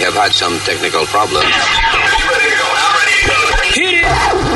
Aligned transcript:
Have 0.00 0.14
had 0.14 0.32
some 0.32 0.58
technical 0.60 1.04
problems. 1.04 1.44
Hit 3.74 4.00
it! 4.00 4.50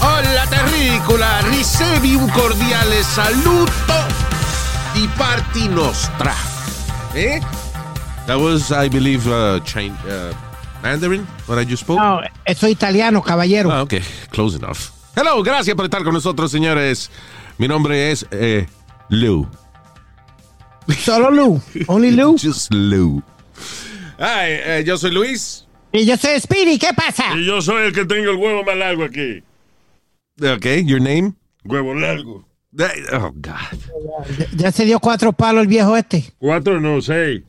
Hola 0.00 0.46
terrícola, 0.48 1.40
ricevi 1.42 2.14
un 2.14 2.30
cordiale 2.30 3.02
saluto 3.02 4.05
di 4.96 5.06
parti 5.18 5.68
nostra. 5.68 6.32
Eh? 7.12 7.38
That 8.26 8.38
was, 8.38 8.72
I 8.72 8.88
believe, 8.88 9.26
uh, 9.28 9.60
Chin- 9.60 9.94
uh, 10.08 10.32
Mandarin, 10.82 11.26
what 11.46 11.58
I 11.58 11.66
just 11.68 11.82
spoke? 11.82 11.98
No, 12.00 12.22
eso 12.46 12.66
es 12.66 12.72
italiano, 12.72 13.20
caballero. 13.20 13.70
Ah, 13.70 13.82
ok, 13.82 13.94
close 14.30 14.56
enough. 14.56 14.90
Hello, 15.14 15.42
gracias 15.42 15.76
por 15.76 15.84
estar 15.84 16.02
con 16.02 16.14
nosotros, 16.14 16.50
señores. 16.50 17.10
Mi 17.58 17.68
nombre 17.68 18.10
es 18.10 18.26
eh, 18.30 18.66
Lou. 19.10 19.46
Solo 20.98 21.30
Lou. 21.30 21.60
Only 21.88 22.12
Lou. 22.12 22.38
Just 22.42 22.72
Lou. 22.72 23.22
Ay, 24.18 24.52
eh, 24.64 24.84
yo 24.86 24.96
soy 24.96 25.10
Luis. 25.10 25.66
Y 25.92 26.06
yo 26.06 26.16
soy 26.16 26.40
Speedy, 26.40 26.78
¿qué 26.78 26.94
pasa? 26.96 27.36
Y 27.36 27.44
yo 27.44 27.60
soy 27.60 27.88
el 27.88 27.92
que 27.92 28.06
tengo 28.06 28.30
el 28.30 28.36
huevo 28.38 28.64
más 28.64 28.76
largo 28.76 29.04
aquí. 29.04 29.42
Ok, 30.40 30.66
your 30.86 31.00
name? 31.02 31.34
Huevo 31.64 31.94
largo. 31.94 32.46
Oh, 33.12 33.32
God. 33.34 33.54
Ya- 34.38 34.46
Ya 34.56 34.72
se 34.72 34.84
dio 34.84 34.98
cuatro 35.00 35.32
palos 35.32 35.62
el 35.62 35.68
viejo 35.68 35.96
este. 35.96 36.32
Cuatro, 36.38 36.80
no, 36.80 37.00
seis. 37.00 37.42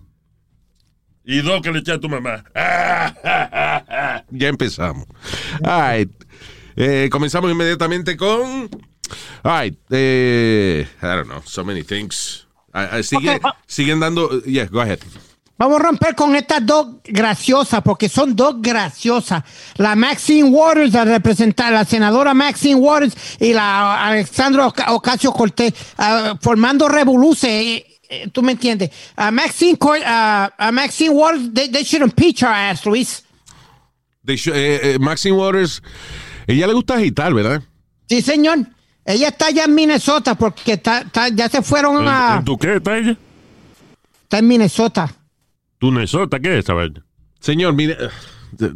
Y 1.25 1.41
dos 1.41 1.61
que 1.61 1.71
le 1.71 1.79
eché 1.79 1.91
a 1.93 1.99
tu 1.99 2.07
mamá. 2.07 2.43
Ya 4.31 4.47
empezamos. 4.49 5.05
All 5.63 5.81
right. 5.97 6.11
Eh, 6.75 7.09
comenzamos 7.11 7.51
inmediatamente 7.51 8.15
con. 8.15 8.69
All 9.43 9.61
right. 9.63 9.77
eh, 9.89 10.87
I 11.01 11.05
don't 11.05 11.27
know. 11.27 11.41
So 11.45 11.63
many 11.63 11.83
things. 11.83 12.47
Ah, 12.73 12.89
ah, 12.91 13.03
sigue- 13.03 13.35
Ok, 13.37 13.43
va- 13.43 13.57
siguen 13.67 13.99
dando. 13.99 14.41
Yeah, 14.43 14.65
go 14.67 14.81
ahead. 14.81 14.99
Vamos 15.59 15.79
a 15.79 15.83
romper 15.83 16.13
con 16.13 16.35
estas 16.35 16.63
dos 16.65 16.97
graciosas, 17.03 17.81
porque 17.81 18.09
son 18.09 18.35
dos 18.35 18.55
graciosas. 18.61 19.43
La 19.77 19.95
Maxine 19.95 20.49
Waters, 20.49 20.93
la 20.93 21.03
representar, 21.05 21.73
la 21.73 21.83
senadora 21.83 22.33
Maxine 22.35 22.75
Waters 22.75 23.15
y 23.39 23.53
la 23.53 24.05
Alexandra 24.07 24.67
Oca- 24.67 24.91
Ocasio 24.93 25.31
Cortés, 25.31 25.73
ah, 25.97 26.37
formando 26.39 26.87
revoluce. 26.87 27.47
eh, 27.77 27.85
eh, 28.09 28.29
¿Tú 28.31 28.43
me 28.43 28.51
entiendes? 28.51 28.91
A 29.15 29.31
Maxine, 29.31 29.77
Cor- 29.77 29.99
ah, 30.05 30.51
a 30.57 30.71
Maxine 30.71 31.09
Waters, 31.09 31.51
they, 31.53 31.69
they 31.69 31.83
should 31.83 32.03
impeach 32.05 32.43
her 32.43 32.49
ass, 32.49 32.85
Luis. 32.85 33.23
They 34.23 34.35
should- 34.37 34.55
eh, 34.55 34.93
eh, 34.93 34.99
Maxine 34.99 35.35
Waters. 35.35 35.81
Ella 36.45 36.67
le 36.67 36.73
gusta 36.73 36.93
agitar, 36.95 37.33
¿verdad? 37.33 37.61
Sí, 38.07 38.21
señor. 38.21 38.59
Ella 39.03 39.29
está 39.29 39.47
allá 39.47 39.63
en 39.63 39.73
Minnesota 39.73 40.35
porque 40.35 40.73
está, 40.73 40.99
está- 40.99 41.29
ya 41.29 41.49
se 41.49 41.61
fueron 41.61 42.07
a... 42.07 42.35
¿En 42.37 42.45
tu 42.45 42.57
qué 42.57 42.75
está 42.75 42.97
ella? 42.97 43.17
Está 44.23 44.37
en 44.39 44.47
Minnesota. 44.47 45.09
¿Tu 45.79 45.91
Nesota 45.91 46.39
qué 46.39 46.53
es 46.57 46.63
esa 46.65 46.73
vaina? 46.73 47.03
Señor, 47.39 47.73
mire. 47.73 47.97
eh, 48.59 48.71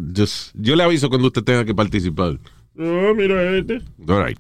yo 0.53 0.75
le 0.75 0.83
aviso 0.83 1.09
cuando 1.09 1.27
usted 1.27 1.43
tenga 1.43 1.65
que 1.65 1.73
participar. 1.73 2.37
Oh, 2.77 3.13
mira 3.15 3.57
este. 3.57 3.81
All 4.07 4.25
right. 4.25 4.39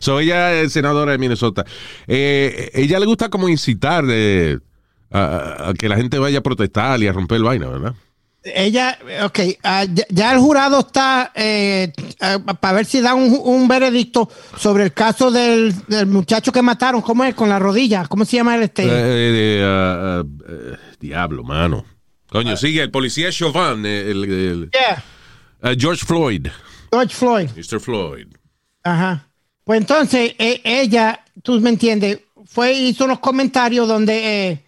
So, 0.00 0.20
ella 0.20 0.60
es 0.60 0.72
senadora 0.72 1.12
de 1.12 1.18
Minnesota. 1.18 1.64
Eh, 2.06 2.70
ella 2.74 2.98
le 3.00 3.06
gusta 3.06 3.28
como 3.30 3.48
incitar 3.48 4.04
de, 4.04 4.60
a, 5.10 5.68
a 5.70 5.74
que 5.74 5.88
la 5.88 5.96
gente 5.96 6.18
vaya 6.18 6.38
a 6.40 6.42
protestar 6.42 7.00
y 7.02 7.06
a 7.06 7.12
romper 7.12 7.40
vaina, 7.40 7.68
¿verdad? 7.68 7.94
Ella, 8.42 8.98
ok, 9.24 9.38
ah, 9.62 9.84
ya, 9.84 10.04
ya 10.08 10.32
el 10.32 10.38
jurado 10.38 10.80
está 10.80 11.30
para 12.60 12.72
ver 12.74 12.86
si 12.86 13.00
da 13.02 13.14
un, 13.14 13.38
un 13.44 13.68
veredicto 13.68 14.30
sobre 14.56 14.84
el 14.84 14.92
caso 14.94 15.30
del, 15.30 15.74
del 15.88 16.06
muchacho 16.06 16.50
que 16.50 16.62
mataron, 16.62 17.02
¿cómo 17.02 17.24
es? 17.24 17.34
Con 17.34 17.48
la 17.50 17.58
rodilla, 17.58 18.06
¿cómo 18.06 18.24
se 18.24 18.36
llama 18.38 18.56
el 18.56 18.62
este? 18.62 18.84
Eh, 18.84 18.88
eh, 18.88 19.62
ah, 19.64 20.22
ah, 20.22 20.24
eh, 20.48 20.76
diablo, 20.98 21.42
mano. 21.44 21.84
Coño, 22.30 22.56
sigue, 22.56 22.80
el 22.82 22.90
policía 22.90 23.30
Chauvin, 23.30 23.84
eh, 23.84 24.10
el, 24.10 24.24
el- 24.24 24.70
Yeah, 24.72 25.04
ah, 25.62 25.72
George 25.76 26.06
Floyd. 26.06 26.46
George 26.92 27.14
Floyd. 27.14 27.50
Mr. 27.56 27.78
Floyd. 27.80 28.26
Ajá. 28.84 29.26
Pues 29.64 29.80
entonces, 29.80 30.34
eh, 30.38 30.60
ella, 30.64 31.24
tú 31.42 31.60
me 31.60 31.70
entiendes, 31.70 32.20
fue, 32.46 32.72
hizo 32.72 33.04
unos 33.04 33.18
comentarios 33.20 33.86
donde 33.86 34.48
eh, 34.50 34.64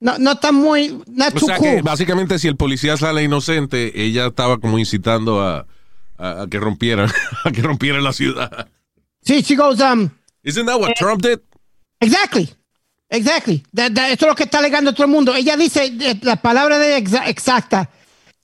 no, 0.00 0.18
no 0.18 0.32
está 0.32 0.50
muy, 0.52 1.02
not 1.06 1.34
O 1.36 1.40
sea 1.40 1.56
cool. 1.58 1.68
que 1.76 1.82
básicamente 1.82 2.38
si 2.38 2.48
el 2.48 2.56
policía 2.56 2.96
sale 2.96 3.22
inocente, 3.22 3.92
ella 4.02 4.26
estaba 4.26 4.58
como 4.58 4.78
incitando 4.78 5.40
a, 5.42 5.66
a- 6.18 6.42
a 6.42 6.46
que 6.48 6.58
rompieran, 6.58 7.10
a 7.44 7.50
que 7.52 7.62
rompieran 7.62 8.02
la 8.02 8.12
ciudad. 8.12 8.68
Sí, 9.22 9.42
she 9.42 9.54
goes, 9.56 9.80
um, 9.80 10.08
Isn't 10.42 10.66
that 10.66 10.80
what 10.80 10.94
Trump 10.96 11.22
did? 11.22 11.40
Exactly. 12.00 12.48
Exactly. 13.10 13.62
That- 13.74 13.92
that- 13.94 14.10
esto 14.12 14.24
es 14.26 14.30
lo 14.30 14.34
que 14.34 14.44
está 14.44 14.58
alegando 14.58 14.92
todo 14.94 15.04
el 15.04 15.10
mundo. 15.10 15.34
Ella 15.34 15.56
dice 15.56 15.84
eh, 16.00 16.18
la 16.22 16.36
palabra 16.36 16.78
de 16.78 16.96
exa- 16.96 17.26
exacta. 17.28 17.88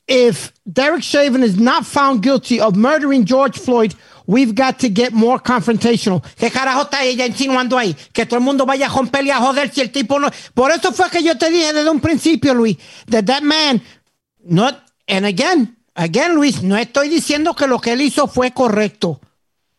If 0.09 0.53
Derek 0.65 1.03
Chauvin 1.03 1.43
is 1.43 1.57
not 1.59 1.85
found 1.85 2.23
guilty 2.23 2.61
of 2.61 2.77
murdering 2.77 3.25
George 3.25 3.59
Floyd, 3.59 3.93
we've 4.27 4.55
got 4.55 4.79
to 4.79 4.89
get 4.89 5.13
more 5.13 5.41
confrontational. 5.43 6.23
¿Qué 6.37 6.51
carajo 6.51 6.83
está 6.83 7.03
ella 7.05 7.27
insinuando 7.27 7.79
ahí? 7.79 7.97
Que 8.13 8.27
todo 8.27 8.39
el 8.39 8.45
mundo 8.45 8.67
vaya 8.67 8.87
a 8.87 8.89
romper 8.89 9.25
y 9.25 9.31
a 9.31 9.39
joder 9.39 9.73
si 9.73 9.81
el 9.81 9.91
tipo 9.91 10.19
no. 10.19 10.31
Por 10.55 10.71
eso 10.71 10.93
fue 10.93 11.09
que 11.11 11.23
yo 11.23 11.37
te 11.39 11.51
dije 11.51 11.73
desde 11.73 11.91
un 11.91 12.01
principio, 12.01 12.55
Luis, 12.55 12.77
that 13.11 13.25
that 13.25 13.43
man, 13.43 13.83
not, 14.45 14.83
and 15.09 15.25
again, 15.27 15.77
again, 15.95 16.35
Luis, 16.35 16.63
no 16.63 16.77
estoy 16.77 17.09
diciendo 17.09 17.55
que 17.55 17.67
lo 17.67 17.81
que 17.81 17.93
él 17.93 18.01
hizo 18.01 18.27
fue 18.29 18.53
correcto, 18.53 19.21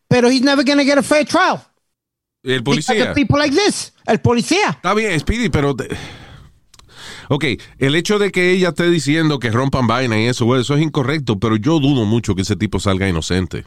pero 0.08 0.30
he's 0.30 0.42
never 0.42 0.64
going 0.66 0.78
to 0.78 0.86
get 0.86 0.98
a 0.98 1.04
fair 1.04 1.26
trial. 1.26 1.62
El 2.44 2.64
policía. 2.64 3.14
people 3.14 3.38
like 3.38 3.54
this. 3.56 3.94
El 4.06 4.20
policía. 4.20 4.70
Está 4.70 4.94
bien, 4.94 5.20
Speedy, 5.20 5.50
pero... 5.50 5.76
te- 5.76 5.90
Ok, 7.30 7.44
el 7.78 7.96
hecho 7.96 8.20
de 8.20 8.32
que 8.32 8.52
ella 8.52 8.70
esté 8.70 8.90
diciendo 8.90 9.40
que 9.40 9.52
rompan 9.52 9.86
vaina 9.86 10.18
y 10.18 10.28
eso, 10.28 10.56
eso 10.58 10.76
es 10.76 10.82
incorrecto, 10.82 11.40
pero 11.40 11.58
yo 11.58 11.80
dudo 11.80 12.06
mucho 12.06 12.36
que 12.36 12.44
ese 12.44 12.56
tipo 12.56 12.80
salga 12.80 13.10
inocente. 13.10 13.66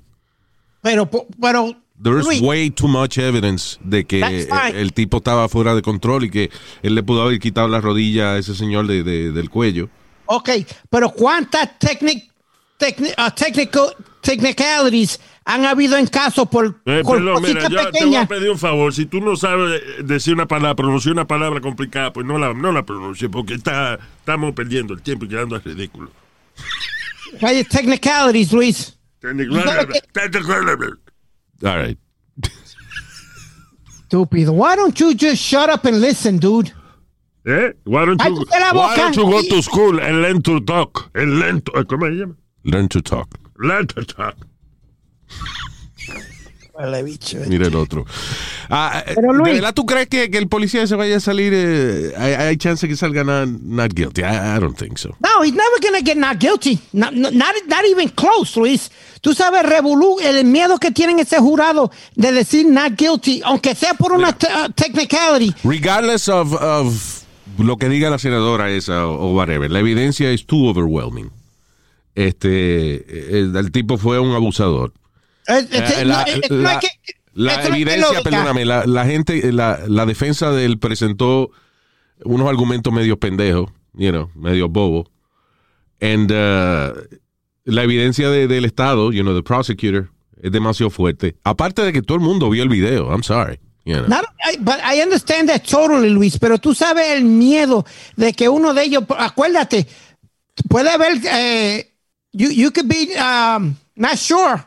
Pero, 0.83 1.09
pero. 1.41 1.75
There's 2.03 2.25
Luis, 2.25 2.41
way 2.41 2.71
too 2.71 2.89
much 2.89 3.19
evidence 3.19 3.79
de 3.85 4.07
que 4.07 4.21
el, 4.23 4.49
el 4.75 4.93
tipo 4.95 5.19
estaba 5.19 5.49
fuera 5.51 5.75
de 5.75 5.83
control 5.83 6.25
y 6.25 6.31
que 6.31 6.51
él 6.83 6.95
le 6.95 7.03
pudo 7.03 7.23
haber 7.23 7.39
quitado 7.39 7.69
la 7.69 7.81
rodilla 7.83 8.33
a 8.33 8.39
ese 8.39 8.55
señor 8.55 8.87
de- 8.87 9.03
de- 9.03 9.33
del 9.33 9.51
cuello. 9.51 9.91
Ok, 10.25 10.49
pero 10.89 11.11
¿cuántas 11.11 11.79
technic, 11.79 12.25
techni- 12.79 13.13
uh, 13.19 13.31
technical, 13.35 13.95
technicalities 14.23 15.21
han 15.45 15.67
habido 15.67 15.99
en 15.99 16.07
casos 16.07 16.49
por, 16.49 16.81
Eh, 16.87 17.03
por 17.05 17.19
perdón, 17.19 17.43
mira, 17.43 17.69
yo 17.69 17.91
te 17.91 18.05
voy 18.07 18.17
a 18.17 18.27
pedir 18.27 18.49
un 18.51 18.59
favor. 18.59 18.95
Si 18.95 19.05
tú 19.05 19.21
no 19.21 19.37
sabes 19.37 19.83
decir 20.03 20.33
una 20.33 20.47
palabra, 20.49 20.77
pronunciar 20.77 21.12
una 21.12 21.27
palabra 21.27 21.61
complicada, 21.61 22.12
pues 22.15 22.25
no 22.25 22.39
la, 22.39 22.55
no 22.55 22.73
la 22.73 22.83
pronuncie, 22.87 23.29
porque 23.29 23.53
está, 23.55 23.99
estamos 24.21 24.55
perdiendo 24.55 24.95
el 24.95 25.03
tiempo 25.03 25.27
y 25.27 25.29
quedando 25.29 25.55
al 25.55 25.62
ridículo. 25.62 26.11
Hay 27.43 27.62
technicalities, 27.65 28.53
Luis. 28.53 28.97
All 31.64 31.76
right. 31.76 31.98
Estúpido. 34.10 34.53
Why 34.54 34.76
don't 34.76 34.98
you 34.98 35.14
just 35.14 35.42
shut 35.42 35.70
up 35.70 35.84
and 35.84 36.00
listen, 36.00 36.38
dude? 36.38 36.72
¿Eh? 37.47 37.72
Why 37.84 38.04
don't 38.04 38.22
you, 38.22 38.44
why 38.72 38.97
don't 38.97 39.16
you 39.16 39.25
go 39.25 39.42
to 39.42 39.62
school 39.62 40.00
and 40.00 40.20
learn 40.20 40.42
to 40.42 40.60
talk? 40.60 41.10
And 41.14 41.38
learn 41.38 41.62
to, 41.62 41.72
¿Cómo 41.84 42.08
se 42.08 42.19
llama? 42.19 42.34
Learn 42.64 42.88
to 42.88 43.00
talk. 43.00 43.28
Learn 43.58 43.86
to 43.88 44.04
talk. 44.04 44.36
Mira 47.48 47.66
el 47.66 47.75
otro. 47.75 48.04
Ah, 48.69 49.03
eh, 49.06 49.12
Pero, 49.14 49.32
¿De 49.32 49.38
Luis- 49.38 49.55
verdad 49.55 49.75
tú 49.75 49.84
crees 49.87 50.08
que, 50.08 50.31
que 50.31 50.38
el 50.38 50.49
policía 50.49 50.87
se 50.87 50.94
vaya 50.96 51.17
a 51.17 51.20
salir? 51.20 51.52
eh, 51.55 52.12
hay, 52.17 52.32
hay 52.34 52.56
chance 52.56 52.87
que 52.88 52.96
salga 52.96 53.25
not, 53.25 53.49
not 53.62 53.93
guilty. 53.93 54.22
I, 54.22 54.56
I 54.56 54.61
don't 54.61 54.76
think 54.76 54.99
so. 54.99 55.11
No, 55.20 55.43
he's 55.44 55.52
never 55.55 55.81
gonna 55.82 56.00
get 56.05 56.17
not 56.17 56.38
guilty. 56.38 56.78
Not, 56.93 57.12
not, 57.14 57.32
not 57.34 57.84
even 57.90 58.08
close, 58.11 58.56
Luis. 58.58 58.90
Tú 59.20 59.34
sabes, 59.34 59.62
revolú, 59.64 60.19
el 60.20 60.44
miedo 60.44 60.78
que 60.78 60.90
tienen 60.90 61.19
ese 61.19 61.38
jurado 61.38 61.90
de 62.14 62.32
decir 62.32 62.67
not 62.67 62.96
guilty, 62.96 63.43
aunque 63.44 63.75
sea 63.75 63.94
por 63.94 64.12
una 64.12 64.32
te- 64.32 64.46
uh, 64.46 64.70
technicality. 64.75 65.55
Regardless 65.64 66.28
of, 66.28 66.52
of 66.55 67.23
lo 67.58 67.76
que 67.76 67.88
diga 67.88 68.08
la 68.08 68.19
senadora 68.19 68.70
esa 68.70 69.06
o, 69.06 69.28
o 69.28 69.34
whatever, 69.34 69.70
la 69.70 69.81
evidencia 69.81 70.31
es 70.31 70.46
too 70.46 70.66
overwhelming. 70.69 71.31
Este, 72.14 73.38
el, 73.38 73.55
el 73.56 73.70
tipo 73.73 73.96
fue 73.99 74.19
un 74.19 74.34
abusador. 74.34 74.93
La 77.35 77.64
evidencia, 77.64 78.23
perdóname, 78.23 78.64
la, 78.64 78.85
la 78.87 79.05
gente, 79.06 79.52
la, 79.52 79.79
la 79.87 80.05
defensa 80.06 80.50
de 80.50 80.64
él 80.64 80.79
presentó 80.79 81.50
unos 82.25 82.49
argumentos 82.49 82.93
medio 82.93 83.19
pendejos, 83.19 83.70
you 83.94 84.11
know, 84.11 84.31
medio 84.35 84.69
bobo. 84.69 85.08
And 86.00 86.31
uh, 86.31 86.93
la 87.64 87.82
evidencia 87.85 88.31
de- 88.31 88.49
del 88.49 88.64
Estado, 88.64 89.12
you 89.12 89.23
know, 89.23 89.35
the 89.35 89.43
prosecutor, 89.43 90.11
es 90.43 90.50
demasiado 90.50 90.91
fuerte. 90.91 91.37
Aparte 91.44 91.82
de 91.82 91.93
que 91.93 92.02
todo 92.02 92.17
el 92.17 92.25
mundo 92.25 92.50
vio 92.50 92.62
el 92.62 92.69
video, 92.69 93.11
I'm 93.11 93.23
sorry. 93.23 93.58
You 93.85 93.97
know. 93.99 94.08
Not- 94.08 94.25
I- 94.44 94.56
but 94.58 94.76
I 94.82 95.00
understand 95.02 95.49
that 95.50 95.62
totally, 95.64 96.11
Luis, 96.11 96.38
pero 96.38 96.58
tú 96.58 96.75
sabes 96.75 97.11
el 97.12 97.25
miedo 97.25 97.85
de 98.17 98.32
que 98.32 98.49
uno 98.49 98.75
de 98.75 98.85
ellos, 98.85 99.05
acuérdate, 99.17 99.87
puede 100.69 100.91
haber, 100.91 101.20
eh, 101.31 101.93
you, 102.32 102.50
you 102.50 102.70
could 102.73 102.88
be 102.88 103.14
um, 103.19 103.76
not 103.94 104.17
sure. 104.17 104.64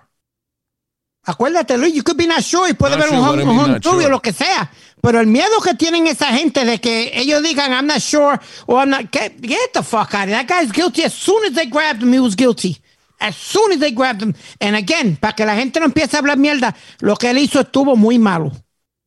Acuérdate, 1.26 1.78
Luis, 1.78 1.94
you 1.94 2.04
could 2.04 2.18
be 2.18 2.28
not 2.28 2.42
sure 2.44 2.70
y 2.70 2.74
puede 2.74 2.96
haber 2.96 3.08
sure, 3.08 3.18
un, 3.18 3.48
home- 3.48 4.10
lo 4.10 4.20
que 4.22 4.34
sea. 4.34 4.70
Pero 5.02 5.20
el 5.20 5.28
miedo 5.28 5.62
que 5.62 5.74
tienen 5.74 6.08
esa 6.08 6.28
gente 6.28 6.66
de 6.66 6.80
que 6.80 7.12
ellos 7.14 7.42
digan, 7.42 7.72
I'm 7.72 7.88
not 7.88 8.02
sure, 8.02 8.40
or 8.68 8.80
I'm 8.80 8.90
not, 8.90 9.12
get, 9.12 9.42
get 9.42 9.74
the 9.74 9.84
fuck 9.84 10.14
out 10.14 10.24
of 10.24 10.30
here. 10.30 10.38
That 10.38 10.48
guy's 10.48 10.72
guilty. 10.72 11.04
As 11.04 11.14
soon 11.14 11.46
as 11.46 11.54
they 11.54 11.66
grabbed 11.66 12.02
him, 12.04 12.14
he 12.14 12.20
was 12.20 12.36
guilty. 12.36 12.78
As 13.20 13.36
soon 13.36 13.72
as 13.72 13.80
they 13.80 13.92
grabbed 13.92 14.22
him. 14.22 14.34
And 14.60 14.76
again, 14.76 15.18
para 15.18 15.34
que 15.34 15.46
la 15.46 15.56
gente 15.56 15.80
no 15.80 15.86
empiece 15.86 16.14
a 16.16 16.20
hablar 16.20 16.38
mierda, 16.38 16.76
lo 17.02 17.16
que 17.16 17.30
él 17.30 17.38
hizo 17.38 17.62
estuvo 17.62 17.96
muy 17.96 18.18
malo. 18.18 18.52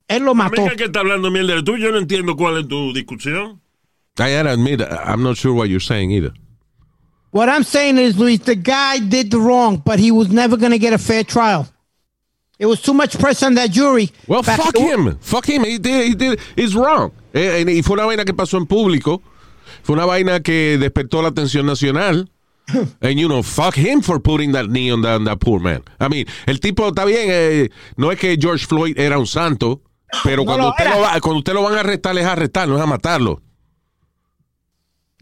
Él 0.08 0.22
lo 0.22 0.34
mató. 0.34 0.62
Amiga 0.62 0.76
que 0.76 0.84
está 0.84 1.00
hablando 1.00 1.30
mierda 1.30 1.54
de 1.56 1.62
tú, 1.62 1.76
yo 1.76 1.90
no 1.90 1.98
entiendo 1.98 2.36
cuál 2.36 2.58
es 2.58 2.68
tu 2.68 2.92
discusión. 2.92 3.60
I 4.18 4.32
gotta 4.34 4.52
admit, 4.52 4.80
I'm 4.80 5.22
not 5.22 5.36
sure 5.36 5.52
what 5.52 5.68
you're 5.68 5.80
saying 5.80 6.10
either. 6.10 6.32
What 7.30 7.50
I'm 7.50 7.64
saying 7.64 7.98
is, 7.98 8.16
Luis, 8.18 8.40
the 8.40 8.54
guy 8.54 8.98
did 8.98 9.30
the 9.30 9.38
wrong, 9.38 9.82
but 9.84 9.98
he 9.98 10.10
was 10.10 10.30
never 10.30 10.56
going 10.56 10.72
to 10.72 10.78
get 10.78 10.94
a 10.94 10.98
fair 10.98 11.22
trial. 11.22 11.66
It 12.58 12.66
was 12.66 12.80
too 12.80 12.94
much 12.94 13.18
pressure 13.18 13.46
on 13.46 13.54
that 13.56 13.70
jury. 13.70 14.10
Well, 14.26 14.42
fuck 14.42 14.74
him. 14.76 15.18
Fuck 15.20 15.46
him. 15.46 15.64
He 15.64 15.78
did, 15.78 16.06
he 16.08 16.14
did, 16.14 16.40
he's 16.56 16.74
wrong. 16.74 17.12
Eh, 17.34 17.62
eh, 17.66 17.70
y 17.70 17.82
fue 17.82 17.94
una 17.94 18.06
vaina 18.06 18.24
que 18.24 18.32
pasó 18.32 18.56
en 18.56 18.66
público. 18.66 19.22
Fue 19.82 19.94
una 19.94 20.06
vaina 20.06 20.40
que 20.40 20.78
despertó 20.78 21.20
la 21.20 21.28
atención 21.28 21.66
nacional. 21.66 22.30
And 23.00 23.18
you 23.18 23.28
know, 23.28 23.42
fuck 23.42 23.76
him 23.76 24.00
for 24.00 24.18
putting 24.18 24.52
that 24.52 24.68
knee 24.70 24.90
on 24.90 25.02
that, 25.02 25.16
on 25.16 25.24
that 25.24 25.38
poor 25.38 25.60
man. 25.60 25.82
I 26.00 26.08
mean, 26.08 26.26
el 26.46 26.58
tipo 26.58 26.88
está 26.88 27.04
bien. 27.04 27.28
eh, 27.30 27.68
no 27.96 28.10
es 28.10 28.18
que 28.18 28.36
George 28.40 28.66
Floyd 28.66 28.98
era 28.98 29.18
un 29.18 29.26
santo, 29.26 29.82
pero 30.24 30.38
No 30.38 30.46
cuando, 30.46 30.64
lo 30.64 30.70
usted 30.70 30.88
lo 30.88 31.00
va, 31.00 31.20
cuando 31.20 31.38
usted 31.38 31.52
lo 31.52 31.62
van 31.62 31.74
a 31.74 31.80
arrestar, 31.80 32.16
es 32.18 32.24
a 32.24 32.32
arrestar, 32.32 32.66
no 32.68 32.76
es 32.76 32.82
a 32.82 32.86
matarlo. 32.86 33.40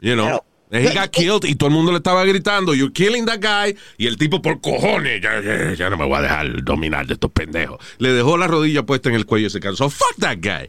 You 0.00 0.14
know. 0.14 0.40
He 0.70 0.92
got 0.92 1.10
killed 1.10 1.44
y 1.44 1.54
todo 1.54 1.68
el 1.68 1.74
mundo 1.74 1.92
le 1.92 1.98
estaba 1.98 2.24
gritando, 2.24 2.74
you're 2.74 2.92
killing 2.92 3.26
that 3.26 3.38
guy. 3.40 3.76
Y 3.96 4.06
el 4.06 4.16
tipo 4.16 4.42
por 4.42 4.60
cojones, 4.60 5.20
ya, 5.22 5.40
ya- 5.40 5.74
ya 5.74 5.90
no 5.90 5.96
me 5.96 6.04
voy 6.04 6.18
a 6.18 6.22
dejar 6.22 6.64
dominar 6.64 7.06
de 7.06 7.14
estos 7.14 7.30
pendejos. 7.30 7.78
Le 7.98 8.12
dejó 8.12 8.36
la 8.36 8.46
rodilla 8.46 8.82
puesta 8.84 9.08
en 9.08 9.14
el 9.14 9.24
cuello 9.26 9.46
y 9.46 9.50
se 9.50 9.60
cansó. 9.60 9.88
Fuck 9.90 10.16
that 10.20 10.38
guy. 10.40 10.68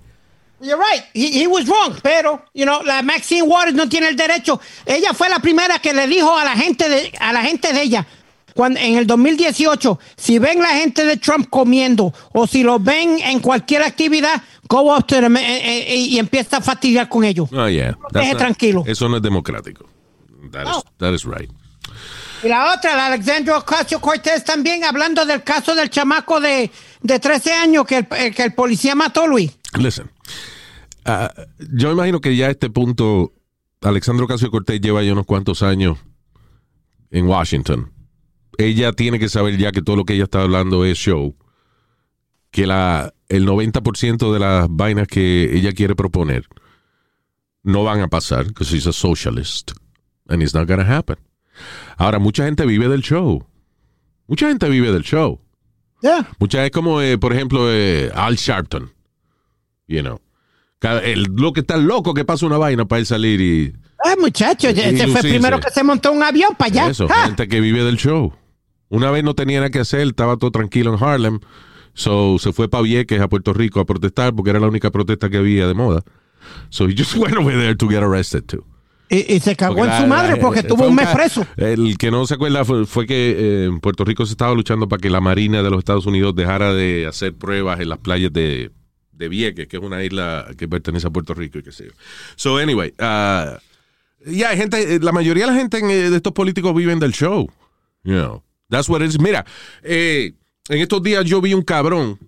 You're 0.61 0.77
right. 0.77 1.03
He, 1.13 1.41
he 1.41 1.47
was 1.47 1.65
wrong. 1.67 1.95
Pero, 2.01 2.43
you 2.53 2.65
know, 2.65 2.81
la 2.83 3.01
Maxine 3.01 3.43
Waters 3.43 3.73
no 3.75 3.89
tiene 3.89 4.07
el 4.07 4.15
derecho. 4.15 4.59
Ella 4.85 5.13
fue 5.13 5.27
la 5.29 5.39
primera 5.39 5.79
que 5.79 5.93
le 5.93 6.07
dijo 6.07 6.35
a 6.37 6.43
la 6.45 6.55
gente 6.55 6.87
de, 6.87 7.11
a 7.19 7.33
la 7.33 7.41
gente 7.41 7.73
de 7.73 7.81
ella. 7.81 8.07
Cuando, 8.55 8.79
en 8.79 8.95
el 8.97 9.05
2018, 9.05 9.99
si 10.15 10.39
ven 10.39 10.59
la 10.61 10.69
gente 10.69 11.03
de 11.03 11.17
Trump 11.17 11.47
comiendo 11.49 12.13
o 12.31 12.47
si 12.47 12.63
lo 12.63 12.79
ven 12.79 13.19
en 13.19 13.41
cualquier 13.41 13.81
actividad, 13.83 14.41
go 14.69 14.95
up 14.95 15.05
to 15.05 15.19
them 15.19 15.35
eh, 15.35 15.41
eh, 15.43 15.85
eh, 15.93 15.95
y 15.97 16.17
empieza 16.19 16.57
a 16.57 16.61
fastidiar 16.61 17.09
con 17.09 17.25
ellos. 17.25 17.49
Oh, 17.51 17.67
yeah. 17.67 17.97
deje 18.13 18.29
not- 18.31 18.37
tranquilo. 18.37 18.83
Eso 18.87 19.09
no 19.09 19.17
es 19.17 19.21
democrático. 19.21 19.85
That, 20.53 20.61
is, 20.63 20.69
No. 20.69 20.83
that 20.99 21.13
is 21.13 21.25
right. 21.25 21.51
Y 22.43 22.47
la 22.47 22.73
otra, 22.73 22.95
la 22.95 23.07
Alexandra 23.07 23.57
Ocasio 23.57 23.99
Cortés 23.99 24.45
también, 24.45 24.85
hablando 24.85 25.25
del 25.25 25.43
caso 25.43 25.75
del 25.75 25.89
chamaco 25.89 26.39
de, 26.39 26.71
de 27.01 27.19
13 27.19 27.51
años 27.51 27.85
que 27.85 27.97
el, 28.09 28.33
que 28.33 28.41
el 28.43 28.53
policía 28.53 28.95
mató, 28.95 29.27
Luis. 29.27 29.51
Listen, 29.77 30.09
ah, 31.03 31.29
yo 31.73 31.91
imagino 31.91 32.21
que 32.21 32.33
ya 32.37 32.47
a 32.47 32.51
este 32.51 32.69
punto 32.69 33.33
Alexandro 33.81 34.27
Casio 34.27 34.49
Cortés 34.49 34.79
lleva 34.79 35.03
ya 35.03 35.11
unos 35.11 35.25
cuantos 35.25 35.61
años 35.61 35.97
en 37.11 37.27
Washington. 37.27 37.91
Ella 38.57 38.91
tiene 38.93 39.19
que 39.19 39.29
saber 39.29 39.57
ya 39.57 39.71
que 39.71 39.81
todo 39.81 39.95
lo 39.95 40.05
que 40.05 40.13
ella 40.13 40.23
está 40.25 40.41
hablando 40.41 40.85
es 40.85 40.97
show. 40.97 41.35
Que 42.51 42.65
la, 42.67 43.13
el 43.27 43.45
90% 43.47 44.31
de 44.33 44.39
las 44.39 44.67
vainas 44.69 45.07
que 45.07 45.55
ella 45.57 45.73
quiere 45.73 45.95
proponer 45.95 46.47
no 47.63 47.83
van 47.83 48.01
a 48.01 48.07
pasar, 48.07 48.45
because 48.45 48.71
she's 48.71 48.85
a 48.87 48.93
socialist. 48.93 49.71
And 50.29 50.41
it's 50.41 50.53
not 50.53 50.67
gonna 50.67 50.83
happen. 50.85 51.17
Ahora, 51.97 52.19
mucha 52.19 52.45
gente 52.45 52.65
vive 52.65 52.87
del 52.87 53.01
show. 53.01 53.45
Mucha 54.27 54.47
gente 54.47 54.69
vive 54.69 54.91
del 54.91 55.03
show. 55.03 55.39
Yeah. 56.01 56.27
Muchas 56.39 56.65
es 56.65 56.71
como, 56.71 57.01
eh, 57.01 57.17
por 57.17 57.33
ejemplo, 57.33 57.71
eh, 57.71 58.11
Al 58.13 58.35
Sharpton. 58.35 58.91
You 59.87 60.01
know. 60.01 60.19
El, 60.81 61.23
lo 61.35 61.51
que 61.53 61.61
está 61.61 61.77
loco 61.77 62.13
que 62.13 62.25
pasa 62.25 62.45
una 62.45 62.57
vaina 62.57 62.85
para 62.85 62.99
él 62.99 63.05
salir 63.05 63.41
y. 63.41 63.73
Ay, 64.03 64.15
muchacho, 64.19 64.67
ese 64.69 65.07
fue 65.07 65.21
el 65.21 65.29
primero 65.29 65.59
que 65.59 65.71
se 65.71 65.83
montó 65.83 66.11
un 66.11 66.21
avión 66.21 66.53
para 66.55 66.69
allá. 66.69 66.89
Eso, 66.89 67.07
Ah. 67.09 67.25
gente 67.25 67.47
que 67.47 67.59
vive 67.59 67.83
del 67.83 67.97
show. 67.97 68.33
Una 68.89 69.11
vez 69.11 69.23
no 69.23 69.33
tenía 69.33 69.59
nada 69.59 69.69
que 69.69 69.79
hacer, 69.79 70.01
estaba 70.01 70.37
todo 70.37 70.51
tranquilo 70.51 70.93
en 70.93 71.03
Harlem. 71.03 71.39
So 71.93 72.37
se 72.39 72.51
fue 72.53 72.69
para 72.69 72.83
Vieques, 72.83 73.21
a 73.21 73.27
Puerto 73.27 73.53
Rico, 73.53 73.79
a 73.79 73.85
protestar 73.85 74.35
porque 74.35 74.51
era 74.51 74.59
la 74.59 74.67
única 74.67 74.91
protesta 74.91 75.29
que 75.29 75.37
había 75.37 75.67
de 75.67 75.73
moda. 75.73 76.03
So 76.69 76.87
he 76.87 76.93
just 76.97 77.15
went 77.15 77.37
over 77.37 77.53
there 77.53 77.75
to 77.75 77.87
get 77.87 78.03
arrested 78.03 78.43
too. 78.45 78.63
Y, 79.07 79.35
y 79.35 79.39
se 79.39 79.55
cagó 79.55 79.75
Porque 79.75 79.95
en 79.95 80.01
su 80.01 80.07
madre 80.07 80.37
porque 80.37 80.59
eh, 80.59 80.61
estuvo 80.61 80.79
fue 80.79 80.87
un 80.87 80.95
mes 80.95 81.07
preso. 81.09 81.45
El 81.57 81.95
que 81.97 82.09
no 82.09 82.25
se 82.25 82.33
acuerda 82.33 82.65
fue, 82.65 82.87
fue 82.87 83.05
que 83.05 83.35
eh, 83.37 83.65
en 83.65 83.79
Puerto 83.79 84.03
Rico 84.03 84.25
se 84.25 84.31
estaba 84.31 84.53
luchando 84.55 84.87
para 84.89 84.99
que 84.99 85.11
la 85.11 85.21
Marina 85.21 85.61
de 85.61 85.69
los 85.69 85.79
Estados 85.79 86.07
Unidos 86.07 86.35
dejara 86.35 86.73
de 86.73 87.05
hacer 87.05 87.35
pruebas 87.35 87.79
en 87.79 87.89
las 87.89 87.99
playas 87.99 88.33
de, 88.33 88.71
de 89.17 89.29
Vieques, 89.29 89.67
que 89.67 89.77
es 89.77 89.83
una 89.83 90.03
isla 90.03 90.47
que 90.57 90.67
pertenece 90.67 91.07
a 91.07 91.11
Puerto 91.11 91.33
Rico 91.33 91.59
y 91.59 91.63
qué 91.63 91.71
sé 91.71 91.85
yo. 91.85 91.91
So, 92.35 92.57
anyway, 92.57 92.93
uh, 92.99 93.57
ya 94.25 94.49
hay 94.49 94.57
gente, 94.57 94.95
eh, 94.95 94.99
la 95.01 95.11
mayoría 95.11 95.45
de 95.45 95.51
la 95.53 95.57
gente 95.57 95.79
en, 95.79 95.89
eh, 95.89 96.09
de 96.09 96.15
estos 96.17 96.33
políticos 96.33 96.75
viven 96.75 96.99
del 96.99 97.11
show. 97.11 97.49
You 98.03 98.13
know, 98.13 98.43
that's 98.75 98.89
what 98.89 99.01
it 99.01 99.09
is. 99.09 99.19
Mira, 99.19 99.45
eh, 99.83 100.33
en 100.69 100.79
estos 100.79 101.01
días 101.01 101.25
yo 101.25 101.41
vi 101.41 101.53
un 101.53 101.63
cabrón. 101.63 102.19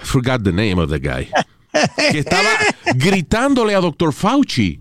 I 0.00 0.04
forgot 0.04 0.42
the 0.42 0.52
name 0.52 0.78
of 0.78 0.90
the 0.90 0.98
guy. 0.98 1.30
que 2.10 2.20
estaba 2.20 2.48
gritándole 2.94 3.74
a 3.74 3.80
Dr. 3.80 4.12
Fauci 4.12 4.80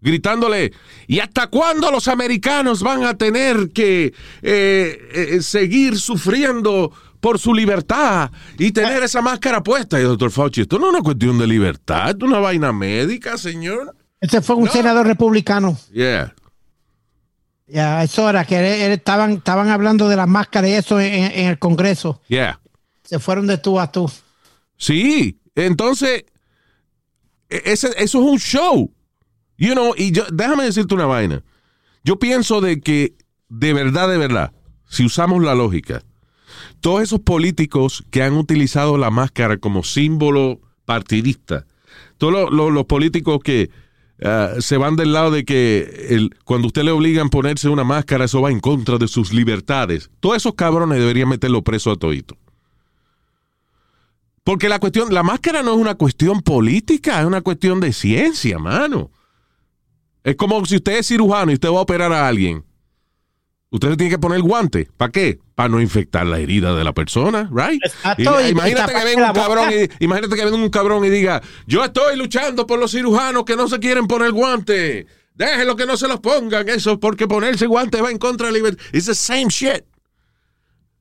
gritándole, 0.00 0.72
¿y 1.06 1.18
hasta 1.20 1.48
cuándo 1.48 1.90
los 1.90 2.08
americanos 2.08 2.82
van 2.82 3.04
a 3.04 3.14
tener 3.14 3.70
que 3.70 4.14
eh, 4.42 4.98
eh, 5.12 5.42
seguir 5.42 5.98
sufriendo 5.98 6.92
por 7.20 7.38
su 7.38 7.52
libertad 7.52 8.30
y 8.58 8.70
tener 8.70 9.02
esa 9.02 9.20
máscara 9.20 9.62
puesta? 9.62 9.98
Y 9.98 10.04
doctor 10.04 10.30
Fauci, 10.30 10.62
esto 10.62 10.78
no 10.78 10.86
es 10.86 10.92
una 10.94 11.02
cuestión 11.02 11.38
de 11.38 11.46
libertad, 11.46 12.10
es 12.10 12.22
una 12.22 12.38
vaina 12.38 12.72
médica, 12.72 13.36
señor. 13.38 13.94
Ese 14.20 14.40
fue 14.40 14.56
un 14.56 14.68
senador 14.68 15.06
republicano. 15.06 15.78
Yeah. 15.92 16.34
Ya, 17.70 18.02
eso 18.02 18.28
era 18.30 18.44
que 18.46 18.56
él- 18.58 18.82
él- 18.82 18.92
estaban, 18.92 19.32
estaban 19.32 19.68
hablando 19.68 20.08
de 20.08 20.16
las 20.16 20.26
máscaras 20.28 20.70
y 20.70 20.74
eso 20.74 20.98
en, 21.00 21.12
en 21.32 21.46
el 21.48 21.58
Congreso. 21.58 22.20
Yeah. 22.28 22.60
Se 23.04 23.18
fueron 23.18 23.46
de 23.46 23.58
tú 23.58 23.78
a 23.78 23.90
tú. 23.92 24.10
Sí, 24.76 25.38
entonces, 25.54 26.24
e- 27.50 27.62
ese, 27.66 27.88
eso 27.98 27.98
es 27.98 28.14
un 28.14 28.38
show. 28.38 28.92
You 29.58 29.72
know, 29.72 29.92
y 29.96 30.12
yo, 30.12 30.24
déjame 30.32 30.64
decirte 30.64 30.94
una 30.94 31.06
vaina. 31.06 31.42
Yo 32.04 32.18
pienso 32.18 32.60
de 32.60 32.80
que, 32.80 33.14
de 33.48 33.72
verdad, 33.72 34.08
de 34.08 34.18
verdad, 34.18 34.52
si 34.88 35.04
usamos 35.04 35.42
la 35.42 35.54
lógica, 35.54 36.02
todos 36.80 37.02
esos 37.02 37.20
políticos 37.20 38.04
que 38.10 38.22
han 38.22 38.34
utilizado 38.34 38.96
la 38.98 39.10
máscara 39.10 39.56
como 39.58 39.82
símbolo 39.82 40.60
partidista, 40.84 41.66
todos 42.18 42.32
los, 42.32 42.50
los- 42.52 42.72
los 42.72 42.84
políticos 42.86 43.40
que 43.42 43.70
ah, 44.22 44.54
se 44.58 44.76
van 44.76 44.96
del 44.96 45.12
lado 45.12 45.30
de 45.30 45.44
que 45.44 46.28
cuando 46.44 46.68
usted 46.68 46.82
le 46.82 46.90
obligan 46.90 47.26
a 47.26 47.30
ponerse 47.30 47.68
una 47.68 47.84
máscara, 47.84 48.24
eso 48.24 48.42
va 48.42 48.50
en 48.50 48.60
contra 48.60 48.98
de 48.98 49.08
sus 49.08 49.32
libertades, 49.32 50.10
todos 50.20 50.36
esos 50.36 50.54
cabrones 50.54 50.98
deberían 50.98 51.28
meterlo 51.28 51.62
preso 51.62 51.90
a 51.90 51.96
todito. 51.96 52.36
Porque 54.44 54.70
la 54.70 54.78
cuestión, 54.78 55.12
la 55.12 55.22
máscara 55.22 55.62
no 55.62 55.74
es 55.74 55.78
una 55.78 55.94
cuestión 55.94 56.40
política, 56.40 57.20
es 57.20 57.26
una 57.26 57.42
cuestión 57.42 57.80
de 57.80 57.92
ciencia, 57.92 58.58
mano. 58.58 59.10
Es 60.24 60.36
como 60.36 60.64
si 60.64 60.76
usted 60.76 60.98
es 60.98 61.06
cirujano 61.06 61.50
y 61.50 61.54
usted 61.54 61.68
va 61.68 61.78
a 61.78 61.82
operar 61.82 62.12
a 62.12 62.26
alguien. 62.26 62.64
Usted 63.70 63.90
le 63.90 63.96
tiene 63.96 64.10
que 64.10 64.18
poner 64.18 64.40
guante. 64.40 64.88
¿Para 64.96 65.12
qué? 65.12 65.38
Para 65.54 65.68
no 65.68 65.80
infectar 65.80 66.24
la 66.26 66.38
herida 66.38 66.74
de 66.74 66.84
la 66.84 66.94
persona, 66.94 67.50
right? 67.52 67.80
Y- 68.16 68.24
imagínate 68.50 68.92
que 68.92 69.04
venga 69.04 69.26
un 69.28 69.34
cabrón 69.34 69.70
y, 70.00 70.04
imagínate 70.04 70.36
que 70.36 70.44
venga 70.44 70.56
un 70.56 70.70
cabrón 70.70 71.04
y 71.04 71.10
diga, 71.10 71.42
yo 71.66 71.84
estoy 71.84 72.16
luchando 72.16 72.66
por 72.66 72.78
los 72.78 72.92
cirujanos 72.92 73.44
que 73.44 73.56
no 73.56 73.68
se 73.68 73.78
quieren 73.78 74.06
poner 74.06 74.32
guante. 74.32 75.06
Déjenlo 75.34 75.76
que 75.76 75.86
no 75.86 75.96
se 75.96 76.08
los 76.08 76.18
pongan, 76.20 76.68
eso, 76.68 76.98
porque 76.98 77.28
ponerse 77.28 77.66
guante 77.66 78.00
va 78.00 78.10
en 78.10 78.18
contra 78.18 78.46
de 78.46 78.52
la 78.52 78.58
libertad. 78.58 78.82
It's 78.92 79.06
the 79.06 79.14
same 79.14 79.48
shit. 79.48 79.84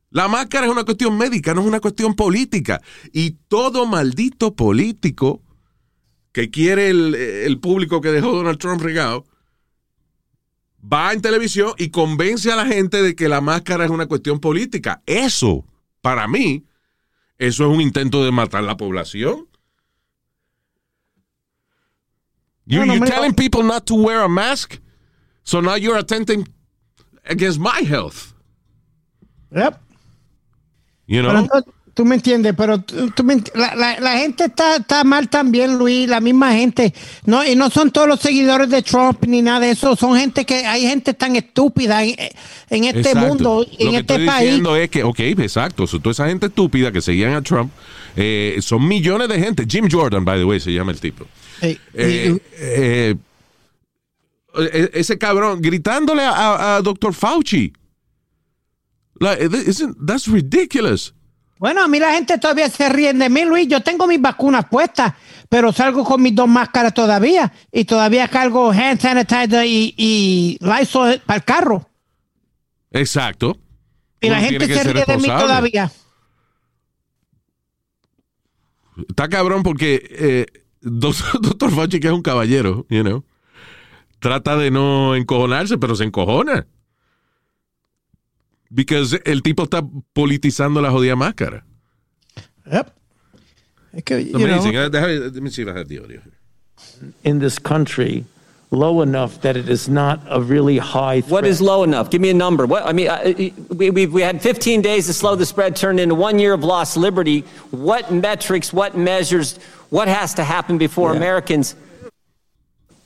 La 0.10 0.28
máscara 0.28 0.66
es 0.66 0.72
una 0.72 0.84
cuestión 0.84 1.18
médica, 1.18 1.54
no 1.54 1.62
es 1.62 1.68
una 1.68 1.80
cuestión 1.80 2.16
política. 2.16 2.82
Y 3.14 3.32
todo 3.48 3.86
maldito 3.86 4.56
político 4.56 5.42
que 6.32 6.50
quiere 6.50 6.90
el, 6.90 7.16
el 7.16 7.60
público 7.60 8.00
que 8.02 8.12
dejó 8.12 8.32
Donald 8.34 8.58
Trump 8.60 8.82
regado, 8.82 9.26
va 10.92 11.14
en 11.14 11.22
televisión 11.22 11.74
y 11.78 11.90
convence 11.90 12.52
a 12.52 12.56
la 12.56 12.66
gente 12.66 13.02
de 13.02 13.16
que 13.16 13.28
la 13.28 13.42
máscara 13.42 13.86
es 13.86 13.92
una 13.92 14.08
cuestión 14.08 14.40
política. 14.40 15.02
Eso, 15.06 15.66
para 16.02 16.28
mí, 16.28 16.66
eso 17.38 17.66
es 17.66 17.76
un 17.76 17.82
intento 17.82 18.24
de 18.24 18.32
matar 18.32 18.64
la 18.64 18.78
población. 18.78 19.48
You, 22.66 22.80
No, 22.80 22.86
no, 22.86 22.96
you're 22.96 23.08
telling 23.08 23.34
people 23.34 23.64
not 23.64 23.86
to 23.86 23.96
wear 23.96 24.24
a 24.24 24.28
mask, 24.28 24.80
so 25.44 25.62
now 25.62 25.76
you're 25.76 25.98
attempting 25.98 26.46
against 27.26 27.60
my 27.60 27.82
health. 27.82 28.34
Yep. 29.52 29.80
You 31.08 31.22
know? 31.22 31.30
Pero 31.30 31.40
entonces, 31.40 31.74
Tú 31.98 32.06
me 32.06 32.14
entiendes, 32.14 32.54
pero 32.56 32.80
tú, 32.80 33.10
tú 33.10 33.24
me 33.24 33.34
ent- 33.38 33.52
la, 33.56 33.74
la- 33.74 34.00
la 34.00 34.18
gente 34.20 34.44
está, 34.46 34.76
está 34.76 35.04
mal 35.04 35.30
también, 35.30 35.80
Luis, 35.80 36.08
la 36.08 36.20
misma 36.22 36.54
gente. 36.54 36.94
No, 37.26 37.44
y 37.44 37.56
no 37.56 37.72
son 37.72 37.90
todos 37.90 38.08
los 38.08 38.20
seguidores 38.20 38.70
de 38.70 38.84
Trump 38.84 39.24
ni 39.26 39.42
nada 39.42 39.62
de 39.62 39.72
eso. 39.72 39.96
Son 39.96 40.16
gente 40.16 40.46
que, 40.46 40.64
hay 40.68 40.84
gente 40.84 41.16
tan 41.16 41.36
estúpida 41.36 42.04
en, 42.04 42.14
en 42.70 42.84
este 42.84 43.00
Exacto. 43.00 43.20
mundo, 43.28 43.66
Lo 43.80 43.86
en 43.88 43.92
que 43.94 43.98
este 43.98 44.14
estoy 44.14 44.26
país. 44.28 44.42
diciendo 44.46 44.76
es 44.76 44.90
que, 44.92 45.04
ok, 45.04 45.20
exacto. 45.22 45.88
so, 45.88 45.98
toda 46.00 46.12
esa 46.12 46.28
gente 46.28 46.46
estúpida 46.46 46.92
que 46.92 47.02
seguían 47.02 47.34
a 47.34 47.42
Trump, 47.42 47.72
eh, 48.16 48.58
son 48.62 48.88
millones 48.88 49.28
de 49.28 49.40
gente. 49.40 49.66
Jim 49.68 49.90
Jordan, 49.92 50.24
by 50.24 50.38
the 50.38 50.46
way, 50.46 50.60
se 50.60 50.72
llama 50.72 50.92
el 50.92 51.00
tipo. 51.00 51.26
Eh, 51.64 51.80
Eh, 51.96 52.38
eh, 52.60 53.16
eh, 54.56 54.90
ese 54.94 55.18
cabrón 55.18 55.62
gritándole 55.64 56.22
a, 56.22 56.30
a- 56.32 56.76
a 56.76 56.82
Dr. 56.84 57.12
Fauci. 57.16 57.74
Like, 59.20 59.44
isn't- 59.46 59.96
that's 60.06 60.28
ridiculous. 60.28 61.12
Bueno, 61.60 61.84
a 61.84 61.88
mí 61.88 62.00
la 62.00 62.14
gente 62.14 62.38
todavía 62.38 62.70
se 62.70 62.90
ríen 62.90 63.20
de 63.20 63.30
mí, 63.30 63.46
Luis. 63.46 63.68
Yo 63.68 63.82
tengo 63.82 64.08
mis 64.08 64.22
vacunas 64.22 64.66
puestas, 64.70 65.14
pero 65.50 65.72
salgo 65.72 66.04
con 66.04 66.22
mis 66.22 66.36
dos 66.36 66.48
máscaras 66.48 66.94
todavía. 66.94 67.52
Y 67.72 67.86
todavía 67.86 68.28
cargo 68.28 68.72
hand 68.72 69.00
sanitizer 69.00 69.66
y, 69.66 69.94
y 69.98 70.58
Lysol 70.62 71.22
para 71.26 71.38
el 71.38 71.44
carro. 71.44 71.90
Exacto. 72.92 73.58
Y 74.22 74.30
la 74.30 74.40
gente 74.40 74.68
se 74.68 74.84
ríe 74.84 75.06
de 75.06 75.18
mí 75.18 75.28
todavía. 75.28 75.92
Está 79.10 79.30
cabrón 79.30 79.64
porque 79.64 80.08
eh. 80.10 80.46
Dr. 80.82 81.72
Fauci, 81.76 82.00
que 82.00 82.08
es 82.08 82.14
un 82.14 82.22
caballero, 82.22 82.86
you 82.90 83.04
know, 83.04 83.24
trata 84.20 84.58
de 84.58 84.72
no 84.72 85.16
encojonarse, 85.16 85.78
pero 85.78 85.96
se 85.96 86.04
encojona. 86.04 86.68
Because 88.74 89.14
el 89.26 89.42
tipo 89.42 89.64
está 89.64 89.82
politizando 90.14 90.82
la 90.82 90.90
jodida 90.90 91.16
máscara. 91.16 91.64
Yep. 92.72 92.92
Es 93.94 94.04
que, 94.04 94.18
It's 94.20 94.32
you 94.32 94.40
know, 94.40 94.54
amazing. 94.56 94.76
Uh, 94.78 94.90
déjame- 94.90 95.34
let 95.34 95.42
me 95.44 95.50
see 95.50 95.62
if 95.62 95.68
I 95.70 95.78
have 95.78 95.88
the 95.88 96.00
audio 96.00 96.20
here. 96.22 96.34
in 97.24 97.40
this 97.40 97.58
country 97.60 98.26
low 98.72 99.02
enough 99.02 99.40
that 99.42 99.56
it 99.56 99.70
is 99.70 99.88
not 99.88 100.20
a 100.30 100.42
really 100.42 100.78
high 100.78 101.22
threat. 101.22 101.32
What 101.32 101.46
is 101.46 101.62
low 101.62 101.84
enough? 101.84 102.10
Give 102.10 102.20
me 102.22 102.30
a 102.30 102.34
number. 102.34 102.66
What 102.66 102.86
I 102.86 102.92
mean, 102.92 103.08
I- 103.10 103.54
we, 103.70 103.90
we, 103.92 104.06
we 104.08 104.22
had 104.22 104.42
15 104.42 104.82
days 104.82 105.06
to 105.08 105.14
slow 105.14 105.36
the 105.36 105.46
spread, 105.46 105.76
turned 105.76 106.00
into 106.00 106.16
one 106.16 106.38
year 106.40 106.54
of 106.54 106.64
lost 106.64 106.98
liberty. 106.98 107.46
What 107.72 108.12
metrics, 108.12 108.74
what 108.74 108.98
measures, 108.98 109.58
what 109.90 110.08
has 110.10 110.34
to 110.36 110.44
happen 110.44 110.78
before 110.78 111.12
Yeah. 111.12 111.18
Americans 111.18 111.76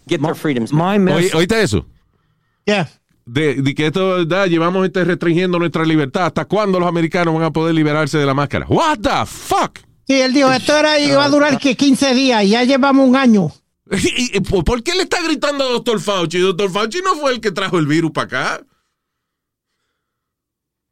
get 0.08 0.22
their 0.22 0.34
freedoms? 0.36 0.74
My 0.74 0.96
Oye, 0.96 1.00
message. 1.00 1.34
¿Oíste 1.34 1.62
eso? 1.62 1.86
yeah. 2.66 2.88
De, 3.32 3.62
de 3.62 3.74
que 3.74 3.88
esto, 3.88 4.26
da, 4.26 4.46
llevamos 4.46 4.86
este 4.86 5.06
restringiendo 5.06 5.58
nuestra 5.58 5.86
libertad. 5.86 6.26
¿Hasta 6.26 6.44
cuándo 6.44 6.82
los 6.82 6.90
americanos 6.90 7.34
van 7.34 7.44
a 7.44 7.52
poder 7.52 7.74
liberarse 7.74 8.18
de 8.18 8.26
la 8.26 8.34
máscara? 8.34 8.66
What 8.68 9.00
the 9.00 9.26
fuck? 9.26 9.80
Sí, 10.06 10.20
él 10.20 10.34
dijo, 10.34 10.52
esto 10.52 10.76
era, 10.76 11.00
iba 11.00 11.24
a 11.24 11.30
durar 11.30 11.58
que 11.58 11.78
15 11.78 12.14
días 12.14 12.44
y 12.44 12.50
ya 12.50 12.66
llevamos 12.66 13.08
un 13.08 13.16
año. 13.16 13.50
¿Y, 13.90 14.38
y 14.38 14.40
por 14.42 14.84
qué 14.84 14.96
le 14.96 15.04
está 15.04 15.24
gritando 15.24 15.64
a 15.64 15.70
Dr. 15.70 16.02
Fauci? 16.02 16.40
Dr. 16.40 16.70
Fauci 16.70 17.00
no 17.02 17.16
fue 17.16 17.32
el 17.32 17.40
que 17.40 17.52
trajo 17.52 17.78
el 17.78 17.88
virus 17.88 18.12
para 18.12 18.26
acá. 18.26 18.66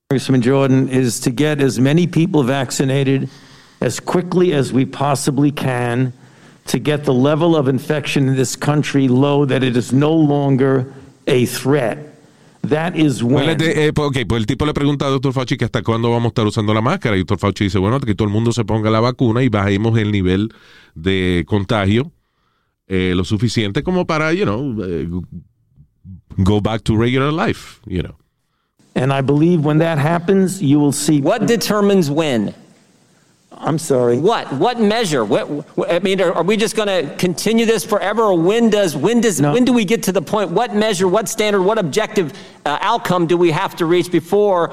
Congressman 0.10 0.42
Jordan, 0.42 0.88
is 0.88 1.20
to 1.20 1.30
get 1.30 1.62
as 1.62 1.78
many 1.78 2.08
people 2.08 2.44
vaccinated 2.44 3.30
as 3.82 4.00
quickly 4.00 4.54
as 4.54 4.72
we 4.72 4.86
possibly 4.86 5.52
can 5.52 6.14
to 6.68 6.80
get 6.80 7.04
the 7.04 7.14
level 7.14 7.54
of 7.54 7.68
infection 7.68 8.30
in 8.30 8.36
this 8.38 8.56
country 8.56 9.10
low 9.10 9.44
that 9.44 9.62
it 9.62 9.76
is 9.76 9.92
no 9.92 10.14
longer 10.14 10.92
a 11.28 11.46
threat. 11.46 12.09
That 12.68 12.96
is 12.96 13.22
Pues, 13.22 13.46
when. 13.48 13.58
de- 13.58 13.88
eh, 13.88 13.94
pues, 13.94 14.10
ok, 14.10 14.18
pues 14.28 14.40
el 14.42 14.46
tipo 14.46 14.66
le 14.66 14.74
pregunta 14.74 15.06
a 15.06 15.10
Dr. 15.10 15.32
Fauci 15.34 15.58
que 15.58 15.66
hasta 15.66 15.82
cuándo 15.82 16.10
vamos 16.12 16.26
a 16.26 16.28
estar 16.30 16.46
usando 16.46 16.74
la 16.74 16.82
máscara. 16.82 17.16
Y 17.16 17.20
Dr. 17.24 17.40
Fauci 17.40 17.64
dice, 17.66 17.80
bueno, 17.80 18.00
que 18.00 18.14
todo 18.16 18.28
el 18.28 18.34
mundo 18.34 18.52
se 18.52 18.66
ponga 18.66 18.90
la 18.90 19.00
vacuna 19.00 19.42
y 19.44 19.50
bajemos 19.50 19.98
el 19.98 20.12
nivel 20.12 20.50
de 20.94 21.46
contagio 21.48 22.12
eh, 22.88 23.14
lo 23.16 23.24
suficiente 23.24 23.82
como 23.84 24.06
para, 24.06 24.34
you 24.34 24.44
know, 24.44 24.76
eh, 24.84 25.08
go 26.38 26.60
back 26.62 26.82
to 26.84 26.96
regular 26.98 27.32
life, 27.32 27.80
you 27.86 28.02
know. 28.02 28.16
And 28.96 29.14
I 29.14 29.22
believe 29.22 29.64
when 29.64 29.78
that 29.80 29.98
happens, 30.00 30.60
you 30.62 30.80
will 30.80 30.92
see. 30.94 31.22
What 31.22 31.46
determines 31.46 32.10
when? 32.10 32.54
I'm 33.62 33.78
sorry. 33.78 34.18
What? 34.20 34.52
What 34.54 34.80
measure? 34.80 35.26
What, 35.26 35.50
what- 35.50 35.92
I 35.92 36.00
mean, 36.00 36.22
are, 36.22 36.32
are 36.34 36.44
we 36.44 36.56
just 36.56 36.76
going 36.76 36.88
to 36.88 37.14
continue 37.18 37.66
this 37.66 37.84
forever, 37.84 38.24
or 38.24 38.38
when 38.40 38.70
does 38.70 38.96
when 38.96 39.20
does 39.22 39.40
No. 39.42 39.52
when 39.54 39.66
do 39.66 39.74
we 39.74 39.84
get 39.86 40.04
to 40.04 40.12
the 40.14 40.22
point? 40.22 40.52
What 40.52 40.74
measure? 40.76 41.08
What 41.08 41.28
standard? 41.28 41.62
What 41.64 41.78
objective 41.78 42.32
uh, 42.66 42.78
outcome 42.82 43.28
do 43.28 43.36
we 43.38 43.52
have 43.52 43.76
to 43.78 43.86
reach 43.86 44.12
before 44.12 44.72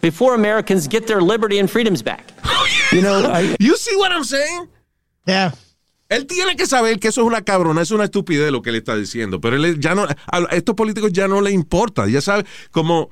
before 0.00 0.34
Americans 0.34 0.88
get 0.88 1.06
their 1.06 1.20
liberty 1.20 1.58
and 1.58 1.70
freedoms 1.70 2.02
back? 2.02 2.32
You 2.90 3.02
know, 3.02 3.30
I, 3.30 3.54
You 3.60 3.76
see 3.76 3.96
what 3.96 4.10
I'm 4.12 4.24
saying? 4.24 4.68
Yeah. 5.26 5.52
Él 6.08 6.26
tiene 6.26 6.56
que 6.56 6.66
saber 6.66 6.98
que 7.00 7.08
eso 7.08 7.22
es 7.22 7.26
una 7.26 7.40
cabrona, 7.42 7.80
es 7.80 7.90
una 7.90 8.04
estupidez 8.04 8.50
lo 8.52 8.60
que 8.60 8.70
le 8.70 8.78
está 8.78 8.94
diciendo, 8.96 9.40
pero 9.40 9.56
él 9.56 9.78
ya 9.80 9.94
no, 9.94 10.06
a 10.26 10.38
estos 10.54 10.74
políticos 10.74 11.10
ya 11.12 11.26
no 11.26 11.40
le 11.40 11.52
importa, 11.52 12.06
ya 12.06 12.20
sabe, 12.20 12.44
como 12.70 13.08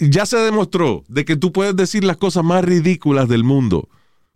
ya 0.00 0.24
se 0.24 0.36
demostró 0.36 1.02
de 1.08 1.24
que 1.24 1.34
tú 1.34 1.50
puedes 1.50 1.74
decir 1.74 2.04
las 2.04 2.16
cosas 2.16 2.44
más 2.44 2.64
ridículas 2.64 3.26
del 3.28 3.42
mundo, 3.42 3.88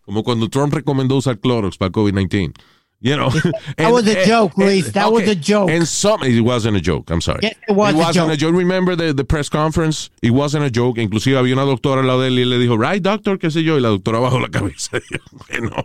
como 0.04 0.22
cuando 0.22 0.48
Trump 0.48 0.74
recomendó 0.74 1.16
usar 1.16 1.38
Clorox 1.38 1.76
para 1.76 1.90
COVID-19. 1.90 2.54
You 3.02 3.16
know, 3.16 3.30
That 3.78 3.92
was 3.92 4.06
a 4.06 4.24
joke, 4.24 4.56
Luis. 4.56 4.92
That 4.92 5.10
was 5.12 5.26
a 5.26 5.34
joke. 5.34 5.68
And 5.68 5.88
some, 5.88 6.22
it 6.22 6.40
wasn't 6.40 6.76
a 6.76 6.80
joke. 6.80 7.10
I'm 7.10 7.20
sorry. 7.20 7.40
Yes, 7.42 7.56
it 7.68 7.74
was 7.74 7.94
a 7.94 7.98
wasn't 7.98 8.28
joke. 8.28 8.32
a 8.32 8.36
joke. 8.36 8.54
Remember 8.54 8.94
the, 8.94 9.12
the 9.12 9.24
press 9.24 9.48
conference? 9.48 10.08
It 10.22 10.30
wasn't 10.30 10.64
a 10.64 10.70
joke. 10.70 10.98
Inclusive 10.98 11.36
había 11.36 11.54
una 11.54 11.64
doctora 11.64 12.00
al 12.02 12.06
lado 12.06 12.20
de 12.20 12.28
él 12.28 12.38
y 12.38 12.44
le 12.44 12.58
dijo, 12.58 12.78
right, 12.78 13.02
doctor, 13.02 13.38
qué 13.38 13.50
sé 13.50 13.64
yo, 13.64 13.76
y 13.76 13.80
la 13.80 13.88
doctora 13.88 14.20
bajó 14.20 14.38
la 14.38 14.50
cabeza. 14.50 15.00
bueno, 15.50 15.84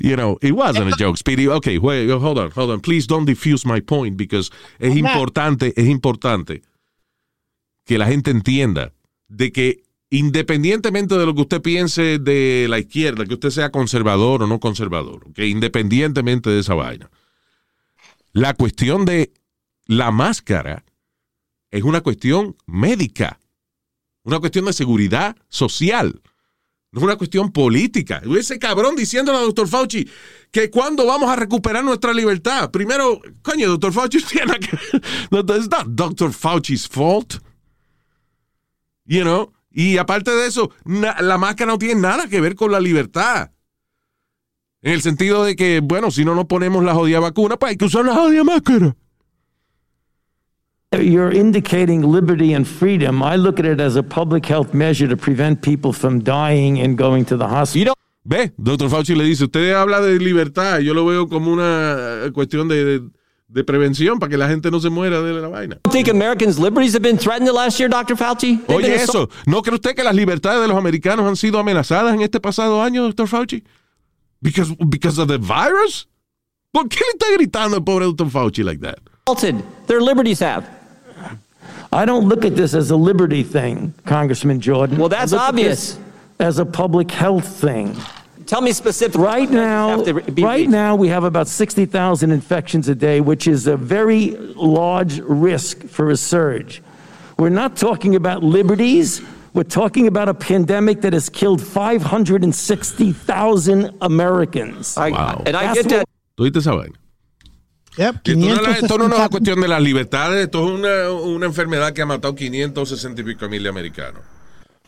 you 0.00 0.16
know, 0.16 0.36
it 0.42 0.52
wasn't 0.52 0.92
a 0.92 0.96
joke. 0.98 1.16
Speedy, 1.16 1.48
okay, 1.48 1.78
wait, 1.78 2.10
hold 2.10 2.38
on, 2.38 2.50
hold 2.50 2.70
on. 2.70 2.80
Please 2.80 3.06
don't 3.06 3.24
diffuse 3.24 3.64
my 3.64 3.80
point 3.80 4.18
because 4.18 4.50
es 4.78 4.94
importante, 4.96 5.72
es 5.76 5.88
importante 5.88 6.60
que 7.86 7.96
la 7.96 8.06
gente 8.06 8.30
entienda 8.30 8.92
de 9.30 9.50
que 9.50 9.83
independientemente 10.14 11.18
de 11.18 11.26
lo 11.26 11.34
que 11.34 11.40
usted 11.40 11.60
piense 11.60 12.20
de 12.20 12.66
la 12.68 12.78
izquierda, 12.78 13.26
que 13.26 13.34
usted 13.34 13.50
sea 13.50 13.72
conservador 13.72 14.44
o 14.44 14.46
no 14.46 14.60
conservador, 14.60 15.32
que 15.32 15.48
independientemente 15.48 16.50
de 16.50 16.60
esa 16.60 16.74
vaina, 16.74 17.10
la 18.32 18.54
cuestión 18.54 19.04
de 19.04 19.32
la 19.86 20.12
máscara 20.12 20.84
es 21.72 21.82
una 21.82 22.00
cuestión 22.00 22.56
médica, 22.64 23.40
una 24.22 24.38
cuestión 24.38 24.66
de 24.66 24.72
seguridad 24.72 25.36
social, 25.48 26.22
no 26.92 27.00
es 27.00 27.04
una 27.04 27.16
cuestión 27.16 27.50
política. 27.50 28.22
Ese 28.38 28.60
cabrón 28.60 28.94
diciéndole 28.94 29.38
al 29.38 29.46
doctor 29.46 29.66
Fauci 29.66 30.08
que 30.52 30.70
cuando 30.70 31.04
vamos 31.06 31.28
a 31.28 31.34
recuperar 31.34 31.82
nuestra 31.82 32.14
libertad. 32.14 32.70
Primero, 32.70 33.20
coño, 33.42 33.68
doctor 33.68 33.92
Fauci 33.92 34.22
tiene 34.30 34.60
que... 34.60 34.78
No, 35.32 35.40
It's 35.40 35.68
not 35.68 35.88
Dr. 35.88 36.32
Fauci's 36.32 36.86
fault. 36.86 37.40
You 39.06 39.24
know? 39.24 39.53
Y 39.76 39.98
aparte 39.98 40.30
de 40.30 40.46
eso, 40.46 40.70
la 40.84 41.36
máscara 41.36 41.72
no 41.72 41.78
tiene 41.78 42.00
nada 42.00 42.28
que 42.28 42.40
ver 42.40 42.54
con 42.54 42.70
la 42.70 42.78
libertad. 42.78 43.50
En 44.82 44.92
el 44.92 45.02
sentido 45.02 45.42
de 45.44 45.56
que, 45.56 45.80
bueno, 45.82 46.10
si 46.12 46.24
no 46.24 46.34
nos 46.36 46.44
ponemos 46.44 46.84
la 46.84 46.94
jodida 46.94 47.18
vacuna, 47.18 47.56
pues 47.56 47.70
hay 47.70 47.76
que 47.76 47.86
usar 47.86 48.04
la 48.04 48.14
jodida 48.14 48.44
máscara. 48.44 48.94
You're 50.92 51.32
indicating 51.36 52.02
liberty 52.02 52.54
and 52.54 52.64
freedom. 52.66 53.20
I 53.20 53.36
look 53.36 53.58
at 53.58 53.66
it 53.66 53.80
as 53.80 53.96
a 53.96 54.02
public 54.02 54.46
health 54.46 54.72
measure 54.72 55.08
to 55.08 55.16
prevent 55.16 55.60
people 55.60 55.92
from 55.92 56.20
dying 56.22 56.78
and 56.80 56.96
going 56.96 57.24
to 57.24 57.36
the 57.36 57.46
hospital. 57.48 57.94
Ve, 58.24 58.52
doctor 58.56 58.88
Fauci 58.88 59.16
le 59.16 59.24
dice, 59.24 59.44
usted 59.44 59.72
habla 59.74 60.00
de 60.00 60.18
libertad, 60.20 60.78
yo 60.78 60.94
lo 60.94 61.04
veo 61.04 61.28
como 61.28 61.52
una 61.52 62.26
eh, 62.26 62.30
cuestión 62.32 62.68
de, 62.68 62.84
de- 62.84 63.10
de 63.48 63.62
prevención 63.62 64.18
para 64.18 64.30
que 64.30 64.36
la 64.36 64.48
gente 64.48 64.70
no 64.70 64.80
se 64.80 64.90
muera 64.90 65.20
de 65.20 65.32
la 65.32 65.48
vaina. 65.48 65.78
think 65.90 66.08
Americans' 66.08 66.58
liberties 66.58 66.94
have 66.94 67.02
been 67.02 67.18
threatened 67.18 67.46
the 67.46 67.52
last 67.52 67.78
year, 67.78 67.88
Dr. 67.88 68.16
Fauci? 68.16 68.58
They've 68.66 68.76
Oye 68.76 68.94
eso, 68.94 69.28
¿no 69.46 69.62
cree 69.62 69.74
usted 69.74 69.94
que 69.94 70.02
las 70.02 70.14
libertades 70.14 70.62
de 70.62 70.68
los 70.68 70.76
americanos 70.76 71.26
han 71.26 71.36
sido 71.36 71.58
amenazadas 71.58 72.14
en 72.14 72.22
este 72.22 72.40
pasado 72.40 72.82
año, 72.82 73.02
doctor 73.04 73.26
Fauci? 73.28 73.62
Because, 74.40 74.74
because 74.88 75.18
of 75.18 75.28
the 75.28 75.38
virus? 75.38 76.06
¿Por 76.72 76.88
qué 76.88 77.00
le 77.00 77.12
está 77.18 77.26
gritando 77.34 77.76
el 77.76 77.84
pobre 77.84 78.06
doctor 78.06 78.28
Fauci 78.28 78.64
like 78.64 78.80
that? 78.80 78.98
Their 79.86 80.00
liberties 80.00 80.40
have. 80.40 80.64
I 81.92 82.04
don't 82.04 82.28
look 82.28 82.44
at 82.44 82.56
this 82.56 82.74
as 82.74 82.90
a 82.90 82.96
liberty 82.96 83.44
thing, 83.44 83.94
Congressman 84.04 84.60
Jordan. 84.60 84.98
Well, 84.98 85.08
that's 85.08 85.32
I 85.32 85.36
look 85.36 85.42
at 85.42 85.48
obvious. 85.50 85.94
this 85.94 85.98
As 86.40 86.58
a 86.58 86.64
public 86.66 87.12
health 87.12 87.46
thing. 87.46 87.94
Tell 88.46 88.60
me 88.60 88.72
specifically. 88.72 89.24
Right 89.24 89.50
now, 89.50 90.02
be 90.02 90.12
right 90.42 90.58
reached. 90.60 90.70
now 90.70 90.94
we 90.96 91.08
have 91.08 91.24
about 91.24 91.48
60,000 91.48 92.30
infections 92.30 92.88
a 92.88 92.94
day, 92.94 93.20
which 93.20 93.46
is 93.46 93.66
a 93.66 93.76
very 93.76 94.36
large 94.54 95.20
risk 95.20 95.84
for 95.88 96.10
a 96.10 96.16
surge. 96.16 96.82
We're 97.38 97.48
not 97.50 97.76
talking 97.76 98.14
about 98.16 98.42
liberties. 98.42 99.20
We're 99.54 99.62
talking 99.64 100.06
about 100.08 100.28
a 100.28 100.34
pandemic 100.34 101.00
that 101.02 101.12
has 101.12 101.28
killed 101.28 101.60
560,000 101.62 103.90
Americans. 104.00 104.96
I, 104.96 105.10
Wow. 105.10 105.42
And 105.46 105.56
I 105.56 105.72
get 105.74 105.88
that. 105.88 105.98
what- 105.98 106.08
¿Tú 106.36 106.42
oíste 106.44 106.58
esa 106.58 106.72
vaina? 106.74 106.94
Yep. 107.96 108.22
Que 108.24 108.32
Esto 108.32 108.46
no, 108.46 108.54
es 108.54 108.62
la- 108.62 108.70
esto 108.72 108.98
no 108.98 109.04
es 109.04 109.12
una 109.12 109.16
560. 109.16 109.28
cuestión 109.30 109.60
de 109.60 109.68
las 109.68 109.80
libertades, 109.82 110.44
esto 110.44 110.66
es 110.66 110.72
una, 110.80 111.10
una 111.12 111.46
enfermedad 111.46 111.92
que 111.92 112.02
ha 112.02 112.06
matado 112.06 112.34
560 112.34 113.20
y 113.20 113.24
pico 113.24 113.48
mil 113.48 113.64
americanos. 113.68 114.22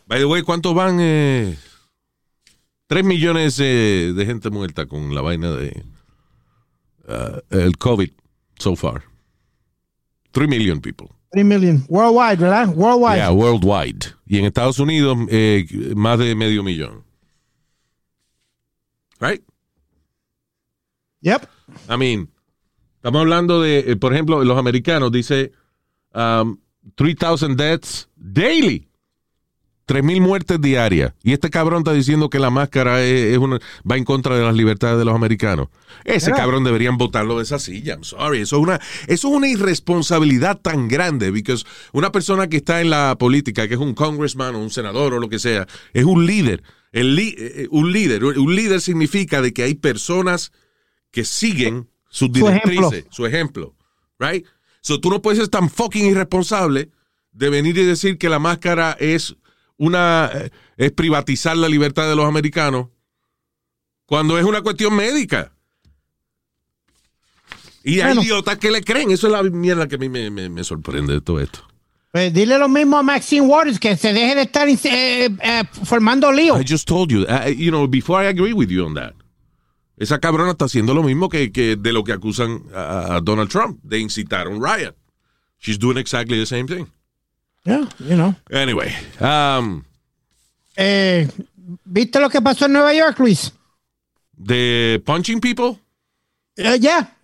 By 0.07 0.19
the 0.19 0.25
way, 0.25 0.41
¿cuántos 0.41 0.73
van? 0.73 0.97
Eh, 0.99 1.57
3 2.87 3.03
millones 3.03 3.59
eh, 3.59 4.13
de 4.15 4.25
gente 4.25 4.49
muerta 4.49 4.85
con 4.85 5.13
la 5.13 5.21
vaina 5.21 5.51
de 5.51 5.83
uh, 7.07 7.41
el 7.49 7.77
COVID 7.77 8.11
so 8.57 8.75
far. 8.75 9.03
3 10.31 10.47
million 10.47 10.79
people. 10.79 11.09
3 11.31 11.43
million. 11.43 11.83
Worldwide, 11.89 12.37
¿verdad? 12.37 12.73
Worldwide. 12.75 13.17
Yeah, 13.17 13.31
worldwide. 13.31 14.13
Y 14.25 14.39
en 14.39 14.45
Estados 14.45 14.79
Unidos, 14.79 15.17
eh, 15.29 15.65
más 15.95 16.19
de 16.19 16.35
medio 16.35 16.63
millón. 16.63 17.03
Right? 19.19 19.43
Yep. 21.21 21.47
I 21.89 21.97
mean, 21.97 22.29
estamos 22.95 23.21
hablando 23.21 23.61
de, 23.61 23.79
eh, 23.79 23.95
por 23.95 24.13
ejemplo, 24.13 24.43
los 24.43 24.57
americanos, 24.57 25.11
dice 25.11 25.51
um, 26.13 26.57
3,000 26.95 27.57
deaths 27.57 28.09
daily. 28.15 28.87
3.000 29.87 30.19
muertes 30.21 30.59
diarias. 30.61 31.13
Y 31.23 31.31
este 31.33 31.49
cabrón 31.49 31.79
está 31.79 31.93
diciendo 31.93 32.29
que 32.29 32.39
la 32.39 32.49
máscara 32.49 33.01
es, 33.03 33.31
es 33.33 33.37
una, 33.37 33.59
va 33.89 33.95
en 33.97 34.03
contra 34.03 34.35
de 34.37 34.43
las 34.43 34.53
libertades 34.55 34.97
de 34.99 35.05
los 35.05 35.15
americanos. 35.15 35.69
Ese 36.03 36.31
cabrón 36.31 36.63
deberían 36.63 36.97
votarlo 36.97 37.37
de 37.37 37.43
esa 37.43 37.57
silla. 37.57 37.93
I'm 37.93 38.03
sorry. 38.03 38.41
Eso 38.41 38.57
es 38.57 38.61
una, 38.63 38.75
eso 39.07 39.27
es 39.29 39.33
una 39.33 39.47
irresponsabilidad 39.47 40.59
tan 40.59 40.87
grande. 40.87 41.31
Because 41.31 41.65
una 41.93 42.11
persona 42.11 42.47
que 42.47 42.57
está 42.57 42.81
en 42.81 42.89
la 42.89 43.15
política, 43.17 43.67
que 43.67 43.75
es 43.75 43.79
un 43.79 43.93
congressman 43.93 44.55
o 44.55 44.59
un 44.59 44.69
senador 44.69 45.13
o 45.13 45.19
lo 45.19 45.29
que 45.29 45.39
sea, 45.39 45.67
es 45.93 46.03
un 46.03 46.25
líder. 46.25 46.63
El 46.91 47.15
li- 47.15 47.35
eh, 47.37 47.67
un 47.71 47.91
líder. 47.91 48.23
Un 48.25 48.55
líder 48.55 48.81
significa 48.81 49.41
de 49.41 49.53
que 49.53 49.63
hay 49.63 49.75
personas 49.75 50.51
que 51.11 51.23
siguen 51.23 51.89
sus 52.09 52.29
Su 52.37 52.47
ejemplo. 52.47 52.71
directrices, 52.71 53.05
su 53.09 53.25
ejemplo. 53.25 53.75
Right? 54.19 54.45
So 54.81 54.99
tú 54.99 55.09
no 55.09 55.21
puedes 55.21 55.39
ser 55.39 55.47
tan 55.47 55.69
fucking 55.69 56.05
irresponsable 56.07 56.89
de 57.31 57.49
venir 57.49 57.77
y 57.77 57.83
decir 57.85 58.17
que 58.17 58.29
la 58.29 58.39
máscara 58.39 58.95
es 58.99 59.35
una 59.77 60.29
eh, 60.33 60.49
es 60.77 60.91
privatizar 60.91 61.55
la 61.57 61.69
libertad 61.69 62.07
de 62.09 62.15
los 62.15 62.25
americanos 62.25 62.87
cuando 64.05 64.37
es 64.37 64.45
una 64.45 64.61
cuestión 64.61 64.95
médica. 64.95 65.51
Y 67.83 67.99
hay 68.01 68.07
Bueno. 68.15 68.23
idiotas 68.23 68.57
que 68.57 68.71
le 68.71 68.83
creen. 68.83 69.11
Eso 69.11 69.27
es 69.27 69.33
la 69.33 69.43
mierda 69.43 69.87
que 69.87 69.95
a 69.95 69.97
mí 69.97 70.09
me, 70.09 70.29
me- 70.29 70.49
me 70.49 70.63
sorprende 70.63 71.13
de 71.13 71.21
todo 71.21 71.39
esto. 71.39 71.59
Pues 72.11 72.33
dile 72.33 72.57
lo 72.57 72.67
mismo 72.67 72.97
a 72.97 73.03
Maxine 73.03 73.45
Waters, 73.45 73.79
que 73.79 73.95
se 73.95 74.11
deje 74.13 74.35
de 74.35 74.41
estar 74.43 74.67
eh, 74.67 74.75
eh, 74.85 75.63
formando 75.83 76.31
lío. 76.31 76.59
I 76.59 76.65
just 76.67 76.87
told 76.87 77.09
you, 77.11 77.21
uh, 77.23 77.47
you 77.49 77.69
know, 77.69 77.87
before 77.87 78.23
I 78.23 78.27
agree 78.27 78.53
with 78.53 78.69
you 78.69 78.85
on 78.85 78.95
that. 78.95 79.13
Esa 79.97 80.19
cabrona 80.19 80.51
está 80.51 80.65
haciendo 80.65 80.93
lo 80.93 81.03
mismo 81.03 81.27
que, 81.29 81.51
que 81.51 81.75
de 81.75 81.91
lo 81.91 82.03
que 82.03 82.13
acusan 82.13 82.63
a, 82.73 83.15
a 83.15 83.21
Donald 83.21 83.49
Trump, 83.49 83.79
de 83.83 83.99
incitar 83.99 84.47
un 84.47 84.63
riot. 84.63 84.95
She's 85.59 85.79
doing 85.79 85.97
exactly 85.97 86.37
the 86.39 86.45
same 86.45 86.65
thing. 86.65 86.85
Yeah, 87.67 87.85
you 87.99 88.15
know. 88.15 88.33
Anyway, 88.49 88.93
um, 89.19 89.83
Eh, 90.77 91.27
¿Viste 91.83 92.19
lo 92.21 92.29
que 92.29 92.39
pasó 92.41 92.65
en 92.65 92.73
Nueva 92.73 92.93
York, 92.93 93.19
Luis? 93.19 93.51
the 94.41 95.01
punching 95.05 95.41
people, 95.41 95.79
Eh, 96.55 96.79
ya. 96.79 97.17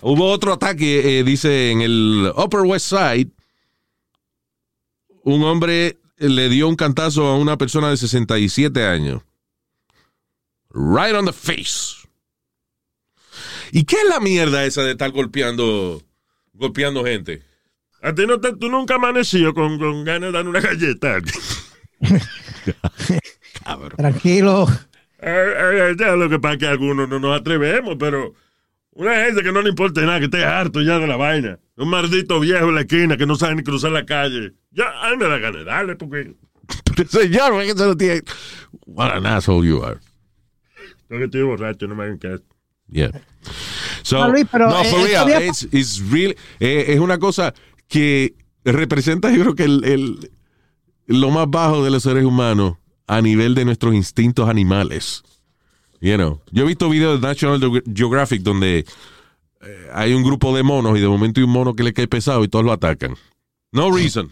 Hubo 0.00 0.30
otro 0.30 0.52
ataque, 0.54 1.18
eh, 1.18 1.24
dice, 1.24 1.70
en 1.70 1.80
el 1.82 2.32
Upper 2.36 2.60
West 2.60 2.86
Side. 2.88 3.30
Un 5.24 5.42
hombre 5.44 5.98
le 6.18 6.48
dio 6.48 6.68
un 6.68 6.76
cantazo 6.76 7.26
a 7.26 7.36
una 7.36 7.56
persona 7.58 7.90
de 7.90 7.96
67 7.96 8.86
años. 8.86 9.22
Right 10.70 11.14
on 11.14 11.24
the 11.26 11.32
face. 11.32 12.06
¿Y 13.72 13.84
qué 13.84 13.96
es 13.96 14.08
la 14.08 14.20
mierda 14.20 14.64
esa 14.64 14.82
de 14.82 14.92
estar 14.92 15.10
golpeando, 15.10 16.02
golpeando 16.52 17.04
gente? 17.04 17.42
A 18.04 18.14
ti 18.14 18.26
no 18.26 18.38
te, 18.38 18.54
tú 18.56 18.68
nunca 18.68 18.96
amanecido 18.96 19.54
con, 19.54 19.78
con 19.78 20.04
ganas 20.04 20.28
de 20.30 20.32
dar 20.32 20.46
una 20.46 20.60
galleta. 20.60 21.20
Tranquilo. 23.96 24.68
Eh, 25.20 25.54
eh, 25.56 25.96
ya 25.98 26.14
lo 26.14 26.28
que 26.28 26.38
pasa 26.38 26.52
es 26.54 26.60
que 26.60 26.66
algunos 26.66 27.08
no 27.08 27.18
nos 27.18 27.40
atrevemos, 27.40 27.96
pero 27.98 28.34
una 28.92 29.24
gente 29.24 29.42
que 29.42 29.50
no 29.52 29.62
le 29.62 29.70
importa 29.70 30.02
nada, 30.02 30.18
que 30.18 30.26
esté 30.26 30.44
harto 30.44 30.82
ya 30.82 30.98
de 30.98 31.06
la 31.06 31.16
vaina. 31.16 31.58
Un 31.76 31.88
maldito 31.88 32.40
viejo 32.40 32.68
en 32.68 32.74
la 32.74 32.82
esquina 32.82 33.16
que 33.16 33.24
no 33.24 33.36
sabe 33.36 33.54
ni 33.54 33.62
cruzar 33.62 33.90
la 33.92 34.04
calle. 34.04 34.52
Ya, 34.70 34.84
a 35.02 35.10
mí 35.10 35.16
me 35.16 35.24
da 35.24 35.38
ganas 35.38 35.60
de 35.60 35.64
darle 35.64 35.96
porque 35.96 36.34
Señor, 37.08 37.52
¿por 37.52 37.62
qué 37.62 37.72
se 37.72 37.86
lo 37.86 37.96
tiene? 37.96 38.20
What 38.84 39.12
an 39.12 39.24
asshole 39.24 39.66
you 39.66 39.82
are. 39.82 39.98
yo 41.08 41.16
que 41.16 41.24
estoy 41.24 41.42
borracho, 41.42 41.86
no 41.86 41.94
me 41.94 42.04
hagan 42.04 42.18
caso. 42.18 42.44
Yeah. 42.90 43.12
So, 44.02 44.18
No, 44.18 44.28
Luis, 44.32 44.46
pero, 44.52 44.68
no, 44.68 44.82
eh, 44.82 44.90
for 44.90 45.00
eh, 45.00 45.04
real, 45.04 45.24
todavía- 45.24 45.48
it's, 45.48 45.62
it's 45.72 46.02
really, 46.10 46.36
eh, 46.60 46.84
es 46.88 47.00
una 47.00 47.18
cosa 47.18 47.54
que 47.88 48.34
representa, 48.64 49.30
yo 49.30 49.40
creo 49.42 49.54
que 49.54 49.64
el, 49.64 49.84
el- 49.84 50.30
lo 51.06 51.30
más 51.30 51.48
bajo 51.50 51.84
de 51.84 51.90
los 51.90 52.02
seres 52.02 52.24
humanos 52.24 52.76
a 53.06 53.20
nivel 53.20 53.54
de 53.54 53.64
nuestros 53.66 53.94
instintos 53.94 54.48
animales. 54.48 55.22
You 56.00 56.16
know, 56.16 56.40
yo 56.50 56.64
he 56.64 56.66
visto 56.66 56.88
videos 56.88 57.20
de 57.20 57.26
National 57.28 57.60
Geo- 57.60 57.82
Geographic 57.94 58.42
donde 58.42 58.78
eh, 59.62 59.88
hay 59.92 60.12
un 60.14 60.22
grupo 60.22 60.54
de 60.56 60.62
monos 60.62 60.96
y 60.96 61.00
de 61.00 61.08
momento 61.08 61.40
hay 61.40 61.44
un 61.44 61.50
mono 61.52 61.74
que 61.74 61.82
le 61.82 61.92
cae 61.92 62.08
pesado 62.08 62.42
y 62.44 62.48
todos 62.48 62.64
lo 62.64 62.72
atacan. 62.72 63.16
No 63.72 63.90
reason. 63.90 64.30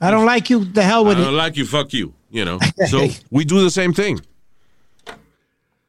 I 0.00 0.10
don't 0.10 0.26
like 0.26 0.52
you. 0.52 0.64
The 0.64 0.82
hell 0.82 1.00
I 1.04 1.08
with 1.08 1.16
don't 1.18 1.34
it. 1.34 1.36
like 1.36 1.56
you, 1.58 1.64
fuck 1.66 1.88
you. 1.92 2.12
You 2.30 2.44
know, 2.44 2.58
so 2.90 3.00
we 3.30 3.44
do 3.44 3.62
the 3.62 3.70
same 3.70 3.92
thing. 3.94 4.20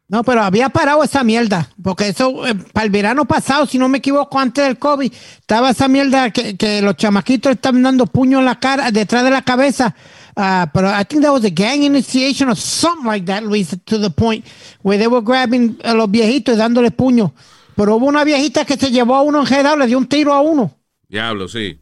No, 0.07 0.23
pero 0.23 0.43
había 0.43 0.69
parado 0.69 1.03
esa 1.03 1.23
mierda. 1.23 1.69
Porque 1.81 2.09
eso, 2.09 2.45
eh, 2.45 2.53
para 2.73 2.85
el 2.85 2.91
verano 2.91 3.25
pasado, 3.25 3.65
si 3.65 3.77
no 3.77 3.89
me 3.89 3.97
equivoco, 3.97 4.39
antes 4.39 4.63
del 4.63 4.77
COVID, 4.77 5.11
estaba 5.39 5.71
esa 5.71 5.87
mierda 5.87 6.29
que, 6.29 6.55
que 6.55 6.81
los 6.81 6.95
chamaquitos 6.95 7.53
estaban 7.53 7.81
dando 7.81 8.05
puño 8.05 8.39
en 8.39 8.45
la 8.45 8.59
cara, 8.59 8.91
detrás 8.91 9.23
de 9.23 9.31
la 9.31 9.41
cabeza. 9.41 9.95
Ah, 10.35 10.69
pero 10.73 10.89
I 10.89 11.05
think 11.05 11.23
that 11.23 11.31
was 11.31 11.45
a 11.45 11.49
gang 11.49 11.83
initiation 11.83 12.49
or 12.49 12.55
something 12.55 13.07
like 13.07 13.25
that, 13.25 13.41
Luis, 13.41 13.75
to 13.85 13.97
the 13.97 14.09
point 14.09 14.45
where 14.83 14.99
they 14.99 15.07
were 15.07 15.23
grabbing 15.23 15.79
a 15.83 15.93
los 15.93 16.11
viejitos 16.11 16.55
y 16.55 16.57
dándole 16.57 16.91
puño. 16.91 17.33
Pero 17.75 17.95
hubo 17.95 18.05
una 18.05 18.23
viejita 18.23 18.65
que 18.65 18.77
se 18.77 18.91
llevó 18.91 19.15
a 19.15 19.21
uno 19.21 19.41
enredado, 19.41 19.77
le 19.77 19.87
dio 19.87 19.97
un 19.97 20.07
tiro 20.07 20.33
a 20.33 20.41
uno. 20.41 20.77
Diablo, 21.07 21.47
sí. 21.47 21.79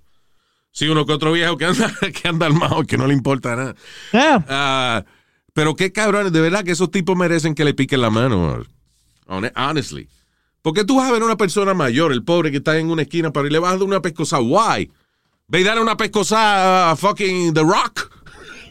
Sí, 0.72 0.88
uno 0.88 1.06
que 1.06 1.14
otro 1.14 1.32
viejo 1.32 1.58
que 1.58 1.66
anda, 1.66 1.92
que 2.22 2.28
anda 2.28 2.46
armado, 2.46 2.84
que 2.84 2.98
no 2.98 3.06
le 3.06 3.14
importa 3.14 3.56
nada. 3.56 3.76
Yeah. 4.12 4.46
Ah, 4.48 5.04
pero 5.54 5.76
qué 5.76 5.92
cabrones, 5.92 6.32
de 6.32 6.42
verdad 6.42 6.64
que 6.64 6.72
esos 6.72 6.92
tipos 6.92 7.16
merecen 7.16 7.56
que 7.56 7.64
le 7.64 7.74
piquen 7.74 8.02
la 8.02 8.10
mano. 8.10 8.64
hon- 9.28 9.52
Honestly. 9.56 10.08
Porque 10.62 10.86
tú 10.86 10.98
vas 10.98 11.10
a 11.10 11.12
ver 11.12 11.22
a 11.22 11.26
una 11.26 11.38
persona 11.38 11.74
mayor, 11.74 12.12
el 12.14 12.24
pobre 12.24 12.50
que 12.50 12.58
está 12.58 12.78
en 12.78 12.90
una 12.90 13.02
esquina, 13.04 13.32
para 13.32 13.48
y 13.48 13.52
le 13.52 13.60
vas 13.60 13.74
a 13.74 13.78
dar 13.78 13.84
una 13.84 14.02
pescosa. 14.02 14.40
Why? 14.40 14.90
Ve 15.48 15.60
y 15.60 15.64
dale 15.64 15.82
una 15.82 15.98
pescosa 15.98 16.92
a 16.92 16.96
fucking 16.96 17.54
The 17.54 17.62
Rock. 17.62 18.10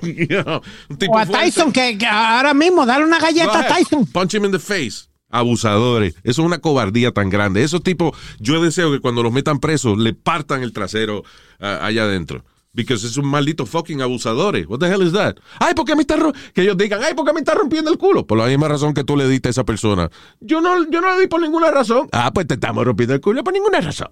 You 0.02 0.42
know, 0.42 0.60
un 0.88 0.98
tipo 0.98 1.12
O 1.12 1.18
a. 1.18 1.26
Tyson, 1.26 1.70
que, 1.70 1.96
que 1.96 2.06
ahora 2.06 2.54
mismo, 2.54 2.84
dale 2.84 3.04
una 3.04 3.20
galleta 3.20 3.60
a. 3.60 3.68
Tyson. 3.68 4.04
Punch 4.06 4.34
him 4.34 4.44
in 4.46 4.50
the 4.50 4.58
face. 4.58 5.06
Abusadores. 5.28 6.14
Eso 6.24 6.42
es 6.42 6.46
una 6.46 6.58
cobardía 6.58 7.12
tan 7.12 7.30
grande. 7.30 7.62
Esos 7.62 7.82
tipos, 7.84 8.16
yo 8.40 8.60
deseo 8.60 8.90
que 8.90 8.98
cuando 9.00 9.22
los 9.22 9.32
metan 9.32 9.60
presos, 9.60 9.96
le 9.98 10.12
partan 10.12 10.62
el 10.62 10.72
trasero 10.72 11.22
ah, 11.60 11.78
allá 11.82 12.02
adentro. 12.02 12.44
Because 12.74 13.06
es 13.06 13.18
un 13.18 13.26
maldito 13.26 13.66
fucking 13.66 14.00
abusadores. 14.00 14.66
What 14.66 14.78
the 14.78 14.86
hell 14.86 15.02
is 15.02 15.12
that? 15.12 15.36
Ay, 15.58 15.74
¿por 15.74 15.84
qué 15.84 15.94
me 15.94 16.02
está? 16.02 16.16
Que 16.54 16.62
ellos 16.62 16.76
digan, 16.78 17.02
ay, 17.02 17.12
¿por 17.12 17.26
qué 17.26 17.32
me 17.34 17.40
está 17.40 17.52
rompiendo 17.52 17.90
el 17.90 17.98
culo? 17.98 18.26
Por 18.26 18.38
la 18.38 18.46
misma 18.46 18.66
razón 18.66 18.94
que 18.94 19.04
tú 19.04 19.14
le 19.14 19.28
diste 19.28 19.48
a 19.48 19.50
esa 19.50 19.64
persona. 19.64 20.10
Yo 20.40 20.62
no, 20.62 20.88
yo 20.88 21.02
no 21.02 21.14
le 21.14 21.20
di 21.20 21.26
por 21.26 21.42
ninguna 21.42 21.70
razón. 21.70 22.08
Ah, 22.12 22.30
pues 22.32 22.46
te 22.46 22.54
estamos 22.54 22.84
rompiendo 22.84 23.14
el 23.14 23.20
culo 23.20 23.44
por 23.44 23.52
ninguna 23.52 23.80
razón. 23.82 24.08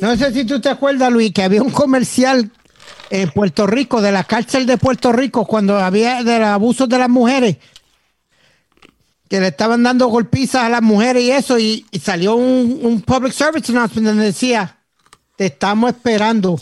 No 0.00 0.16
sé 0.16 0.32
si 0.32 0.44
tú 0.44 0.60
te 0.60 0.68
acuerdas, 0.68 1.12
Luis, 1.12 1.32
que 1.32 1.44
había 1.44 1.62
un 1.62 1.70
comercial 1.70 2.50
en 3.10 3.30
Puerto 3.30 3.66
Rico, 3.66 4.00
de 4.00 4.10
la 4.10 4.24
cárcel 4.24 4.66
de 4.66 4.76
Puerto 4.76 5.12
Rico, 5.12 5.46
cuando 5.46 5.76
había 5.76 6.24
de 6.24 6.38
los 6.40 6.48
abusos 6.48 6.88
de 6.88 6.98
las 6.98 7.08
mujeres, 7.08 7.58
que 9.28 9.40
le 9.40 9.48
estaban 9.48 9.82
dando 9.82 10.08
golpizas 10.08 10.64
a 10.64 10.68
las 10.68 10.82
mujeres 10.82 11.22
y 11.22 11.30
eso, 11.30 11.58
y, 11.58 11.86
y 11.92 11.98
salió 12.00 12.34
un, 12.34 12.80
un 12.82 13.02
public 13.02 13.32
service 13.32 13.70
announcement 13.70 14.08
donde 14.08 14.24
decía, 14.24 14.78
te 15.36 15.46
estamos 15.46 15.90
esperando. 15.90 16.60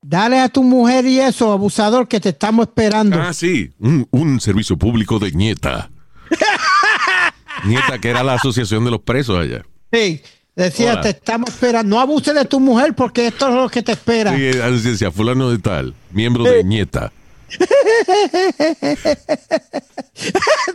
Dale 0.00 0.38
a 0.38 0.48
tu 0.48 0.62
mujer 0.62 1.06
y 1.06 1.18
eso, 1.20 1.52
abusador, 1.52 2.06
que 2.06 2.20
te 2.20 2.28
estamos 2.30 2.68
esperando. 2.68 3.20
Ah, 3.20 3.32
sí. 3.32 3.72
Un, 3.78 4.06
un 4.10 4.40
servicio 4.40 4.76
público 4.76 5.18
de 5.18 5.32
nieta. 5.32 5.90
nieta, 7.64 7.98
que 7.98 8.10
era 8.10 8.22
la 8.22 8.34
asociación 8.34 8.84
de 8.84 8.92
los 8.92 9.00
presos 9.00 9.38
allá. 9.38 9.64
Sí, 9.92 10.22
decía, 10.54 10.92
Hola. 10.92 11.00
te 11.02 11.08
estamos 11.10 11.50
esperando. 11.50 11.96
No 11.96 12.00
abuses 12.00 12.34
de 12.34 12.44
tu 12.44 12.60
mujer 12.60 12.94
porque 12.94 13.26
esto 13.26 13.48
es 13.48 13.54
lo 13.54 13.68
que 13.68 13.82
te 13.82 13.92
espera. 13.92 14.36
Sí, 14.36 14.50
así 14.58 14.90
decía, 14.90 15.10
fulano 15.10 15.50
de 15.50 15.58
tal, 15.58 15.94
miembro 16.12 16.44
de 16.44 16.62
nieta. 16.62 17.12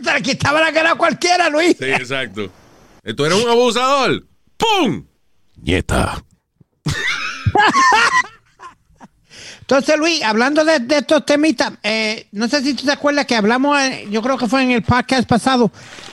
Te 0.02 0.22
quitaba 0.22 0.60
la 0.60 0.72
cara 0.72 0.92
a 0.92 0.94
cualquiera, 0.96 1.48
Luis. 1.48 1.76
Sí, 1.78 1.84
exacto. 1.84 2.50
Esto 3.02 3.26
era 3.26 3.36
un 3.36 3.48
abusador. 3.48 4.26
¡Pum! 4.56 5.04
Nieta. 5.56 6.22
Entonces, 9.60 9.98
Luis, 9.98 10.22
hablando 10.22 10.64
de, 10.64 10.78
de 10.80 10.98
estos 10.98 11.24
temitas, 11.24 11.72
eh, 11.82 12.28
no 12.32 12.48
sé 12.48 12.62
si 12.62 12.74
tú 12.74 12.84
te 12.84 12.92
acuerdas 12.92 13.24
que 13.26 13.34
hablamos, 13.34 13.78
eh, 13.80 14.06
yo 14.10 14.20
creo 14.22 14.36
que 14.36 14.46
fue 14.46 14.62
en 14.62 14.70
el 14.72 14.82
podcast 14.82 15.26
pasado, 15.26 15.72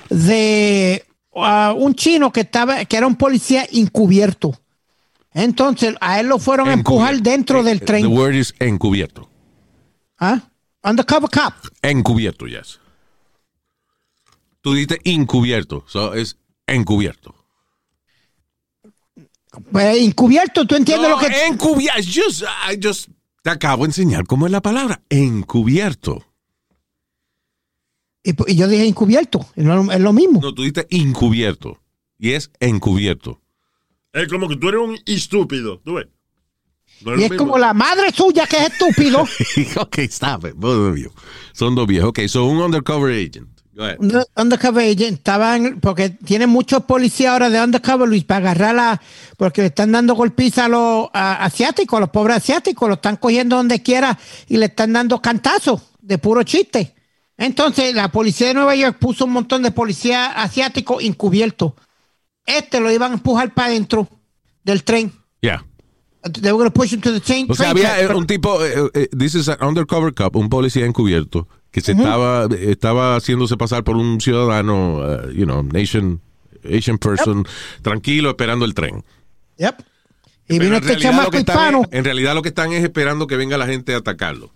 de 0.09 1.05
ah, 1.35 1.73
un 1.75 1.93
chino 1.93 2.31
que 2.31 2.41
estaba, 2.41 2.85
que 2.85 2.95
era 2.97 3.07
un 3.07 3.17
policía 3.17 3.67
encubierto. 3.71 4.57
Entonces, 5.33 5.95
a 5.99 6.19
él 6.19 6.27
lo 6.27 6.39
fueron 6.39 6.69
a 6.69 6.73
empujar 6.73 7.19
dentro 7.21 7.61
del 7.63 7.79
The 7.79 7.85
tren. 7.85 8.07
word 8.07 8.35
is 8.35 8.53
encubierto. 8.59 9.29
¿Ah? 10.17 10.39
Undercover 10.83 11.29
cop. 11.29 11.53
Encubierto, 11.81 12.47
yes. 12.47 12.79
Tú 14.61 14.73
dijiste 14.73 15.01
encubierto, 15.03 15.83
so 15.87 16.13
es 16.13 16.37
encubierto. 16.67 17.35
Pues, 19.71 19.97
encubierto, 19.97 20.65
¿tú 20.65 20.75
entiendes 20.75 21.09
No, 21.09 21.15
lo 21.15 21.21
que...? 21.21 21.45
encubierto. 21.47 22.01
Just, 22.03 22.43
I 22.43 22.79
just 22.81 23.09
te 23.43 23.49
acabo 23.49 23.83
de 23.83 23.89
enseñar 23.89 24.25
cómo 24.25 24.45
es 24.45 24.51
la 24.51 24.61
palabra. 24.61 25.01
Encubierto. 25.09 26.23
Y, 28.23 28.31
y 28.51 28.55
yo 28.55 28.67
dije 28.67 28.85
encubierto, 28.85 29.45
es 29.55 29.65
lo, 29.65 29.91
es 29.91 29.99
lo 29.99 30.13
mismo. 30.13 30.39
No, 30.41 30.53
tú 30.53 30.61
dijiste 30.61 30.85
encubierto. 30.91 31.81
Y 32.19 32.33
es 32.33 32.51
encubierto. 32.59 33.41
Es 34.13 34.27
como 34.27 34.47
que 34.47 34.57
tú 34.57 34.69
eres 34.69 34.81
un 34.81 34.97
estúpido, 35.05 35.79
tú 35.79 35.95
ves. 35.95 36.07
No 37.03 37.17
y 37.17 37.23
es 37.23 37.31
mismo. 37.31 37.45
como 37.47 37.57
la 37.57 37.73
madre 37.73 38.11
suya 38.11 38.45
que 38.45 38.57
es 38.57 38.71
estúpido. 38.73 39.21
ok, 39.81 39.97
stop 39.99 40.45
it. 40.45 40.53
Both 40.55 40.91
of 40.93 40.97
you. 40.99 41.11
Son 41.53 41.73
dos 41.73 41.87
viejos. 41.87 42.09
Ok, 42.09 42.19
so 42.27 42.45
un 42.45 42.59
undercover 42.59 43.11
agent. 43.11 43.49
Un 43.99 44.23
undercover 44.35 44.83
agent 44.83 45.19
estaban 45.19 45.79
porque 45.79 46.09
tienen 46.09 46.49
muchos 46.49 46.83
policías 46.83 47.31
ahora 47.31 47.49
de 47.49 47.61
undercover 47.63 48.07
Luis 48.07 48.25
para 48.25 48.51
agarrarla 48.51 49.01
porque 49.37 49.61
le 49.61 49.67
están 49.67 49.91
dando 49.93 50.13
golpiza 50.13 50.65
a 50.65 50.67
los 50.67 51.07
a- 51.13 51.43
asiáticos, 51.45 51.97
a 51.97 52.01
los 52.01 52.09
pobres 52.09 52.37
asiáticos, 52.37 52.87
lo 52.89 52.95
están 52.95 53.15
cogiendo 53.15 53.55
donde 53.55 53.81
quiera 53.81 54.17
y 54.47 54.57
le 54.57 54.65
están 54.65 54.91
dando 54.93 55.21
cantazos 55.21 55.81
de 56.01 56.17
puro 56.17 56.43
chiste. 56.43 56.93
Entonces 57.37 57.95
la 57.95 58.11
policía 58.11 58.47
de 58.47 58.53
Nueva 58.55 58.75
York 58.75 58.97
puso 58.99 59.25
un 59.25 59.31
montón 59.31 59.63
de 59.63 59.71
policías 59.71 60.31
asiáticos 60.35 61.01
encubiertos. 61.03 61.73
Este 62.45 62.79
lo 62.79 62.91
iban 62.91 63.11
a 63.11 63.15
empujar 63.15 63.53
para 63.53 63.69
adentro 63.69 64.07
del 64.63 64.83
tren. 64.83 65.13
Yeah. 65.41 65.63
They 66.23 66.51
were 66.51 66.57
going 66.63 66.65
to 66.65 66.71
push 66.71 66.93
him 66.93 67.01
to 67.01 67.11
the 67.11 67.19
train. 67.19 67.47
O 67.49 67.55
sea, 67.55 67.71
train 67.71 67.85
había 67.85 67.97
track, 67.97 68.11
eh, 68.11 68.15
un 68.15 68.27
tipo, 68.27 68.63
eh, 68.63 68.73
eh, 68.93 69.07
this 69.17 69.33
is 69.33 69.47
an 69.49 69.57
undercover 69.63 70.13
cop, 70.13 70.35
un 70.35 70.49
policía 70.49 70.85
encubierto, 70.85 71.47
que 71.71 71.81
se 71.81 71.93
estaba, 71.93 72.47
estaba 72.59 73.15
haciéndose 73.15 73.55
pasar 73.57 73.83
por 73.83 73.95
un 73.95 74.19
ciudadano, 74.21 75.01
eh, 75.05 75.33
you 75.35 75.45
know, 75.45 75.63
nation, 75.63 76.21
Asian 76.65 76.97
person, 76.97 77.45
tranquilo, 77.81 78.29
esperando 78.31 78.65
el 78.65 78.73
tren. 78.73 79.03
Yep. 79.57 79.75
Y 80.49 80.57
Pero 80.57 80.63
vino 80.65 80.75
en 80.77 80.83
este 80.83 80.87
realidad 80.89 81.11
lo 81.11 81.17
chamaco 81.17 81.31
que 81.31 81.37
están 81.37 81.55
hispano. 81.57 81.81
es- 81.83 81.97
en 81.97 82.03
realidad 82.03 82.35
lo 82.35 82.41
que 82.41 82.49
están 82.49 82.73
es 82.73 82.83
esperando 82.83 83.25
que 83.27 83.37
venga 83.37 83.57
la 83.57 83.67
gente 83.67 83.93
a 83.93 83.97
atacarlo. 83.97 84.51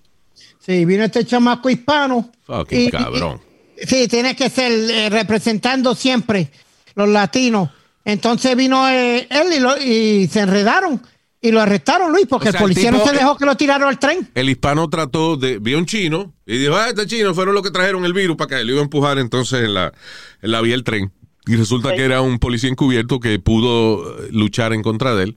Sí, 0.59 0.83
vino 0.83 1.03
este 1.03 1.23
chamaco 1.25 1.69
hispano. 1.69 2.29
Fucking 2.45 2.79
Y- 2.81 2.85
y- 2.87 2.91
cabrón. 2.91 3.39
sí, 3.87 4.07
tiene 4.07 4.35
que 4.35 4.49
ser 4.49 4.71
eh, 4.71 5.09
representando 5.09 5.95
siempre 5.95 6.51
los 6.95 7.07
latinos. 7.07 7.69
Entonces 8.03 8.55
vino 8.55 8.87
eh, 8.89 9.27
él 9.29 9.53
y, 9.55 9.59
lo- 9.59 9.77
y 9.81 10.27
se 10.27 10.41
enredaron 10.41 11.01
y 11.47 11.51
lo 11.51 11.61
arrestaron, 11.61 12.11
Luis, 12.11 12.25
porque 12.27 12.49
O 12.49 12.51
sea, 12.51 12.59
el 12.59 12.63
el 12.65 12.73
policía 12.73 12.91
no 12.91 13.05
se 13.05 13.13
dejó 13.13 13.37
que 13.37 13.45
lo 13.45 13.55
tiraron 13.55 13.87
al 13.87 13.99
tren. 13.99 14.29
El 14.33 14.49
hispano 14.49 14.89
trató 14.89 15.37
de, 15.37 15.59
vio 15.59 15.77
un 15.77 15.85
chino 15.85 16.33
y 16.45 16.57
dijo, 16.57 16.75
ah, 16.75 16.89
este 16.89 17.05
chino 17.07 17.33
fueron 17.33 17.53
los 17.55 17.63
que 17.63 17.71
trajeron 17.71 18.03
el 18.05 18.13
virus 18.13 18.35
para 18.37 18.57
que 18.57 18.63
le 18.63 18.71
iba 18.71 18.81
a 18.81 18.83
empujar 18.83 19.17
entonces 19.19 19.63
en 19.63 19.73
la, 19.73 19.93
en 20.41 20.51
la 20.51 20.61
vía 20.61 20.73
del 20.73 20.83
tren. 20.83 21.11
Y 21.47 21.55
resulta 21.55 21.93
que 21.95 22.03
era 22.03 22.21
un 22.21 22.39
policía 22.39 22.69
encubierto 22.69 23.19
que 23.19 23.37
pudo 23.39 24.23
eh, 24.25 24.29
luchar 24.31 24.73
en 24.73 24.81
contra 24.81 25.13
de 25.15 25.25
él 25.25 25.35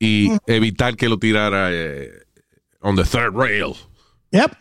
y 0.00 0.30
evitar 0.46 0.96
que 0.96 1.08
lo 1.08 1.18
tirara 1.18 1.68
eh, 1.72 2.10
on 2.80 2.96
the 2.96 3.04
third 3.04 3.32
rail. 3.34 3.74
Yep. 4.32 4.52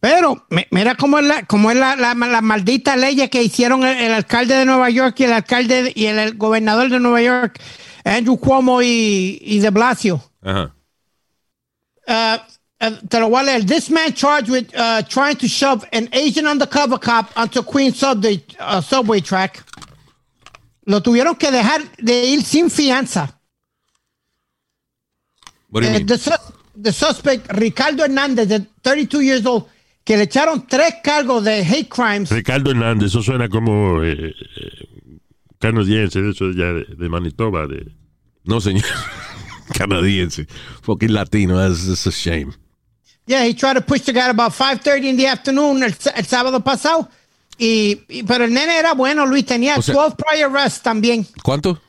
Pero 0.00 0.46
mi- 0.48 0.66
mira 0.70 0.94
cómo 0.94 1.18
es 1.18 1.26
la, 1.26 1.42
cómo 1.44 1.70
es 1.70 1.76
la, 1.76 1.94
la, 1.94 2.14
la 2.14 2.40
maldita 2.40 2.96
ley 2.96 3.28
que 3.28 3.42
hicieron 3.42 3.84
el, 3.84 3.98
el 3.98 4.12
alcalde 4.12 4.54
de 4.54 4.64
Nueva 4.64 4.88
York 4.90 5.14
y 5.20 5.24
el 5.24 5.32
alcalde 5.32 5.82
de- 5.82 5.92
y 5.94 6.06
el, 6.06 6.18
el 6.18 6.36
gobernador 6.36 6.88
de 6.88 7.00
Nueva 7.00 7.20
York, 7.20 7.60
Andrew 8.04 8.36
Cuomo 8.38 8.80
y, 8.82 9.38
y 9.42 9.58
de 9.60 9.70
Blasio. 9.70 10.22
Ajá. 10.42 10.74
uh, 12.08 12.38
uh, 12.80 12.90
te 13.08 13.16
a 13.18 13.42
leer. 13.42 13.64
This 13.64 13.90
man 13.90 14.12
charged 14.14 14.48
with 14.50 14.74
uh, 14.74 15.02
trying 15.02 15.36
to 15.36 15.46
shove 15.48 15.84
an 15.92 16.08
Asian 16.12 16.46
undercover 16.46 16.98
cop 16.98 17.30
onto 17.36 17.62
Queens 17.62 17.98
subway, 17.98 18.42
uh, 18.58 18.80
subway 18.80 19.20
track. 19.20 19.64
Lo 20.86 21.00
tuvieron 21.00 21.36
que 21.38 21.50
dejar 21.50 21.82
de 21.98 22.24
ir 22.32 22.42
sin 22.42 22.68
fianza. 22.70 23.38
What 25.70 25.82
do 25.82 25.86
you 25.88 25.94
Eh, 25.94 25.98
mean? 25.98 26.06
the, 26.06 26.18
sus- 26.18 26.52
the 26.74 26.92
suspect, 26.92 27.46
Ricardo 27.52 28.02
Hernández, 28.04 28.48
de 28.48 28.60
32 28.82 29.22
years 29.22 29.46
old, 29.46 29.66
que 30.04 30.16
le 30.16 30.24
echaron 30.24 30.66
tres 30.66 30.94
cargos 31.04 31.44
de 31.44 31.62
hate 31.62 31.88
crimes. 31.88 32.30
Ricardo 32.30 32.70
Hernández, 32.70 33.08
eso 33.10 33.22
suena 33.22 33.48
como 33.48 34.02
eh, 34.02 34.34
eh, 34.56 34.88
canadiense, 35.60 36.20
de 36.20 36.30
eso 36.30 36.50
ya 36.50 36.72
de, 36.72 36.84
de 36.96 37.08
Manitoba. 37.08 37.68
De, 37.68 37.92
No, 38.44 38.60
señor. 38.60 38.84
Canadiense. 39.78 40.46
Fucking 40.82 41.12
latino. 41.12 41.56
That's, 41.56 41.86
that's 41.86 42.06
a 42.06 42.10
shame. 42.10 42.52
Yeah, 43.26 43.44
he 43.46 43.54
tried 43.54 43.74
to 43.74 43.80
push 43.82 44.00
the 44.02 44.12
guy 44.12 44.28
about 44.28 44.52
5.30 44.52 45.04
in 45.04 45.16
the 45.16 45.28
afternoon 45.28 45.82
el, 45.84 45.94
el 46.16 46.24
sábado 46.26 46.60
pasado. 46.64 47.08
Y, 47.58 48.00
y- 48.08 48.22
pero 48.24 48.44
el 48.46 48.52
nene 48.52 48.78
era 48.78 48.94
bueno, 48.94 49.24
Luis, 49.26 49.44
tenía 49.46 49.76
O 49.76 49.82
sea- 49.82 49.94
12 49.94 50.16
prior 50.16 50.50
arrests 50.50 50.82
también. 50.82 51.26
¿Cuánto? 51.42 51.80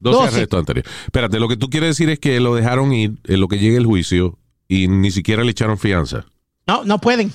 12 0.00 0.18
Doce. 0.18 0.36
arrestos 0.36 0.58
anteriores. 0.58 0.92
Espérate, 1.06 1.38
lo 1.38 1.48
que 1.48 1.56
tú 1.56 1.70
quieres 1.70 1.90
decir 1.90 2.10
es 2.10 2.18
que 2.18 2.38
lo 2.40 2.54
dejaron 2.54 2.92
ir 2.92 3.12
en 3.24 3.40
lo 3.40 3.48
que 3.48 3.58
llegue 3.58 3.78
el 3.78 3.86
juicio 3.86 4.38
y 4.68 4.88
ni 4.88 5.10
siquiera 5.10 5.44
le 5.44 5.52
echaron 5.52 5.78
fianza. 5.78 6.26
No, 6.66 6.84
no 6.84 7.00
pueden. 7.00 7.32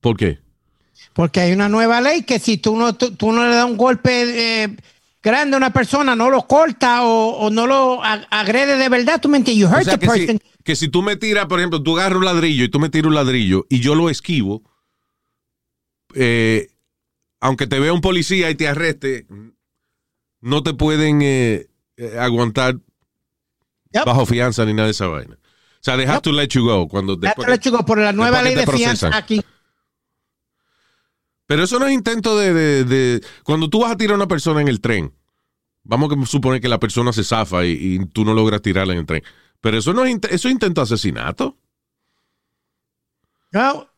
¿Por 0.00 0.16
qué? 0.16 0.38
Porque 1.18 1.40
hay 1.40 1.52
una 1.52 1.68
nueva 1.68 2.00
ley 2.00 2.22
que 2.22 2.38
si 2.38 2.58
tú 2.58 2.76
no, 2.76 2.94
tú, 2.94 3.10
tú 3.10 3.32
no 3.32 3.42
le 3.42 3.52
das 3.56 3.64
un 3.64 3.76
golpe 3.76 4.62
eh, 4.62 4.76
grande 5.20 5.56
a 5.56 5.58
una 5.58 5.72
persona, 5.72 6.14
no 6.14 6.30
lo 6.30 6.46
corta 6.46 7.02
o, 7.02 7.30
o 7.38 7.50
no 7.50 7.66
lo 7.66 8.00
ag- 8.04 8.24
agrede 8.30 8.76
de 8.76 8.88
verdad, 8.88 9.20
tú 9.20 9.28
me 9.28 9.38
entiendes, 9.38 9.60
you 9.60 9.66
O 9.66 9.76
hurt 9.76 9.82
sea, 9.82 9.98
the 9.98 10.06
que 10.06 10.12
si, 10.28 10.38
que 10.62 10.76
si 10.76 10.88
tú 10.88 11.02
me 11.02 11.16
tiras, 11.16 11.46
por 11.46 11.58
ejemplo, 11.58 11.82
tú 11.82 11.98
agarras 11.98 12.18
un 12.20 12.24
ladrillo 12.24 12.62
y 12.62 12.68
tú 12.68 12.78
me 12.78 12.88
tiras 12.88 13.08
un 13.08 13.16
ladrillo 13.16 13.66
y 13.68 13.80
yo 13.80 13.96
lo 13.96 14.10
esquivo, 14.10 14.62
eh, 16.14 16.68
aunque 17.40 17.66
te 17.66 17.80
vea 17.80 17.92
un 17.92 18.00
policía 18.00 18.48
y 18.50 18.54
te 18.54 18.68
arreste, 18.68 19.26
no 20.40 20.62
te 20.62 20.72
pueden 20.74 21.20
eh, 21.22 21.66
eh, 21.96 22.16
aguantar 22.20 22.76
Yep. 23.90 24.04
bajo 24.04 24.24
fianza 24.24 24.64
ni 24.66 24.72
nada 24.72 24.84
de 24.86 24.92
esa 24.92 25.08
vaina. 25.08 25.34
O 25.34 25.80
sea, 25.80 25.96
they 25.96 26.04
have 26.04 26.18
Yep. 26.18 26.22
to 26.22 26.32
let 26.32 26.48
you 26.50 26.62
go 26.64 26.86
cuando 26.86 27.14
Ya 27.14 27.28
después 27.30 27.46
te 27.46 27.50
lo 27.52 27.58
que- 27.58 27.62
chico, 27.64 27.84
por 27.84 27.98
la 27.98 28.12
nueva 28.12 28.40
ley 28.40 28.54
de 28.54 28.66
fianza 28.68 29.10
aquí. 29.16 29.42
Pero 31.48 31.64
eso 31.64 31.78
no 31.78 31.86
es 31.86 31.92
intento 31.94 32.36
de, 32.38 32.52
de- 32.52 32.84
de- 32.84 33.20
Cuando 33.42 33.68
tú 33.70 33.80
vas 33.80 33.90
a 33.92 33.96
tirar 33.96 34.12
a 34.12 34.16
una 34.16 34.28
persona 34.28 34.60
en 34.60 34.68
el 34.68 34.80
tren, 34.82 35.12
vamos 35.82 36.12
a 36.12 36.26
suponer 36.26 36.60
que 36.60 36.68
la 36.68 36.78
persona 36.78 37.10
se 37.12 37.24
zafa 37.24 37.64
y, 37.64 37.70
y 37.72 38.06
tú 38.06 38.24
no 38.24 38.34
logras 38.34 38.60
tirarla 38.60 38.92
en 38.92 38.98
el 39.00 39.06
tren. 39.06 39.22
Pero 39.62 39.78
eso 39.78 39.94
no 39.94 40.04
es, 40.04 40.14
eso 40.30 40.46
es 40.48 40.52
intento 40.52 40.82
de 40.82 40.84
asesinato. 40.84 41.56
No. 43.50 43.88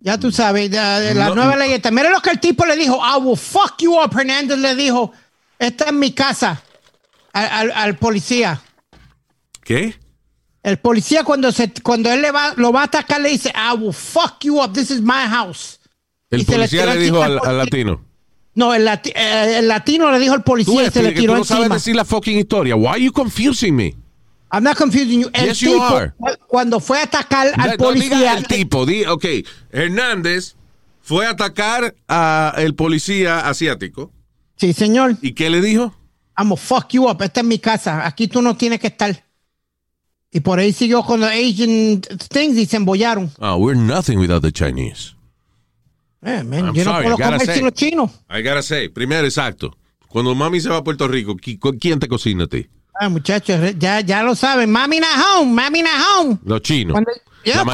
Ya 0.00 0.18
tú 0.18 0.32
sabes, 0.32 0.70
de 0.70 1.14
la 1.14 1.28
No. 1.28 1.34
nueva 1.34 1.54
ley. 1.56 1.80
Mira 1.92 2.10
lo 2.10 2.20
que 2.20 2.30
el 2.30 2.40
tipo 2.40 2.64
le 2.64 2.76
dijo. 2.76 2.96
I 2.96 3.20
will 3.22 3.36
fuck 3.36 3.74
you 3.80 4.00
up. 4.02 4.18
Hernández 4.18 4.58
le 4.58 4.74
dijo, 4.74 5.12
esta 5.58 5.84
es 5.84 5.92
mi 5.92 6.12
casa 6.12 6.62
al, 7.34 7.46
al- 7.46 7.72
al 7.72 7.98
policía. 7.98 8.60
¿Qué? 9.62 9.94
El 10.62 10.78
policía 10.78 11.24
cuando 11.24 11.52
se 11.52 11.72
cuando 11.82 12.10
él 12.10 12.22
le 12.22 12.30
va, 12.30 12.54
lo 12.56 12.72
va 12.72 12.80
a 12.82 12.84
atacar 12.84 13.20
le 13.20 13.28
dice, 13.28 13.52
I 13.54 13.76
will 13.76 13.92
fuck 13.92 14.40
you 14.42 14.60
up. 14.62 14.72
This 14.72 14.90
is 14.90 15.00
my 15.02 15.26
house. 15.28 15.78
El 16.32 16.40
le 16.40 16.44
policía 16.44 16.86
le 16.86 16.96
dijo 16.98 17.22
al, 17.22 17.38
policía. 17.38 17.52
latino. 17.52 18.04
No, 18.54 18.74
el, 18.74 18.84
lati- 18.86 19.12
eh, 19.14 19.58
el 19.60 19.68
latino 19.68 20.10
le 20.10 20.18
dijo 20.18 20.34
al 20.34 20.40
Tú, 20.40 20.44
policía 20.44 20.84
y 20.84 20.90
se 20.90 21.02
le 21.02 21.12
tiró 21.12 21.32
tú 21.34 21.38
no 21.38 21.44
sabes 21.44 21.70
decir 21.70 21.94
la 21.96 22.04
fucking 22.04 22.38
historia. 22.38 22.76
Why 22.76 22.88
are 22.88 23.00
you 23.02 23.12
confusing 23.12 23.74
me? 23.74 23.94
I'm 24.50 24.62
not 24.64 24.76
confusing 24.76 25.20
you. 25.22 25.30
El 25.32 25.46
Yes, 25.46 25.60
you 25.60 25.80
are. 25.82 26.12
cuando 26.48 26.78
fue 26.80 26.98
a 27.00 27.04
atacar 27.04 27.46
al 27.48 27.56
No 27.56 27.62
diga 27.64 27.76
policía, 27.78 28.34
el 28.36 28.46
tipo. 28.46 28.84
di- 28.84 29.06
ok, 29.06 29.24
Hernández 29.70 30.56
fue 31.00 31.26
a 31.26 31.30
atacar 31.30 31.94
al 32.08 32.74
policía 32.74 33.48
asiático. 33.48 34.10
sí, 34.56 34.72
señor, 34.74 35.16
¿Y 35.22 35.32
qué 35.32 35.48
le 35.48 35.60
dijo? 35.62 35.94
I'm 36.36 36.48
gonna 36.48 36.56
fuck 36.56 36.88
you 36.92 37.08
up. 37.08 37.22
Esta 37.22 37.40
es 37.40 37.46
mi 37.46 37.58
casa. 37.58 38.06
Aquí 38.06 38.28
tú 38.28 38.40
no 38.42 38.56
tienes 38.56 38.80
que 38.80 38.86
estar. 38.88 39.24
Y 40.30 40.40
por 40.40 40.58
ahí 40.58 40.72
siguió 40.72 41.02
con 41.02 41.20
los 41.20 41.28
Asian 41.30 42.00
things 42.30 42.56
y 42.56 42.64
se 42.66 42.76
embollaron. 42.76 43.30
Oh, 43.38 43.56
we're 43.56 43.78
nothing 43.78 44.18
without 44.18 44.42
the 44.42 44.50
Chinese. 44.52 45.14
Eh, 46.24 46.42
man, 46.44 46.72
yo 46.72 46.84
no 46.84 47.02
puedo 47.02 47.16
comer 47.18 47.62
los 47.62 47.72
chinos. 47.72 48.10
I 48.30 48.42
gotta 48.42 48.62
say, 48.62 48.88
primero, 48.88 49.24
exacto. 49.26 49.76
Cuando 50.08 50.34
mami 50.34 50.60
se 50.60 50.68
va 50.68 50.76
a 50.78 50.84
Puerto 50.84 51.08
Rico, 51.08 51.34
¿qui- 51.36 51.58
¿quién 51.80 51.98
te 51.98 52.06
cocina 52.06 52.44
a 52.44 52.46
ti? 52.46 52.66
Ah, 53.00 53.08
muchachos, 53.08 53.58
ya, 53.78 54.00
ya 54.00 54.22
lo 54.22 54.34
saben. 54.36 54.70
Mami 54.70 55.00
na 55.00 55.08
home, 55.38 55.52
mami 55.52 55.82
na 55.82 55.90
home. 56.18 56.38
Los 56.44 56.60
chinos. 56.62 56.92
Cuando, 56.94 57.10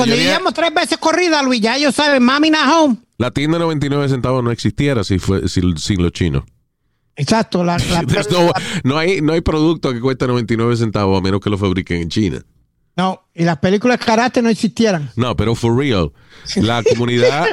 La 0.07 0.17
llegamos 0.17 0.55
tres 0.55 0.73
veces 0.73 0.97
corrida, 0.97 1.43
Luis, 1.43 1.61
ya 1.61 1.77
ellos 1.77 1.95
saben, 1.95 2.23
mami 2.23 2.49
na 2.51 2.75
home. 2.75 2.97
La 3.19 3.33
tienda 3.33 3.59
de 3.59 3.65
99 3.65 4.09
centavos 4.09 4.43
no 4.43 4.51
existiera 4.51 5.05
si 5.05 5.19
fue, 5.19 5.47
si- 5.49 5.61
sin 5.77 6.03
los 6.03 6.13
chinos. 6.13 6.45
Exacto. 7.17 7.65
La, 7.65 7.77
la- 7.77 8.03
no 8.85 8.97
hay, 8.97 9.21
no 9.21 9.33
hay 9.33 9.41
producto 9.41 9.93
que 9.93 10.01
cueste 10.01 10.27
99 10.27 10.77
centavos 10.77 11.19
a 11.19 11.21
menos 11.21 11.41
que 11.41 11.51
lo 11.51 11.59
fabriquen 11.59 12.01
en 12.03 12.09
China. 12.09 12.43
No, 12.99 13.23
y 13.33 13.45
las 13.45 13.59
películas 13.59 14.01
de 14.01 14.05
karate 14.05 14.43
no 14.43 14.49
existieran. 14.49 15.11
No, 15.15 15.37
pero 15.37 15.55
for 15.55 15.75
real, 15.77 16.11
la 16.57 16.83
comunidad, 16.91 17.47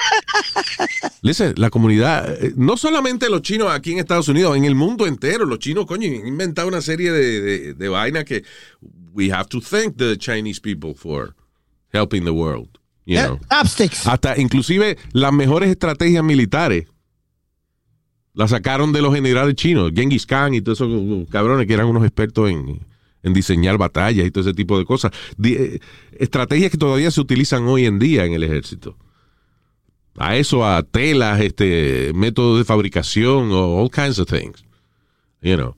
listen, 1.21 1.53
la 1.55 1.69
comunidad, 1.69 2.43
eh, 2.43 2.53
no 2.57 2.75
solamente 2.77 3.29
los 3.29 3.43
chinos 3.43 3.71
aquí 3.71 3.91
en 3.91 3.99
Estados 3.99 4.27
Unidos, 4.27 4.57
en 4.57 4.65
el 4.65 4.73
mundo 4.73 5.05
entero, 5.05 5.45
los 5.45 5.59
chinos, 5.59 5.85
coño, 5.85 6.07
han 6.07 6.27
inventado 6.27 6.67
una 6.67 6.81
serie 6.81 7.11
de, 7.11 7.41
de, 7.41 7.73
de 7.75 7.89
vainas 7.89 8.25
que 8.25 8.43
we 9.13 9.31
have 9.31 9.45
to 9.47 9.61
thank 9.61 9.97
the 9.97 10.17
Chinese 10.17 10.59
people 10.59 10.95
for 10.95 11.35
helping 11.93 12.25
the 12.25 12.31
world. 12.31 12.67
You 13.05 13.13
Yeah, 13.13 13.27
know. 13.27 13.39
Hasta 14.05 14.37
inclusive 14.41 14.97
las 15.13 15.31
mejores 15.31 15.69
estrategias 15.69 16.23
militares 16.23 16.87
las 18.33 18.49
sacaron 18.49 18.91
de 18.91 19.01
los 19.03 19.13
generales 19.13 19.53
chinos, 19.55 19.91
Genghis 19.95 20.25
Khan 20.25 20.55
y 20.55 20.61
todos 20.61 20.81
esos 20.81 21.29
cabrones 21.29 21.67
que 21.67 21.73
eran 21.75 21.85
unos 21.85 22.03
expertos 22.03 22.49
en, 22.49 22.79
en 23.25 23.33
diseñar 23.33 23.77
batallas 23.77 24.25
y 24.25 24.31
todo 24.31 24.43
ese 24.43 24.53
tipo 24.53 24.77
de 24.77 24.85
cosas. 24.85 25.11
Eh, 25.43 25.79
estrategias 26.13 26.71
que 26.71 26.77
todavía 26.77 27.09
se 27.11 27.19
utilizan 27.19 27.63
hoy 27.67 27.85
en 27.85 27.99
día 27.99 28.23
en 28.23 28.33
el 28.33 28.43
ejército. 28.43 28.97
A 30.17 30.37
eso, 30.37 30.65
a 30.65 30.83
telas, 30.83 31.41
este, 31.41 32.13
métodos 32.13 32.59
de 32.59 32.63
fabricación, 32.63 33.51
o 33.51 33.81
all 33.81 33.89
kinds 33.89 34.19
of 34.19 34.29
things. 34.29 34.63
You 35.41 35.55
know. 35.55 35.75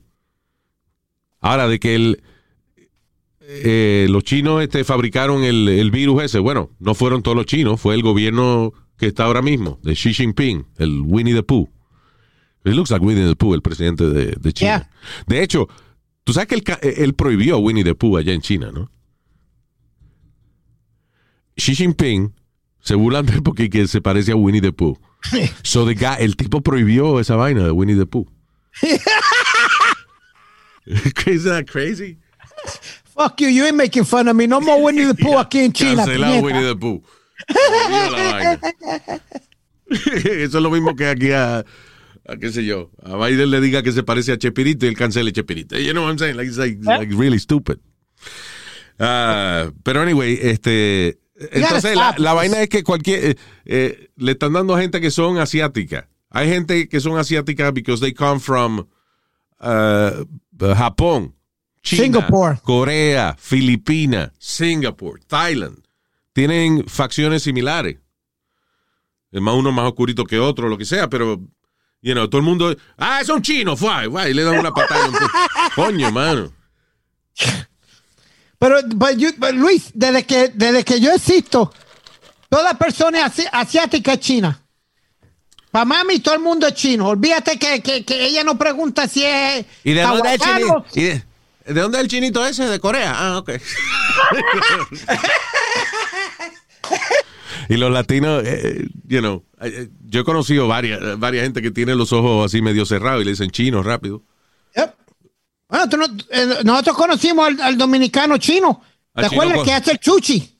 Ahora, 1.40 1.66
de 1.66 1.80
que 1.80 1.94
el, 1.94 2.22
eh, 3.40 4.06
los 4.10 4.22
chinos 4.24 4.62
este, 4.62 4.84
fabricaron 4.84 5.42
el, 5.42 5.68
el 5.68 5.90
virus 5.90 6.22
ese. 6.22 6.38
Bueno, 6.38 6.70
no 6.78 6.94
fueron 6.94 7.22
todos 7.22 7.36
los 7.36 7.46
chinos, 7.46 7.80
fue 7.80 7.94
el 7.94 8.02
gobierno 8.02 8.72
que 8.98 9.06
está 9.06 9.24
ahora 9.24 9.42
mismo, 9.42 9.78
de 9.82 9.94
Xi 9.94 10.12
Jinping, 10.12 10.66
el 10.76 11.00
Winnie 11.00 11.34
the 11.34 11.42
Pooh. 11.42 11.68
It 12.64 12.74
looks 12.74 12.90
like 12.90 13.04
Winnie 13.04 13.26
the 13.26 13.36
Pooh, 13.36 13.54
el 13.54 13.62
presidente 13.62 14.04
de, 14.04 14.36
de 14.38 14.52
China. 14.52 14.78
Yeah. 14.78 14.90
De 15.26 15.42
hecho, 15.42 15.68
tú 16.28 16.34
sabes 16.34 16.46
que 16.46 16.56
él, 16.56 16.62
ca- 16.62 16.78
él 16.82 17.14
prohibió 17.14 17.54
a 17.54 17.58
Winnie 17.58 17.82
the 17.84 17.94
Pooh 17.94 18.18
allá 18.18 18.34
en 18.34 18.42
China, 18.42 18.70
¿no? 18.70 18.90
Xi 21.56 21.74
Jinping 21.74 22.34
se 22.80 22.94
burlan 22.94 23.24
de 23.24 23.32
él 23.36 23.42
porque 23.42 23.70
que 23.70 23.88
se 23.88 24.02
parece 24.02 24.32
a 24.32 24.36
Winnie 24.36 24.60
the 24.60 24.70
Pooh. 24.74 24.98
So 25.62 25.86
the 25.86 25.94
guy- 25.94 26.18
el 26.20 26.36
tipo 26.36 26.60
prohibió 26.60 27.18
esa 27.18 27.34
vaina 27.36 27.64
de 27.64 27.70
Winnie 27.70 27.96
the 27.96 28.04
Pooh. 28.04 28.26
Is 31.26 31.44
that 31.44 31.64
crazy? 31.66 32.18
Fuck 33.16 33.40
you, 33.40 33.48
you 33.48 33.64
ain't 33.64 33.76
making 33.78 34.04
fun 34.04 34.28
of 34.28 34.36
me. 34.36 34.46
No 34.46 34.60
more 34.60 34.82
Winnie 34.82 35.06
the 35.06 35.14
Pooh 35.14 35.38
aquí 35.38 35.60
en 35.60 35.72
China. 35.72 36.04
Cancelado. 36.04 36.42
Winnie 36.42 36.62
the 36.62 36.76
Pooh. 36.76 37.02
Eso 39.90 40.58
es 40.58 40.62
lo 40.62 40.70
mismo 40.70 40.94
que 40.94 41.06
aquí 41.08 41.30
a, 41.32 41.64
a 42.28 42.36
qué 42.36 42.52
sé 42.52 42.64
yo, 42.64 42.90
a 43.02 43.16
Biden 43.16 43.50
le 43.50 43.60
diga 43.60 43.82
que 43.82 43.90
se 43.90 44.02
parece 44.02 44.32
a 44.32 44.38
Chepirito 44.38 44.84
y 44.84 44.90
él 44.90 44.96
cancele 44.96 45.32
Chepirito. 45.32 45.78
You 45.78 45.92
know 45.92 46.04
what 46.04 46.10
I'm 46.10 46.18
saying? 46.18 46.36
Like, 46.36 46.48
it's 46.48 46.58
like, 46.58 46.78
like 46.84 47.12
really 47.14 47.38
stupid. 47.38 47.78
Ah, 48.98 49.70
pero 49.82 50.02
anyway, 50.02 50.38
este, 50.42 51.18
entonces 51.52 51.96
la, 51.96 52.14
la 52.18 52.34
vaina 52.34 52.60
es 52.60 52.68
que 52.68 52.82
cualquier, 52.82 53.30
eh, 53.30 53.36
eh, 53.64 54.10
le 54.16 54.32
están 54.32 54.52
dando 54.52 54.74
a 54.74 54.80
gente 54.80 55.00
que 55.00 55.10
son 55.10 55.38
asiáticas. 55.38 56.06
Hay 56.30 56.48
gente 56.48 56.88
que 56.88 57.00
son 57.00 57.16
asiáticas 57.16 57.72
because 57.72 58.00
they 58.00 58.12
come 58.12 58.38
from 58.40 58.86
uh, 59.60 60.24
Japón, 60.58 61.34
China, 61.82 62.02
Singapore. 62.02 62.58
Corea, 62.62 63.36
Filipinas, 63.38 64.32
Singapore, 64.38 65.22
Thailand. 65.26 65.82
Tienen 66.34 66.86
facciones 66.86 67.42
similares. 67.42 67.96
Es 69.30 69.40
más 69.40 69.54
uno 69.54 69.72
más 69.72 69.86
oscurito 69.86 70.24
que 70.24 70.38
otro, 70.38 70.68
lo 70.68 70.76
que 70.76 70.84
sea, 70.84 71.08
pero, 71.08 71.40
you 72.02 72.12
know, 72.14 72.28
todo 72.28 72.38
el 72.40 72.44
mundo, 72.44 72.76
ah, 72.96 73.20
es 73.20 73.28
un 73.28 73.42
chino, 73.42 73.76
fue, 73.76 73.90
y 74.30 74.34
le 74.34 74.42
dan 74.44 74.58
una 74.58 74.72
patada. 74.72 75.08
Coño, 75.74 76.10
mano. 76.12 76.52
Pero, 78.58 78.80
but 78.94 79.16
you- 79.16 79.34
but 79.38 79.52
Luis, 79.52 79.90
desde 79.94 80.24
que, 80.26 80.48
desde 80.54 80.84
que 80.84 81.00
yo 81.00 81.12
existo, 81.12 81.72
toda 82.48 82.74
persona 82.74 83.24
asi- 83.26 83.46
asiática 83.52 84.14
es 84.14 84.20
china. 84.20 84.60
Para 85.70 85.84
mami, 85.84 86.18
todo 86.20 86.34
el 86.34 86.40
mundo 86.40 86.66
es 86.66 86.74
chino. 86.74 87.06
Olvídate 87.08 87.58
que, 87.58 87.82
que, 87.82 88.04
que 88.04 88.24
ella 88.26 88.42
no 88.42 88.56
pregunta 88.58 89.06
si 89.06 89.22
es. 89.24 89.64
¿Y 89.84 89.92
de 89.92 90.02
dónde 90.02 90.34
es 90.34 90.40
el 90.40 90.48
hawaiano. 90.48 90.84
chinito? 90.90 91.00
¿Y 91.00 91.02
de, 91.04 91.24
de 91.74 91.80
dónde 91.82 91.98
es 91.98 92.02
el 92.04 92.08
chinito 92.10 92.44
ese? 92.46 92.64
De 92.66 92.80
Corea. 92.80 93.14
Ah, 93.16 93.38
ok. 93.38 93.50
y 97.68 97.76
los 97.76 97.90
latinos, 97.92 98.42
eh, 98.44 98.86
you 99.06 99.20
know, 99.20 99.44
eh, 99.60 99.88
yo 100.06 100.20
he 100.20 100.24
conocido 100.24 100.66
varias, 100.68 101.18
varias 101.18 101.44
gente 101.44 101.60
que 101.62 101.70
tiene 101.70 101.94
los 101.94 102.12
ojos 102.12 102.46
así 102.46 102.62
medio 102.62 102.86
cerrados 102.86 103.22
y 103.22 103.24
le 103.24 103.32
dicen 103.32 103.50
chinos 103.50 103.84
rápido. 103.84 104.22
Yep. 104.76 104.94
Bueno, 105.68 105.88
tú 105.88 105.96
no- 105.96 106.06
eh, 106.30 106.46
nosotros 106.64 106.96
conocimos 106.96 107.46
al, 107.46 107.60
al 107.60 107.76
dominicano 107.78 108.38
chino. 108.38 108.82
¿Te 109.14 109.28
chino 109.28 109.42
acuerdas 109.42 109.64
que 109.64 109.72
hace 109.72 109.92
el 109.92 109.98
chuchi? 109.98 110.54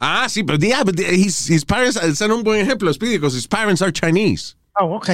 Ah, 0.00 0.28
sí, 0.28 0.42
pero 0.42 0.58
yeah, 0.58 0.82
but 0.84 0.98
his, 0.98 1.48
his 1.48 1.64
parents, 1.64 1.96
es 1.96 2.20
un 2.20 2.42
buen 2.42 2.60
ejemplo, 2.60 2.92
Speedy, 2.92 3.16
because 3.16 3.36
his 3.36 3.46
parents 3.46 3.80
are 3.80 3.92
Chinese. 3.92 4.54
Oh, 4.78 4.96
ok. 4.96 5.10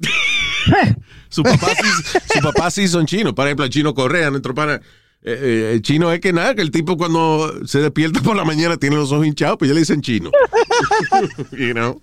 Su 1.28 1.42
papá, 1.44 1.68
sí, 1.80 2.18
su 2.34 2.40
papá 2.40 2.70
sí 2.70 2.88
son 2.88 3.06
chinos. 3.06 3.32
Por 3.34 3.46
ejemplo, 3.46 3.64
el 3.64 3.70
chino 3.70 3.94
Correa, 3.94 4.30
nuestro 4.30 4.52
pana. 4.54 4.80
Eh, 5.22 5.38
eh, 5.42 5.70
el 5.74 5.82
chino 5.82 6.10
es 6.10 6.20
que 6.20 6.32
nada, 6.32 6.54
que 6.54 6.62
el 6.62 6.70
tipo 6.70 6.96
cuando 6.96 7.66
se 7.66 7.80
despierta 7.80 8.22
por 8.22 8.36
la 8.36 8.44
mañana 8.44 8.76
tiene 8.78 8.96
los 8.96 9.12
ojos 9.12 9.26
hinchados, 9.26 9.58
pues 9.58 9.68
ya 9.68 9.74
le 9.74 9.80
dicen 9.80 10.00
chino. 10.00 10.30
you 11.52 11.72
know? 11.72 12.00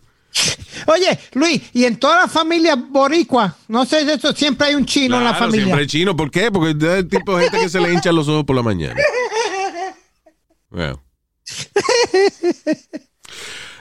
Oye, 0.86 1.18
Luis, 1.34 1.62
y 1.74 1.86
en 1.86 1.98
toda 1.98 2.22
la 2.22 2.28
familia 2.28 2.76
boricua, 2.76 3.58
no 3.68 3.86
sé 3.86 4.06
de 4.06 4.14
eso, 4.14 4.34
siempre 4.34 4.68
hay 4.68 4.76
un 4.76 4.86
chino 4.86 5.18
en 5.18 5.24
la 5.24 5.34
familia. 5.34 5.66
siempre 5.66 5.86
es 5.86 5.92
chino. 5.92 6.16
¿Por 6.16 6.30
qué? 6.30 6.52
Porque 6.52 6.72
es 6.78 6.94
el 6.94 7.08
tipo 7.08 7.36
de 7.36 7.46
gente 7.46 7.60
que 7.60 7.70
se 7.70 7.82
le 7.82 7.92
hinchan 7.92 8.16
los 8.16 8.28
ojos 8.28 8.46
por 8.46 8.56
la 8.56 8.62
mañana. 8.62 8.96
Well. 10.70 10.98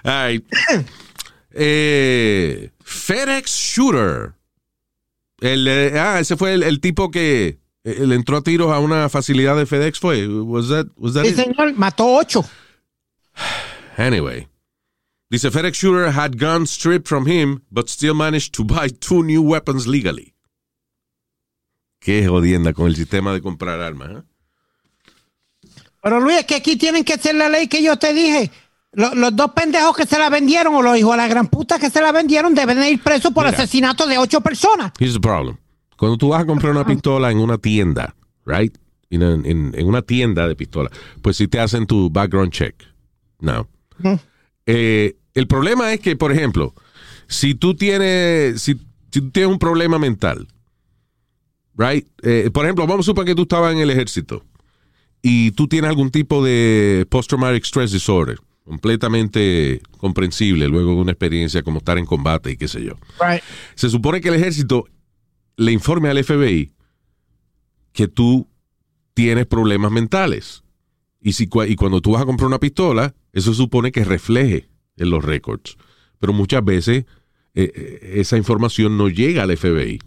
All 0.04 0.28
right. 0.28 0.44
Eh, 1.52 2.70
FedEx 2.82 3.50
Shooter. 3.50 4.34
El, 5.40 5.68
eh, 5.68 5.98
ah, 5.98 6.20
ese 6.20 6.36
fue 6.36 6.54
el, 6.54 6.62
el 6.62 6.80
tipo 6.80 7.10
que 7.10 7.58
eh, 7.86 8.06
le 8.06 8.14
entró 8.16 8.36
a 8.38 8.42
tiros 8.42 8.72
a 8.72 8.78
una 8.80 9.08
facilidad 9.08 9.56
de 9.56 9.64
FedEx, 9.66 9.98
¿fue? 10.00 10.26
Was 10.28 10.68
that, 10.68 10.86
was 10.96 11.14
that 11.14 11.22
Sí, 11.24 11.28
it? 11.30 11.36
señor, 11.36 11.72
mató 11.74 12.06
ocho. 12.06 12.44
Anyway. 13.98 14.46
Dice 15.30 15.50
FedEx 15.50 15.76
Shooter 15.78 16.10
had 16.10 16.36
guns 16.38 16.70
stripped 16.70 17.08
from 17.08 17.26
him, 17.26 17.62
but 17.70 17.88
still 17.88 18.14
managed 18.14 18.52
to 18.54 18.64
buy 18.64 18.88
two 18.88 19.22
new 19.22 19.42
weapons 19.42 19.86
legally. 19.86 20.34
Qué 22.00 22.26
jodienda 22.28 22.72
con 22.74 22.86
el 22.86 22.94
sistema 22.94 23.32
de 23.32 23.40
comprar 23.40 23.80
armas. 23.80 24.10
¿eh? 24.10 24.22
Pero 26.02 26.20
Luis, 26.20 26.38
es 26.38 26.44
que 26.46 26.54
aquí 26.56 26.76
tienen 26.76 27.02
que 27.04 27.14
hacer 27.14 27.34
la 27.34 27.48
ley 27.48 27.66
que 27.66 27.82
yo 27.82 27.96
te 27.96 28.12
dije. 28.14 28.50
Lo- 28.92 29.14
Los, 29.14 29.34
dos 29.34 29.50
pendejos 29.52 29.96
que 29.96 30.06
se 30.06 30.18
la 30.18 30.30
vendieron 30.30 30.74
o 30.74 30.82
los 30.82 30.96
hijos 30.96 31.12
de 31.12 31.16
la 31.16 31.26
gran 31.28 31.48
puta 31.48 31.78
que 31.78 31.90
se 31.90 32.00
la 32.00 32.12
vendieron 32.12 32.54
deben 32.54 32.78
de 32.78 32.90
ir 32.90 33.02
presos 33.02 33.32
por 33.32 33.44
Mira. 33.46 33.56
asesinato 33.58 34.06
de 34.06 34.18
ocho 34.18 34.40
personas. 34.40 34.92
Here's 35.00 35.14
the 35.14 35.20
problem. 35.20 35.56
Cuando 35.96 36.16
tú 36.18 36.28
vas 36.28 36.42
a 36.42 36.46
comprar 36.46 36.72
una 36.72 36.84
pistola 36.86 37.30
en 37.30 37.38
una 37.38 37.58
tienda, 37.58 38.14
right? 38.44 38.76
En, 39.10 39.22
en- 39.22 39.72
en 39.74 39.86
una 39.86 40.02
tienda 40.02 40.46
de 40.48 40.56
pistola, 40.56 40.90
pues 41.22 41.36
si 41.36 41.48
te 41.48 41.58
hacen 41.60 41.86
tu 41.86 42.10
background 42.10 42.52
check. 42.52 42.74
No. 43.40 43.68
Eh, 44.66 45.16
el 45.34 45.46
problema 45.46 45.92
es 45.92 46.00
que, 46.00 46.16
por 46.16 46.32
ejemplo, 46.32 46.74
si 47.28 47.54
tú 47.54 47.74
tienes, 47.74 48.60
si, 48.62 48.74
si 49.10 49.20
tú 49.20 49.30
tienes 49.30 49.50
un 49.52 49.58
problema 49.58 49.98
mental, 49.98 50.48
right? 51.76 52.06
Eh, 52.22 52.50
por 52.52 52.64
ejemplo, 52.64 52.86
vamos 52.86 53.06
a 53.06 53.10
suponer 53.10 53.28
que 53.28 53.34
tú 53.36 53.42
estabas 53.42 53.72
en 53.72 53.80
el 53.80 53.90
ejército 53.90 54.44
y 55.22 55.50
tú 55.52 55.68
tienes 55.68 55.88
algún 55.90 56.10
tipo 56.10 56.44
de 56.44 57.06
post-traumatic 57.08 57.64
stress 57.64 57.92
disorder, 57.92 58.38
completamente 58.64 59.80
comprensible 59.98 60.68
luego 60.68 60.92
de 60.94 61.00
una 61.02 61.12
experiencia 61.12 61.62
como 61.62 61.78
estar 61.78 61.98
en 61.98 62.06
combate 62.06 62.50
y 62.52 62.56
qué 62.56 62.68
sé 62.68 62.82
yo. 62.84 62.94
Right. 63.20 63.42
Se 63.74 63.88
supone 63.90 64.20
que 64.20 64.28
el 64.28 64.34
ejército 64.34 64.86
le 65.56 65.72
informe 65.72 66.08
al 66.08 66.22
FBI 66.22 66.72
que 67.92 68.08
tú 68.08 68.48
tienes 69.14 69.46
problemas 69.46 69.90
mentales. 69.90 70.62
Y, 71.20 71.46
cuando 71.46 72.00
tú 72.00 72.12
vas 72.12 72.22
a 72.22 72.26
comprar 72.26 72.46
una 72.46 72.60
pistola, 72.60 73.14
eso 73.32 73.52
supone 73.52 73.90
que 73.90 74.04
refleje 74.04 74.68
en 74.96 75.10
los 75.10 75.24
récords. 75.24 75.76
Pero 76.18 76.32
muchas 76.32 76.64
veces 76.64 77.06
eh, 77.54 77.72
eh, 77.74 78.12
esa 78.16 78.36
información 78.36 78.96
no 78.96 79.08
llega 79.08 79.42
al 79.42 79.56
FBI. 79.56 79.98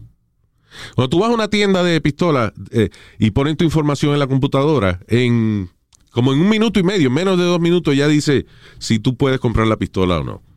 Cuando 0.96 1.10
tú 1.10 1.20
vas 1.20 1.32
a 1.32 1.34
una 1.34 1.50
tienda 1.50 1.84
de 1.84 2.00
pistolas 2.00 2.54
eh, 2.72 2.90
y 3.18 3.32
ponen 3.32 3.58
tu 3.58 3.66
información 3.66 4.14
en 4.14 4.20
la 4.20 4.28
computadora, 4.28 5.00
en 5.08 5.70
como 6.12 6.32
en 6.32 6.40
un 6.40 6.50
minuto 6.50 6.80
y 6.80 6.84
medio, 6.84 7.08
en 7.08 7.14
menos 7.14 7.38
de 7.38 7.44
dos 7.44 7.60
minutos, 7.60 7.96
ya 7.96 8.08
dice 8.08 8.46
si 8.78 9.00
tú 9.00 9.18
puedes 9.18 9.40
comprar 9.40 9.68
la 9.68 9.78
pistola 9.78 10.20
o 10.20 10.24
no 10.24 10.49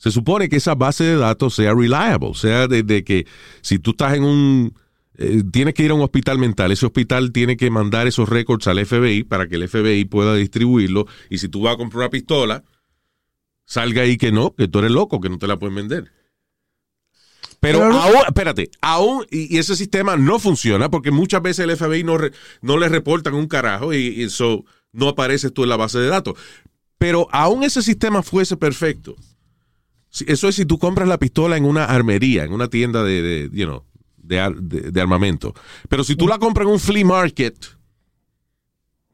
se 0.00 0.10
supone 0.10 0.48
que 0.48 0.56
esa 0.56 0.74
base 0.74 1.04
de 1.04 1.16
datos 1.16 1.54
sea 1.54 1.74
reliable, 1.74 2.32
sea 2.32 2.66
de, 2.66 2.82
de 2.82 3.04
que 3.04 3.26
si 3.60 3.78
tú 3.78 3.90
estás 3.90 4.14
en 4.14 4.24
un, 4.24 4.74
eh, 5.18 5.42
tienes 5.52 5.74
que 5.74 5.82
ir 5.82 5.90
a 5.90 5.94
un 5.94 6.00
hospital 6.00 6.38
mental, 6.38 6.72
ese 6.72 6.86
hospital 6.86 7.32
tiene 7.32 7.58
que 7.58 7.70
mandar 7.70 8.06
esos 8.06 8.26
récords 8.26 8.66
al 8.66 8.84
FBI 8.86 9.24
para 9.24 9.46
que 9.46 9.56
el 9.56 9.68
FBI 9.68 10.06
pueda 10.06 10.34
distribuirlo 10.34 11.06
y 11.28 11.36
si 11.36 11.48
tú 11.50 11.60
vas 11.60 11.74
a 11.74 11.76
comprar 11.76 11.98
una 12.00 12.10
pistola, 12.10 12.64
salga 13.66 14.00
ahí 14.02 14.16
que 14.16 14.32
no, 14.32 14.54
que 14.54 14.68
tú 14.68 14.78
eres 14.78 14.90
loco, 14.90 15.20
que 15.20 15.28
no 15.28 15.36
te 15.36 15.46
la 15.46 15.58
pueden 15.58 15.74
vender. 15.76 16.10
Pero 17.60 17.80
Pero 17.80 17.92
aún, 17.92 18.16
espérate, 18.26 18.70
aún, 18.80 19.26
y, 19.30 19.54
y 19.54 19.58
ese 19.58 19.76
sistema 19.76 20.16
no 20.16 20.38
funciona 20.38 20.88
porque 20.90 21.10
muchas 21.10 21.42
veces 21.42 21.68
el 21.68 21.76
FBI 21.76 22.04
no, 22.04 22.16
re- 22.16 22.32
no 22.62 22.78
le 22.78 22.88
reportan 22.88 23.34
un 23.34 23.48
carajo 23.48 23.92
y, 23.92 24.22
eso 24.22 24.64
no 24.92 25.08
apareces 25.10 25.52
tú 25.52 25.62
en 25.64 25.68
la 25.68 25.76
base 25.76 25.98
de 25.98 26.08
datos. 26.08 26.38
Pero 26.96 27.28
aún 27.32 27.62
ese 27.62 27.82
sistema 27.82 28.22
fuese 28.22 28.56
perfecto, 28.56 29.14
eso 30.26 30.48
es 30.48 30.54
si 30.56 30.64
tú 30.66 30.78
compras 30.78 31.08
la 31.08 31.18
pistola 31.18 31.56
en 31.56 31.64
una 31.64 31.84
armería, 31.84 32.44
en 32.44 32.52
una 32.52 32.68
tienda 32.68 33.02
de, 33.04 33.48
you 33.52 33.64
know, 33.66 33.84
de, 34.16 34.54
de- 34.60 34.90
de 34.90 35.00
armamento. 35.00 35.54
Pero 35.88 36.04
si 36.04 36.16
tú 36.16 36.26
la 36.26 36.38
compras 36.38 36.66
en 36.66 36.72
un 36.72 36.80
flea 36.80 37.04
market, 37.04 37.56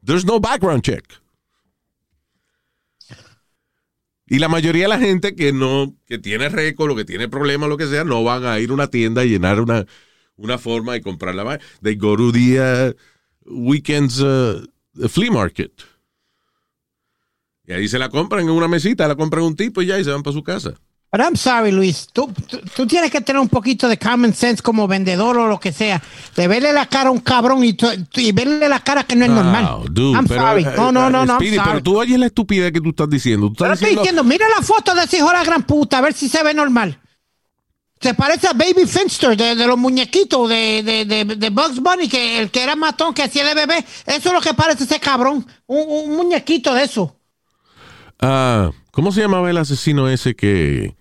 there's 0.03 0.25
no 0.25 0.39
background 0.39 0.81
check. 0.83 1.03
Y 4.29 4.39
la 4.39 4.49
mayoría 4.49 4.83
de 4.83 4.89
la 4.89 4.99
gente 4.99 5.35
que 5.35 5.53
no, 5.53 5.95
que 6.05 6.17
tiene 6.17 6.49
récord 6.49 6.91
o 6.91 6.95
que 6.95 7.05
tiene 7.05 7.29
problemas, 7.29 7.69
lo 7.69 7.77
que 7.77 7.87
sea, 7.87 8.03
no 8.03 8.23
van 8.23 8.45
a 8.45 8.59
ir 8.59 8.71
a 8.71 8.73
una 8.73 8.87
tienda 8.87 9.23
y 9.23 9.29
llenar 9.29 9.61
una, 9.61 9.85
una 10.35 10.57
forma 10.57 10.97
y 10.97 11.01
comprar 11.01 11.33
la. 11.33 11.59
They 11.81 11.95
go 11.95 12.17
to 12.17 12.31
the 12.33 12.59
uh, 12.59 12.93
weekends 13.45 14.19
uh, 14.19 14.67
flea 15.07 15.31
market. 15.31 15.71
Y 17.65 17.71
ahí 17.73 17.87
se 17.87 17.99
la 17.99 18.09
compran 18.09 18.43
en 18.43 18.49
una 18.49 18.67
mesita, 18.67 19.07
la 19.07 19.15
compran 19.15 19.43
un 19.43 19.55
tipo 19.55 19.81
y 19.81 19.87
ya 19.87 19.99
y 19.99 20.03
se 20.03 20.11
van 20.11 20.23
para 20.23 20.33
su 20.33 20.43
casa. 20.43 20.73
But 21.09 21.21
I'm 21.21 21.37
sorry, 21.37 21.71
Luis. 21.71 22.07
Tú, 22.11 22.31
tú, 22.49 22.59
tú 22.75 22.85
tienes 22.85 23.09
que 23.09 23.21
tener 23.21 23.39
un 23.41 23.47
poquito 23.47 23.87
de 23.87 23.97
common 23.97 24.33
sense 24.33 24.61
como 24.61 24.87
vendedor 24.89 25.37
o 25.37 25.47
lo 25.47 25.57
que 25.59 25.71
sea. 25.71 26.03
De 26.35 26.47
verle 26.49 26.73
la 26.73 26.85
cara 26.87 27.07
a 27.09 27.11
un 27.11 27.19
cabrón 27.21 27.63
y, 27.63 27.77
y 28.15 28.31
verle 28.33 28.67
la 28.67 28.81
cara 28.81 29.03
que 29.05 29.15
no 29.15 29.23
es 29.23 29.31
normal. 29.31 29.85
Dude, 29.89 30.17
I'm 30.17 30.27
pero, 30.27 30.41
sorry. 30.41 30.63
eh, 30.63 30.73
No, 30.75 30.91
no, 30.91 31.09
no, 31.09 31.25
no. 31.25 31.33
I'm 31.33 31.39
Speedy, 31.39 31.55
sorry. 31.55 31.69
pero 31.69 31.83
tú 31.83 31.97
oyes 31.97 32.19
la 32.19 32.25
estupidez 32.25 32.73
que 32.73 32.81
tú 32.81 32.89
estás 32.89 33.09
diciendo. 33.09 33.47
Tú 33.47 33.55
Pero 33.59 33.73
estás 33.73 33.87
estoy 33.87 34.01
diciendo, 34.03 34.21
diciendo, 34.23 34.45
mira 34.47 34.59
la 34.59 34.65
foto 34.65 34.93
de 34.93 35.03
ese 35.03 35.17
hijo 35.17 35.27
de 35.27 35.33
la 35.33 35.43
gran 35.45 35.63
puta, 35.63 35.99
a 35.99 36.01
ver 36.01 36.13
si 36.13 36.27
se 36.27 36.43
ve 36.43 36.53
normal. 36.53 36.99
Se 37.99 38.13
parece 38.13 38.47
a 38.47 38.53
Baby 38.53 38.85
Finster 38.85 39.35
de, 39.35 39.55
de 39.55 39.65
los 39.65 39.77
muñequitos 39.77 40.47
de, 40.49 40.83
de, 40.83 41.05
de, 41.05 41.23
de 41.35 41.49
Bugs 41.49 41.79
Bunny, 41.79 42.07
que 42.07 42.37
el 42.39 42.51
que 42.51 42.61
era 42.61 42.75
matón, 42.75 43.13
que 43.13 43.23
hacía 43.23 43.49
el 43.49 43.55
bebé. 43.55 43.77
Eso 44.05 44.29
es 44.29 44.33
lo 44.33 44.41
que 44.41 44.53
parece 44.53 44.83
ese 44.83 44.99
cabrón. 44.99 45.47
Un, 45.65 45.83
un 46.09 46.15
muñequito 46.17 46.73
de 46.75 46.83
eso. 46.83 47.15
Ah, 48.21 48.71
¿cómo 48.91 49.11
se 49.11 49.21
llamaba 49.21 49.49
el 49.49 49.57
asesino 49.57 50.07
ese 50.09 50.35
que, 50.35 50.95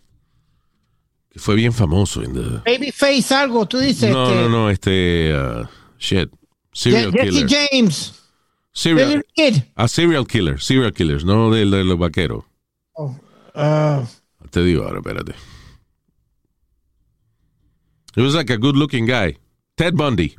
que 1.30 1.38
fue 1.38 1.54
bien 1.54 1.72
famoso? 1.72 2.22
en 2.22 2.32
the- 2.34 2.70
Baby 2.70 2.92
Face 2.92 3.34
algo, 3.34 3.66
tú 3.66 3.78
dices. 3.78 4.10
no, 4.10 4.34
no, 4.34 4.48
no, 4.48 4.70
este, 4.70 5.32
ah, 5.34 5.68
shit, 5.98 6.30
serial 6.72 7.12
Je- 7.12 7.18
Jesse 7.24 7.46
killer. 7.46 7.68
James. 7.70 8.12
Serial, 8.72 9.24
Kid. 9.34 9.62
a 9.74 9.88
serial 9.88 10.26
killer, 10.26 10.60
serial 10.60 10.92
killers, 10.92 11.24
no 11.24 11.50
de, 11.50 11.64
de 11.64 11.82
los 11.84 11.98
vaqueros. 11.98 12.44
Ah, 13.54 14.04
Te 14.50 14.62
digo 14.62 14.84
ahora, 14.84 14.98
espérate. 14.98 15.34
He 18.14 18.22
was 18.22 18.34
like 18.34 18.50
a 18.50 18.56
good 18.58 18.76
looking 18.76 19.06
guy. 19.06 19.36
Ted 19.76 19.94
Bundy. 19.94 20.36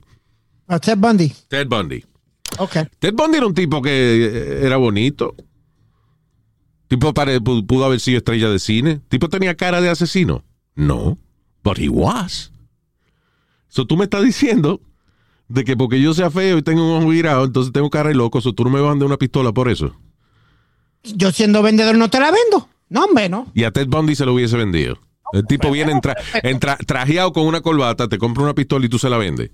ah, 0.67 0.77
Ted 0.79 0.99
Bundy. 0.99 1.33
Ted 1.49 1.67
Bundy. 1.67 2.03
Okay. 2.59 2.85
Ted 2.99 3.15
Bundy 3.15 3.37
era 3.37 3.47
un 3.47 3.53
tipo 3.53 3.81
que 3.81 3.89
eh, 3.91 4.65
era 4.65 4.77
bonito. 4.77 5.35
Tipo 6.88 7.13
pare- 7.13 7.39
pu- 7.41 7.65
pudo 7.65 7.86
haber 7.86 8.00
sido 8.00 8.17
estrella 8.19 8.50
de 8.50 8.60
cine. 8.60 9.02
Tipo 9.10 9.28
tenía 9.30 9.56
cara 9.56 9.82
de 9.82 9.89
asesino. 9.89 10.43
No. 10.76 11.17
But 11.63 11.80
he 11.80 11.89
was. 11.89 12.52
So 13.67 13.86
tú 13.86 13.97
me 13.97 14.06
estás 14.06 14.23
diciendo 14.23 14.80
de 15.50 15.63
que 15.63 15.76
porque 15.76 16.02
yo 16.02 16.13
sea 16.13 16.30
feo 16.32 16.58
y 16.58 16.62
tengo 16.62 16.84
un 16.95 17.02
ojo 17.04 17.10
virado, 17.12 17.45
entonces 17.45 17.73
tengo 17.73 17.89
cara 17.89 18.10
de 18.10 18.15
loco, 18.15 18.39
so 18.41 18.54
tú 18.54 18.63
no 18.63 18.69
me 18.69 18.80
vas 18.80 18.91
a 18.91 18.95
dar 18.95 19.06
una 19.06 19.17
pistola 19.17 19.52
por 19.52 19.69
eso. 19.69 19.95
Yo 21.04 21.32
siendo 21.32 21.62
vendedor 21.62 21.95
no 21.97 22.10
te 22.10 22.19
la 22.19 22.32
vendo. 22.32 22.69
No, 22.89 23.04
hombre, 23.06 23.28
no. 23.30 23.52
Y 23.54 23.63
a 23.65 23.71
Ted 23.71 23.88
Bundy 23.88 24.15
se 24.15 24.26
lo 24.26 24.34
hubiese 24.34 24.56
vendido. 24.58 24.97
El 25.34 25.45
tipo 25.45 25.69
viene 25.71 25.91
en 25.91 26.00
tra- 26.00 26.15
en 26.41 26.60
tra- 26.60 26.78
trajeado 26.86 27.34
con 27.34 27.45
una 27.45 27.60
corbata, 27.62 28.08
te 28.08 28.17
compra 28.17 28.43
una 28.43 28.54
pistola 28.56 28.86
y 28.86 28.89
tú 28.89 28.97
se 28.97 29.10
la 29.10 29.17
vendes. 29.17 29.52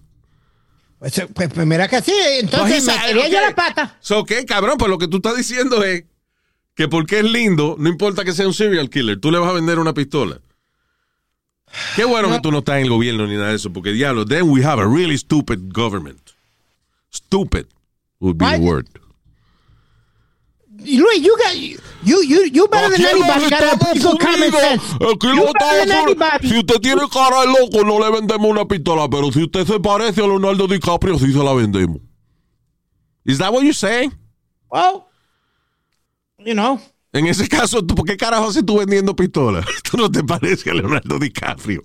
Pues, 1.00 1.22
pues, 1.34 1.50
pues 1.54 1.67
mira 1.67 1.88
que 1.88 2.00
sí. 2.02 2.13
Entonces 2.39 2.86
me 2.86 2.93
Pues, 3.13 3.32
yo 3.32 3.38
ok. 3.39 3.43
la 3.50 3.56
pata. 3.56 3.98
So, 4.00 4.24
¿qué, 4.24 4.46
cabrón? 4.46 4.78
Pues 4.78 4.89
lo 4.89 4.98
que 5.00 5.08
tú 5.08 5.17
estás 5.17 5.36
diciendo 5.36 5.84
es 5.84 6.06
que 6.75 6.88
porque 6.88 7.19
es 7.19 7.25
lindo, 7.25 7.75
no 7.77 7.89
importa 7.89 8.23
que 8.25 8.33
sea 8.33 8.47
un 8.47 8.53
serial 8.53 8.89
killer, 8.89 9.19
tú 9.19 9.31
le 9.31 9.38
vas 9.39 9.49
a 9.49 9.53
vender 9.53 9.79
una 9.79 9.93
pistola. 9.93 10.39
Qué 11.95 12.05
bueno 12.05 12.29
que 12.29 12.39
tú 12.39 12.51
no 12.51 12.59
estás 12.59 12.77
en 12.77 12.83
el 12.83 12.89
gobierno 12.89 13.25
ni 13.27 13.36
nada 13.36 13.49
de 13.49 13.55
eso, 13.55 13.71
porque 13.73 13.91
diablo, 13.91 14.25
then 14.25 14.49
we 14.49 14.63
have 14.63 14.79
a 14.81 14.88
really 14.88 15.17
stupid 15.17 15.71
government. 15.73 16.19
Stupid 17.09 17.65
would 18.19 18.38
be 18.38 18.45
the 18.45 18.51
Right. 18.51 18.62
word. 18.62 18.88
Luis, 20.86 21.21
you 21.21 21.36
got 21.38 21.55
you 21.55 22.23
you 22.23 22.45
you 22.51 22.67
better 22.67 22.89
than 22.89 23.05
anybody 23.05 23.49
got 23.49 23.73
a 23.73 23.77
pretty 23.77 23.99
good 24.01 24.19
common 24.19 24.51
sense. 24.51 24.83
You 24.99 25.53
better 25.53 25.86
than 25.86 25.91
anybody. 25.91 26.49
Si 26.49 26.57
usted 26.57 26.81
tiene 26.81 27.07
cara 27.09 27.41
de 27.41 27.47
loco, 27.47 27.83
no 27.86 27.99
le 27.99 28.09
vendemos 28.12 28.49
una 28.49 28.65
pistola, 28.65 29.07
pero 29.09 29.31
si 29.31 29.43
usted 29.43 29.65
se 29.65 29.79
parece 29.79 30.21
a 30.21 30.27
Leonardo 30.27 30.67
DiCaprio, 30.67 31.17
sí 31.19 31.31
se 31.31 31.39
la 31.43 31.53
vendemos. 31.53 32.01
Is 33.23 33.38
that 33.38 33.53
what 33.53 33.62
you're 33.63 33.73
saying? 33.73 34.12
Well, 34.69 35.05
you 36.45 36.53
know. 36.53 36.79
En 37.13 37.27
ese 37.27 37.47
caso, 37.47 37.84
¿tú- 37.86 37.93
¿por 37.95 38.06
qué 38.06 38.17
carajo 38.17 38.47
haces 38.47 38.65
tú 38.65 38.77
vendiendo 38.79 39.15
pistolas? 39.15 39.65
Tú 39.84 39.97
no 39.97 40.10
te 40.12 40.23
pareces 40.23 40.65
a 40.67 40.73
Leonardo 40.73 41.19
DiCaprio. 41.19 41.82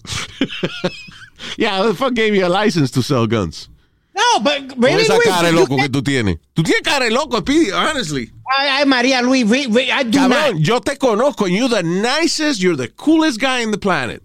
yeah, 1.59 1.83
the 1.83 1.95
fuck 1.95 2.15
gave 2.15 2.35
you 2.35 2.45
a 2.45 2.49
license 2.49 2.91
to 2.91 3.03
sell 3.03 3.27
guns. 3.27 3.69
No, 4.15 4.41
but 4.43 4.69
Con 4.75 4.83
really, 4.83 5.03
esa 5.03 5.17
cara 5.23 5.49
de 5.49 5.53
loco 5.53 5.77
que 5.77 5.89
tú 5.89 6.03
tienes. 6.03 6.39
Tú 6.55 6.63
tienes 6.65 6.83
cara 6.83 7.05
de 7.05 7.11
loco, 7.13 7.39
Speedy, 7.39 7.71
honestly. 7.71 8.33
Ay, 8.59 8.69
ay, 8.81 8.87
María 8.87 9.23
Luis, 9.23 9.49
re- 9.49 9.69
re- 9.71 9.91
I 9.93 10.03
do 10.05 10.19
Cabrón, 10.19 10.55
not. 10.55 10.61
yo 10.63 10.81
te 10.81 10.97
conozco. 10.97 11.47
You're 11.47 11.69
the 11.69 11.83
nicest, 11.85 12.61
you're 12.61 12.77
the 12.77 12.89
coolest 12.97 13.39
guy 13.41 13.63
in 13.63 13.71
the 13.71 13.79
planet. 13.79 14.23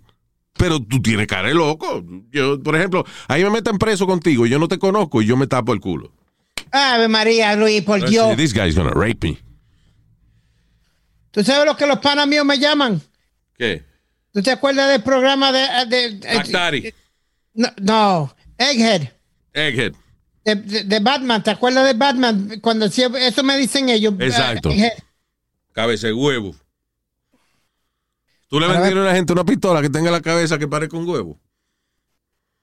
Pero 0.57 0.79
tú 0.79 0.99
tienes 1.01 1.27
cara 1.27 1.49
de 1.49 1.53
loco. 1.53 2.01
Yo, 2.31 2.59
por 2.63 2.75
ejemplo, 2.75 3.05
ahí 3.27 3.43
me 3.43 3.49
meten 3.51 3.77
preso 3.77 4.07
contigo, 4.07 4.45
yo 4.47 4.57
no 4.57 4.67
te 4.67 4.79
conozco 4.79 5.21
y 5.21 5.25
yo 5.25 5.35
me 5.37 5.45
tapo 5.47 5.73
el 5.73 5.79
culo. 5.79 6.11
Ave 6.71 7.07
María 7.07 7.55
Luis, 7.55 7.83
por 7.83 8.03
Dios. 8.09 8.35
This 8.35 8.53
guy's 8.53 8.73
gonna 8.75 8.93
rape 8.95 9.17
me. 9.27 9.37
¿Tú 11.33 11.43
sabes 11.43 11.65
lo 11.65 11.75
que 11.75 11.87
los 11.87 11.97
panas 11.97 12.27
míos 12.27 12.45
me 12.45 12.59
llaman? 12.59 13.01
¿Qué? 13.57 13.83
¿Tú 14.31 14.43
te 14.43 14.51
acuerdas 14.51 14.91
del 14.91 15.01
programa 15.01 15.51
de... 15.51 15.65
de, 15.87 16.09
de- 16.19 16.35
Mac 16.35 16.47
Daddy. 16.47 16.93
no, 17.55 17.69
no, 17.81 18.35
Egghead. 18.57 19.09
Egghead. 19.51 19.93
De, 20.45 20.55
de- 20.55 20.83
de 20.83 20.99
Batman, 20.99 21.41
¿te 21.41 21.49
acuerdas 21.49 21.85
de 21.87 21.93
Batman? 21.93 22.59
Cuando 22.61 22.85
eso 22.85 23.43
me 23.43 23.57
dicen 23.57 23.89
ellos. 23.89 24.13
Exacto. 24.19 24.69
eh, 24.69 24.73
Egghead. 24.75 24.91
Cabeza 25.71 26.05
de 26.07 26.13
huevo. 26.13 26.55
¿Tú 28.47 28.59
le 28.59 28.67
vendieron 28.67 28.99
a 29.03 29.09
la 29.09 29.15
gente 29.15 29.33
una 29.33 29.43
pistola 29.43 29.81
que 29.81 29.89
tenga 29.89 30.11
la 30.11 30.21
cabeza 30.21 30.59
que 30.59 30.67
parezca 30.67 30.95
un 30.95 31.09
huevo? 31.09 31.39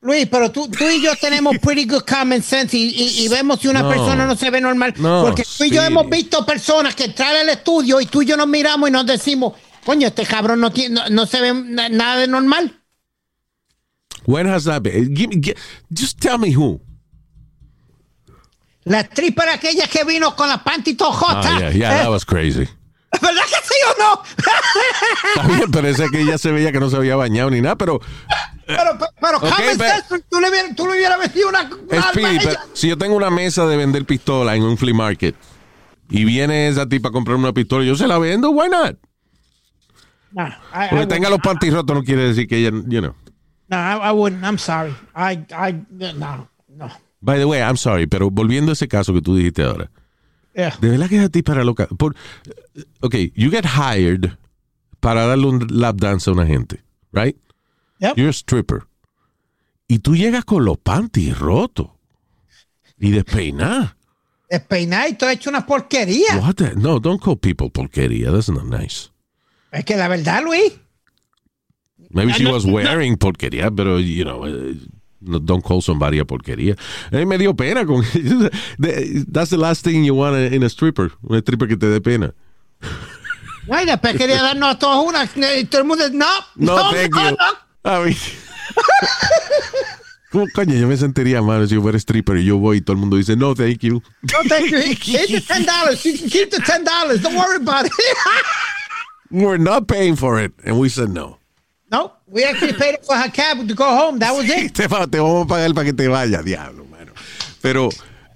Luis, 0.02 0.26
pero 0.30 0.50
tú, 0.50 0.66
tú 0.68 0.84
y 0.88 1.02
yo 1.02 1.14
tenemos 1.16 1.58
pretty 1.62 1.84
good 1.84 2.02
common 2.08 2.42
sense 2.42 2.76
y, 2.76 2.88
y- 2.88 3.24
y 3.24 3.28
vemos 3.28 3.60
si 3.60 3.68
una 3.68 3.82
No. 3.82 3.88
persona 3.90 4.26
no 4.26 4.34
se 4.34 4.50
ve 4.50 4.60
normal. 4.60 4.94
No, 4.96 5.22
Porque 5.24 5.44
tú 5.44 5.64
y 5.64 5.70
yo 5.70 5.82
sí. 5.82 5.86
hemos 5.88 6.08
visto 6.08 6.44
personas 6.46 6.94
que 6.94 7.04
entran 7.04 7.36
al 7.36 7.48
estudio 7.50 8.00
y 8.00 8.06
tú 8.06 8.22
y 8.22 8.26
yo 8.26 8.36
nos 8.36 8.48
miramos 8.48 8.88
y 8.88 8.92
nos 8.92 9.04
decimos, 9.04 9.54
coño, 9.84 10.06
este 10.08 10.24
cabrón 10.24 10.60
no, 10.60 10.70
tiene, 10.72 10.94
no, 10.94 11.08
no 11.10 11.26
se 11.26 11.40
ve 11.42 11.52
na- 11.52 11.88
nada 11.90 12.16
de 12.20 12.28
normal. 12.28 12.76
When 14.26 14.46
has 14.46 14.64
that 14.64 14.82
been? 14.82 15.14
Give 15.14 15.28
me- 15.28 15.40
gi- 15.42 15.54
just 15.94 16.18
tell 16.18 16.38
me 16.38 16.54
who. 16.56 16.80
La 18.84 19.00
stripper 19.02 19.48
aquella 19.50 19.86
que 19.86 20.04
vino 20.04 20.34
con 20.34 20.48
la 20.48 20.64
panty 20.64 20.94
todo 20.94 21.12
jota. 21.12 21.56
Ah, 21.56 21.58
yeah, 21.60 21.70
yeah, 21.72 21.90
that 22.02 22.10
was 22.10 22.24
crazy. 22.24 22.66
¿Verdad 23.20 23.42
que 23.44 23.66
sí 23.66 23.74
o 23.88 24.02
no? 24.02 24.22
Está 25.34 25.48
bien, 25.56 25.70
pero 25.70 25.88
ese 25.88 26.08
que 26.10 26.20
ella 26.22 26.38
se 26.38 26.50
veía 26.52 26.72
que 26.72 26.80
no 26.80 26.88
se 26.90 26.96
había 26.96 27.16
bañado 27.16 27.50
ni 27.50 27.60
nada, 27.60 27.76
pero 27.76 28.00
pero 28.66 28.78
pero, 28.98 29.10
pero 29.20 29.36
Ok, 29.38 29.42
common 29.42 29.78
pero- 29.78 30.20
tú 30.28 30.40
le, 30.40 30.48
hubieras- 30.48 30.76
tú 30.76 30.86
le 30.86 30.92
hubieras 30.92 31.18
metido 31.18 31.48
una, 31.48 31.70
una 31.90 32.02
Speedy, 32.10 32.38
pero 32.44 32.60
si 32.72 32.88
yo 32.88 32.96
tengo 32.98 33.16
una 33.16 33.30
mesa 33.30 33.66
de 33.66 33.76
vender 33.76 34.04
pistola 34.04 34.54
en 34.56 34.62
un 34.62 34.76
flea 34.78 34.94
market 34.94 35.34
y 36.08 36.24
viene 36.24 36.68
esa 36.68 36.88
tipa 36.88 37.08
a 37.08 37.12
comprarme 37.12 37.44
una 37.44 37.52
pistola, 37.52 37.84
yo 37.84 37.96
se 37.96 38.06
la 38.06 38.18
vendo, 38.18 38.50
why 38.50 38.68
not? 38.68 38.96
No, 40.32 40.46
I, 40.72 40.84
I 40.84 40.88
Porque 40.90 41.06
tenga 41.08 41.28
los 41.28 41.40
panties 41.40 41.72
rotos 41.74 41.96
no 41.96 42.02
quiere 42.04 42.22
decir 42.28 42.46
que 42.46 42.58
ella, 42.58 42.70
you 42.86 43.00
know. 43.00 43.14
No, 43.68 43.76
I, 43.76 44.10
I 44.10 44.12
wouldn't. 44.12 44.44
I'm 44.44 44.58
sorry. 44.58 44.94
I, 45.14 45.44
I, 45.52 45.84
no, 45.90 46.48
no. 46.68 46.88
By 47.20 47.38
the 47.38 47.44
way, 47.46 47.60
I'm 47.60 47.76
sorry, 47.76 48.06
pero 48.06 48.30
volviendo 48.30 48.70
a 48.70 48.74
ese 48.74 48.88
caso 48.88 49.12
que 49.12 49.20
tú 49.22 49.34
dijiste 49.36 49.62
ahora, 49.64 49.90
Yeah. 50.54 50.76
de 50.80 50.88
verdad 50.90 51.08
que 51.08 51.16
esa 51.16 51.28
tipa 51.28 51.52
era 51.52 51.64
loca. 51.64 51.86
Por, 51.96 52.14
ok, 53.00 53.14
you 53.34 53.50
get 53.50 53.64
hired 53.64 54.36
para 55.00 55.26
darle 55.26 55.46
un 55.46 55.66
lap 55.70 55.96
dance 55.96 56.28
a 56.28 56.32
una 56.32 56.46
gente, 56.46 56.82
right? 57.12 57.36
Yep. 58.00 58.16
You're 58.16 58.30
a 58.30 58.32
stripper. 58.32 58.82
Y 59.88 59.98
tú 60.00 60.16
llegas 60.16 60.44
con 60.44 60.64
los 60.64 60.78
panties 60.78 61.38
rotos 61.38 61.88
y 62.98 63.10
despeinada. 63.10 63.96
Despeinado 64.48 65.08
y 65.08 65.14
todo 65.14 65.30
hecho 65.30 65.50
una 65.50 65.64
porquería. 65.66 66.38
What 66.40 66.54
the- 66.56 66.74
No, 66.76 66.98
don't 66.98 67.22
call 67.22 67.36
people 67.38 67.70
porquería. 67.70 68.32
That's 68.32 68.48
not 68.48 68.64
nice. 68.64 69.10
Es 69.70 69.84
que 69.84 69.96
la 69.96 70.08
verdad, 70.08 70.42
Luis, 70.42 70.72
Maybe 72.10 72.32
she 72.32 72.42
no, 72.42 72.52
was 72.54 72.66
no. 72.66 72.72
wearing 72.74 73.16
porquería, 73.16 73.70
pero, 73.70 74.00
you 74.00 74.24
know, 74.24 74.44
eh, 74.46 74.74
no, 74.74 74.99
don't 75.20 75.62
call 75.64 75.80
somebody 75.82 76.18
a 76.18 76.24
porquería. 76.24 76.76
Mí 77.12 77.26
me 77.26 77.38
dio 77.38 77.54
pena 77.54 77.84
con 77.86 78.02
That's 78.78 79.50
the 79.50 79.58
last 79.58 79.84
thing 79.84 80.04
you 80.04 80.14
want 80.14 80.36
in 80.52 80.62
a 80.62 80.68
stripper. 80.68 81.12
Un 81.22 81.36
stripper 81.42 81.68
que 81.68 81.76
te 81.76 81.86
dé 81.86 82.00
pena. 82.00 82.32
no, 83.68 83.80
y 83.80 83.84
después 83.86 84.16
quería 84.16 84.42
darnos 84.42 84.74
a 84.74 84.78
todos 84.78 85.06
una. 85.06 85.24
Y 85.58 85.64
todo 85.64 85.82
el 85.82 85.86
mundo, 85.86 86.04
no, 86.10 86.26
No, 86.56 86.76
no, 86.76 86.90
thank 86.90 87.14
no, 87.14 87.30
you. 87.30 87.36
no. 87.84 87.90
A 87.90 88.00
mí- 88.04 88.16
¿Cómo 90.32 90.46
coño? 90.54 90.74
Yo 90.76 90.86
me 90.86 90.96
sentiría 90.96 91.42
mal 91.42 91.66
si 91.68 91.74
yo 91.74 91.82
fuera 91.82 91.98
stripper 91.98 92.36
y 92.36 92.44
yo 92.44 92.56
voy 92.56 92.76
y 92.76 92.80
todo 92.82 92.92
el 92.94 93.00
mundo 93.00 93.16
dice, 93.16 93.34
no, 93.36 93.52
thank 93.54 93.80
you. 93.80 94.00
No, 94.22 94.38
thank 94.48 94.66
you. 94.70 94.78
Keep 94.94 95.26
the 95.28 95.40
ten 95.46 95.64
dollars. 95.66 96.04
You 96.04 96.16
can 96.16 96.28
keep 96.30 96.50
the 96.50 96.60
ten 96.64 96.84
dollars. 96.84 97.20
Don't 97.20 97.34
worry 97.34 97.56
about 97.56 97.86
it. 97.86 97.92
We're 99.32 99.58
not 99.58 99.88
paying 99.88 100.14
for 100.14 100.38
it. 100.40 100.52
And 100.64 100.78
we 100.78 100.88
said 100.88 101.08
no. 101.10 101.38
We 102.30 102.44
actually 102.44 102.72
paid 102.74 102.96
for 103.02 103.16
her 103.16 103.30
cab 103.30 103.66
to 103.66 103.74
go 103.74 103.84
home. 103.84 104.18
That 104.18 104.32
was 104.34 104.44
it. 104.48 104.72
te, 104.72 104.86
te 104.88 105.18
vamos 105.18 105.44
a 105.44 105.48
pagar 105.48 105.72
para 105.74 105.84
que 105.86 105.92
te 105.92 106.08
vaya, 106.08 106.42
diablo, 106.42 106.84
mano. 106.86 107.12
Pero 107.60 107.88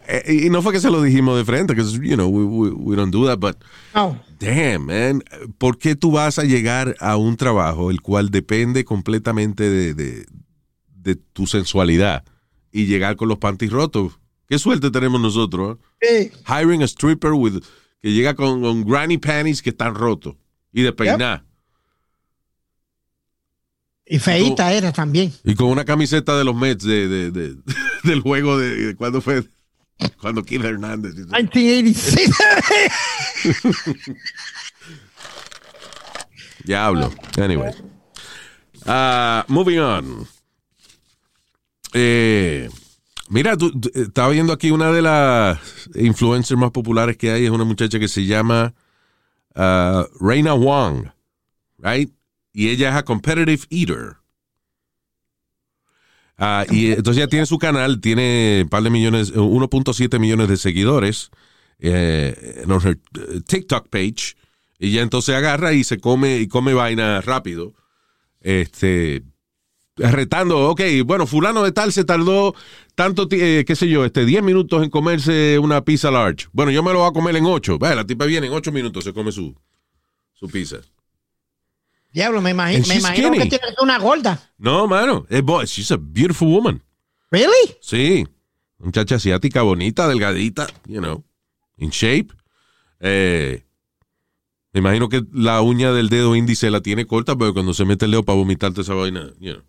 Eh, 0.06 0.42
y 0.44 0.50
no 0.50 0.60
fue 0.60 0.74
que 0.74 0.80
se 0.80 0.90
lo 0.90 1.00
dijimos 1.00 1.34
de 1.38 1.46
frente, 1.46 1.72
because, 1.74 1.94
you 1.98 2.14
know, 2.14 2.28
we, 2.28 2.44
we, 2.44 2.70
we 2.72 2.94
don't 2.94 3.10
do 3.10 3.24
that, 3.26 3.38
but 3.38 3.56
No. 3.94 4.20
damn, 4.38 4.84
man, 4.84 5.22
¿por 5.56 5.78
qué 5.78 5.94
tú 5.96 6.10
vas 6.10 6.38
a 6.38 6.44
llegar 6.44 6.94
a 7.00 7.16
un 7.16 7.38
trabajo 7.38 7.90
el 7.90 8.02
cual 8.02 8.28
depende 8.30 8.84
completamente 8.84 9.62
de, 9.70 9.94
de, 9.94 10.26
de 10.94 11.16
tu 11.16 11.46
sensualidad 11.46 12.22
y 12.70 12.84
llegar 12.84 13.16
con 13.16 13.28
los 13.30 13.38
panties 13.38 13.70
rotos? 13.72 14.18
Qué 14.46 14.58
suerte 14.58 14.90
tenemos 14.90 15.22
nosotros, 15.22 15.78
¿eh? 16.02 16.30
Sí. 16.34 16.38
Hiring 16.52 16.82
a 16.82 16.86
stripper 16.86 17.32
with, 17.32 17.62
que 18.02 18.12
llega 18.12 18.34
con, 18.34 18.60
con 18.60 18.84
granny 18.84 19.16
panties 19.16 19.62
que 19.62 19.70
están 19.70 19.94
rotos 19.94 20.34
y 20.70 20.82
de 20.82 20.92
peinar. 20.92 21.44
Y 24.06 24.18
feíta 24.18 24.72
era 24.72 24.92
también. 24.92 25.32
Y 25.44 25.54
con 25.54 25.68
una 25.68 25.84
camiseta 25.84 26.36
de 26.36 26.44
los 26.44 26.54
Mets 26.54 26.84
de, 26.84 27.08
de- 27.08 27.30
de- 27.30 27.56
del 28.04 28.20
juego 28.20 28.58
de, 28.58 28.94
cuando 28.96 29.20
fue 29.20 29.44
cuando 30.20 30.42
Kid 30.42 30.64
Hernández. 30.64 31.14
hizo- 31.14 31.28
1986. 31.28 32.30
Diablo. 36.64 37.12
Anyway. 37.38 37.72
Ah, 38.86 39.44
moving 39.48 39.78
on. 39.78 40.26
Eh, 41.92 42.68
mira, 43.28 43.56
tú, 43.56 43.70
tú- 43.78 43.90
estaba 43.94 44.28
viendo 44.30 44.52
aquí 44.52 44.70
una 44.70 44.90
de 44.90 45.02
las 45.02 45.58
influencers 45.94 46.58
más 46.58 46.70
populares 46.70 47.16
que 47.16 47.30
hay. 47.30 47.44
Es 47.44 47.50
una 47.50 47.64
muchacha 47.64 47.98
que 47.98 48.08
se 48.08 48.24
llama 48.26 48.74
ah, 49.54 50.06
Reina 50.20 50.54
Wang. 50.54 51.10
Right? 51.78 52.10
Y 52.54 52.70
ella 52.70 52.88
es 52.90 52.94
a 52.94 53.04
competitive 53.04 53.64
eater. 53.68 54.16
Ah, 56.38 56.64
y 56.70 56.92
entonces 56.92 57.18
ella 57.18 57.28
tiene 57.28 57.46
su 57.46 57.58
canal, 57.58 58.00
tiene 58.00 58.60
un 58.62 58.68
par 58.68 58.82
de 58.82 58.90
millones, 58.90 59.30
eh, 59.30 59.38
1.7 59.38 60.18
millones 60.18 60.48
de 60.48 60.56
seguidores 60.56 61.30
eh, 61.78 62.62
en 62.64 62.70
her 62.70 62.98
eh, 63.18 63.40
TikTok 63.46 63.88
page. 63.88 64.36
Y 64.78 64.92
ya 64.92 65.02
entonces 65.02 65.34
agarra 65.34 65.72
y 65.72 65.84
se 65.84 65.98
come 65.98 66.38
y 66.38 66.48
come 66.48 66.74
vaina 66.74 67.20
rápido. 67.20 67.74
Este 68.40 69.22
retando, 69.96 70.70
ok, 70.70 70.80
bueno, 71.04 71.26
fulano 71.26 71.62
de 71.62 71.72
tal 71.72 71.92
se 71.92 72.04
tardó 72.04 72.54
tanto, 72.94 73.28
eh, 73.30 73.64
qué 73.66 73.76
sé 73.76 73.88
yo, 73.88 74.04
este 74.04 74.24
10 74.24 74.42
minutos 74.42 74.82
en 74.82 74.90
comerse 74.90 75.58
una 75.58 75.84
pizza 75.84 76.10
large. 76.10 76.48
Bueno, 76.52 76.72
yo 76.72 76.82
me 76.82 76.92
lo 76.92 77.00
voy 77.00 77.08
a 77.08 77.12
comer 77.12 77.36
en 77.36 77.46
8. 77.46 77.78
la 77.80 78.04
tipa 78.04 78.24
viene 78.24 78.48
en 78.48 78.52
8 78.52 78.72
minutos, 78.72 79.04
se 79.04 79.12
come 79.12 79.30
su, 79.30 79.54
su 80.32 80.48
pizza. 80.48 80.78
Diablo, 82.14 82.40
me, 82.40 82.54
imagi- 82.54 82.86
me 82.86 82.94
imagino 82.94 83.28
skinny. 83.28 83.42
que 83.42 83.58
tiene 83.58 83.74
una 83.82 83.98
gorda. 83.98 84.40
No, 84.56 84.86
mano, 84.86 85.26
es 85.28 85.42
boy, 85.42 85.66
she's 85.66 85.90
a 85.90 85.96
beautiful 86.00 86.48
woman. 86.48 86.80
¿Really? 87.30 87.76
Sí, 87.80 88.24
muchacha 88.78 89.16
asiática 89.16 89.62
bonita, 89.62 90.06
delgadita, 90.08 90.68
you 90.86 91.00
know, 91.00 91.24
in 91.76 91.90
shape. 91.90 92.28
Eh, 93.00 93.64
me 94.72 94.78
imagino 94.78 95.08
que 95.08 95.24
la 95.32 95.60
uña 95.60 95.92
del 95.92 96.08
dedo 96.08 96.36
índice 96.36 96.70
la 96.70 96.80
tiene 96.80 97.04
corta, 97.04 97.34
pero 97.36 97.52
cuando 97.52 97.74
se 97.74 97.84
mete 97.84 98.04
el 98.04 98.12
dedo 98.12 98.24
para 98.24 98.38
vomitar 98.38 98.70
toda 98.70 98.82
esa 98.82 98.94
vaina, 98.94 99.32
you 99.40 99.52
know. 99.54 99.62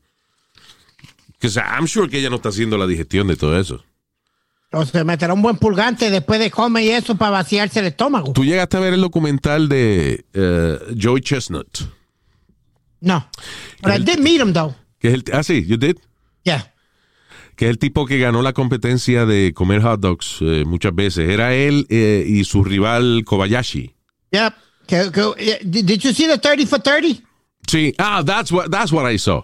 Que 1.39 1.49
sea, 1.49 1.63
I'm 1.77 1.87
sure 1.87 2.07
que 2.07 2.19
ella 2.19 2.29
no 2.29 2.35
está 2.37 2.49
haciendo 2.49 2.77
la 2.77 2.85
digestión 2.87 3.27
de 3.27 3.35
todo 3.35 3.59
eso. 3.59 3.83
Entonces 4.71 5.03
meterá 5.05 5.33
un 5.33 5.41
buen 5.41 5.57
pulgante 5.57 6.09
después 6.11 6.39
de 6.39 6.51
comer 6.51 6.83
y 6.83 6.89
eso 6.91 7.15
para 7.15 7.31
vaciarse 7.31 7.79
el 7.79 7.87
estómago. 7.87 8.33
Tú 8.33 8.43
llegaste 8.45 8.77
a 8.77 8.81
ver 8.81 8.93
el 8.93 9.01
documental 9.01 9.67
de 9.69 10.25
eh, 10.33 10.79
Joey 11.01 11.21
Chestnut, 11.21 11.67
No. 13.01 13.25
But 13.81 13.93
I 13.93 14.03
did 14.03 14.19
meet 14.19 14.39
him 14.41 14.53
though. 14.53 14.75
que 14.99 15.09
es 15.09 15.13
el, 15.15 15.23
ah 15.33 15.43
sí, 15.43 15.65
you 15.65 15.77
did, 15.77 15.97
Yeah. 16.43 16.71
que 17.55 17.65
es 17.65 17.71
el 17.71 17.77
tipo 17.77 18.05
que 18.05 18.17
ganó 18.19 18.41
la 18.41 18.53
competencia 18.53 19.25
de 19.25 19.53
comer 19.53 19.81
hot 19.81 19.99
dogs 19.99 20.37
eh, 20.41 20.63
muchas 20.65 20.93
veces. 20.95 21.29
Era 21.29 21.53
él 21.53 21.85
eh, 21.89 22.25
y 22.27 22.43
su 22.43 22.63
rival 22.63 23.23
Kobayashi. 23.25 23.93
Yep. 24.31 24.53
Que- 24.87 25.11
que- 25.11 25.59
did 25.63 25.99
you 26.01 26.11
see 26.13 26.27
the 26.27 26.37
30 26.37 26.65
for 26.65 26.79
30? 26.81 27.21
Sí, 27.67 27.93
ah, 27.97 28.23
that's 28.23 28.51
what, 28.51 28.69
that's 28.69 28.91
what 28.91 29.09
I 29.11 29.17
saw. 29.17 29.43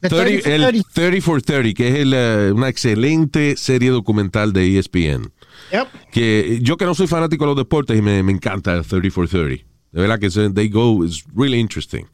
The 0.00 0.10
30, 0.10 0.42
30 0.42 0.42
for 0.42 0.50
el 0.52 0.62
30. 0.62 0.82
30 0.92 1.20
for 1.22 1.40
30, 1.42 1.74
que 1.74 1.88
es 1.88 1.94
el, 2.00 2.12
eh, 2.14 2.52
una 2.52 2.68
excelente 2.68 3.56
serie 3.56 3.90
documental 3.90 4.52
de 4.52 4.78
ESPN. 4.78 5.32
Yep. 5.72 5.88
Que 6.12 6.58
yo 6.62 6.76
que 6.76 6.84
no 6.84 6.94
soy 6.94 7.06
fanático 7.06 7.44
de 7.44 7.48
los 7.48 7.56
deportes 7.56 7.98
y 7.98 8.02
me, 8.02 8.22
me 8.22 8.32
encanta 8.32 8.74
el 8.74 8.84
30 8.84 9.10
for 9.10 9.26
30. 9.28 9.64
De 9.92 10.00
verdad 10.00 10.18
que 10.18 10.28
They 10.28 10.68
Go 10.68 11.04
is 11.04 11.24
really 11.34 11.58
interesting. 11.58 12.06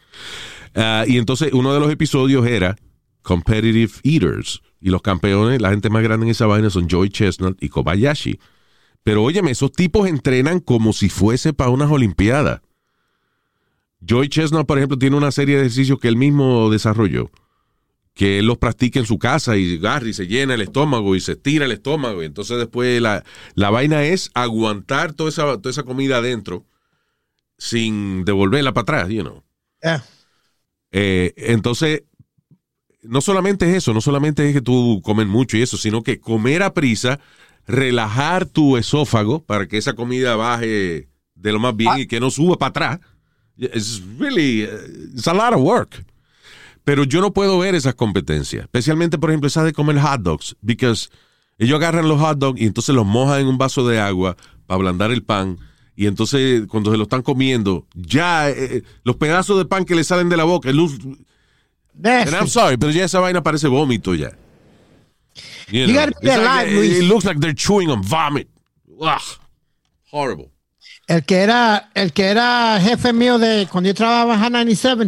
Ah, 0.74 1.04
y 1.06 1.18
entonces 1.18 1.52
uno 1.52 1.74
de 1.74 1.80
los 1.80 1.90
episodios 1.90 2.46
era 2.46 2.76
Competitive 3.22 3.92
Eaters. 4.02 4.62
Y 4.80 4.90
los 4.90 5.02
campeones, 5.02 5.60
la 5.60 5.70
gente 5.70 5.90
más 5.90 6.02
grande 6.02 6.26
en 6.26 6.30
esa 6.30 6.46
vaina 6.46 6.70
son 6.70 6.88
Joey 6.88 7.10
Chestnut 7.10 7.62
y 7.62 7.68
Kobayashi. 7.68 8.40
Pero 9.02 9.22
óyeme, 9.22 9.50
esos 9.50 9.72
tipos 9.72 10.08
entrenan 10.08 10.60
como 10.60 10.92
si 10.92 11.08
fuese 11.08 11.52
para 11.52 11.70
unas 11.70 11.90
Olimpiadas. 11.90 12.62
Joey 14.08 14.28
Chestnut, 14.28 14.66
por 14.66 14.78
ejemplo, 14.78 14.98
tiene 14.98 15.16
una 15.16 15.30
serie 15.30 15.56
de 15.56 15.62
ejercicios 15.62 15.98
que 15.98 16.08
él 16.08 16.16
mismo 16.16 16.70
desarrolló 16.70 17.30
que 18.14 18.38
él 18.38 18.46
los 18.46 18.58
practica 18.58 18.98
en 18.98 19.06
su 19.06 19.18
casa 19.18 19.56
y 19.56 19.76
agarra 19.78 20.08
y 20.08 20.12
se 20.12 20.26
llena 20.26 20.54
el 20.54 20.60
estómago 20.60 21.16
y 21.16 21.20
se 21.20 21.36
tira 21.36 21.64
el 21.64 21.72
estómago. 21.72 22.22
Y 22.22 22.26
entonces 22.26 22.58
después 22.58 23.00
la, 23.00 23.24
la 23.54 23.70
vaina 23.70 24.02
es 24.04 24.30
aguantar 24.34 25.14
toda 25.14 25.30
esa, 25.30 25.56
toda 25.56 25.70
esa 25.70 25.84
comida 25.84 26.18
adentro 26.18 26.66
sin 27.56 28.24
devolverla 28.24 28.74
para 28.74 28.82
atrás, 28.82 29.08
you 29.08 29.22
know. 29.22 29.42
Eh, 30.92 31.32
entonces, 31.36 32.02
no 33.02 33.20
solamente 33.20 33.70
es 33.70 33.76
eso, 33.76 33.94
no 33.94 34.00
solamente 34.00 34.48
es 34.48 34.54
que 34.54 34.60
tú 34.60 35.00
comes 35.02 35.26
mucho 35.26 35.56
y 35.56 35.62
eso, 35.62 35.76
sino 35.76 36.02
que 36.02 36.20
comer 36.20 36.62
a 36.62 36.74
prisa, 36.74 37.20
relajar 37.66 38.46
tu 38.46 38.76
esófago 38.76 39.42
para 39.44 39.66
que 39.66 39.78
esa 39.78 39.94
comida 39.94 40.36
baje 40.36 41.08
de 41.34 41.52
lo 41.52 41.58
más 41.58 41.76
bien 41.76 41.98
y 41.98 42.06
que 42.06 42.20
no 42.20 42.30
suba 42.30 42.56
para 42.56 42.70
atrás. 42.70 43.00
It's 43.56 44.02
really, 44.18 44.64
uh, 44.64 45.14
it's 45.14 45.28
a 45.28 45.34
lot 45.34 45.52
of 45.52 45.60
work. 45.60 46.04
Pero 46.84 47.04
yo 47.04 47.20
no 47.20 47.32
puedo 47.32 47.58
ver 47.58 47.74
esas 47.74 47.94
competencias, 47.94 48.64
especialmente, 48.64 49.18
por 49.18 49.30
ejemplo, 49.30 49.46
esas 49.46 49.64
de 49.64 49.72
comer 49.72 49.98
hot 50.00 50.22
dogs, 50.22 50.56
because 50.62 51.10
ellos 51.58 51.76
agarran 51.76 52.08
los 52.08 52.18
hot 52.18 52.38
dogs 52.38 52.60
y 52.60 52.66
entonces 52.66 52.94
los 52.94 53.06
mojan 53.06 53.42
en 53.42 53.46
un 53.46 53.58
vaso 53.58 53.86
de 53.86 54.00
agua 54.00 54.36
para 54.66 54.76
ablandar 54.76 55.10
el 55.10 55.22
pan. 55.22 55.58
Y 56.00 56.06
entonces, 56.06 56.62
cuando 56.66 56.90
se 56.90 56.96
lo 56.96 57.02
están 57.02 57.20
comiendo, 57.20 57.86
ya 57.94 58.48
eh, 58.48 58.82
los 59.04 59.16
pedazos 59.16 59.58
de 59.58 59.66
pan 59.66 59.84
que 59.84 59.94
le 59.94 60.02
salen 60.02 60.30
de 60.30 60.36
la 60.38 60.44
boca, 60.44 60.70
el 60.70 60.76
luz. 60.76 60.98
And 62.02 62.32
I'm 62.32 62.48
sorry, 62.48 62.78
pero 62.78 62.90
ya 62.90 63.04
esa 63.04 63.20
vaina 63.20 63.42
parece 63.42 63.68
vómito 63.68 64.14
ya. 64.14 64.30
You, 65.70 65.80
You 65.80 65.92
gotta 65.92 66.18
be 66.22 66.28
like, 66.28 66.40
alive, 66.40 66.70
eh, 66.70 66.74
Luis. 66.74 66.98
It 67.00 67.02
looks 67.02 67.26
like 67.26 67.38
they're 67.38 67.54
chewing 67.54 67.90
on 67.90 68.00
vomit. 68.02 68.48
Ugh. 68.98 69.20
Horrible. 70.10 70.50
El 71.06 71.22
que 71.26 71.36
era, 71.36 71.90
el 71.94 72.14
que 72.14 72.24
era 72.24 72.80
jefe 72.80 73.12
mío 73.12 73.38
de 73.38 73.68
cuando 73.70 73.88
yo 73.90 73.94
trabajaba 73.94 74.46
en 74.46 74.52
97, 74.52 75.06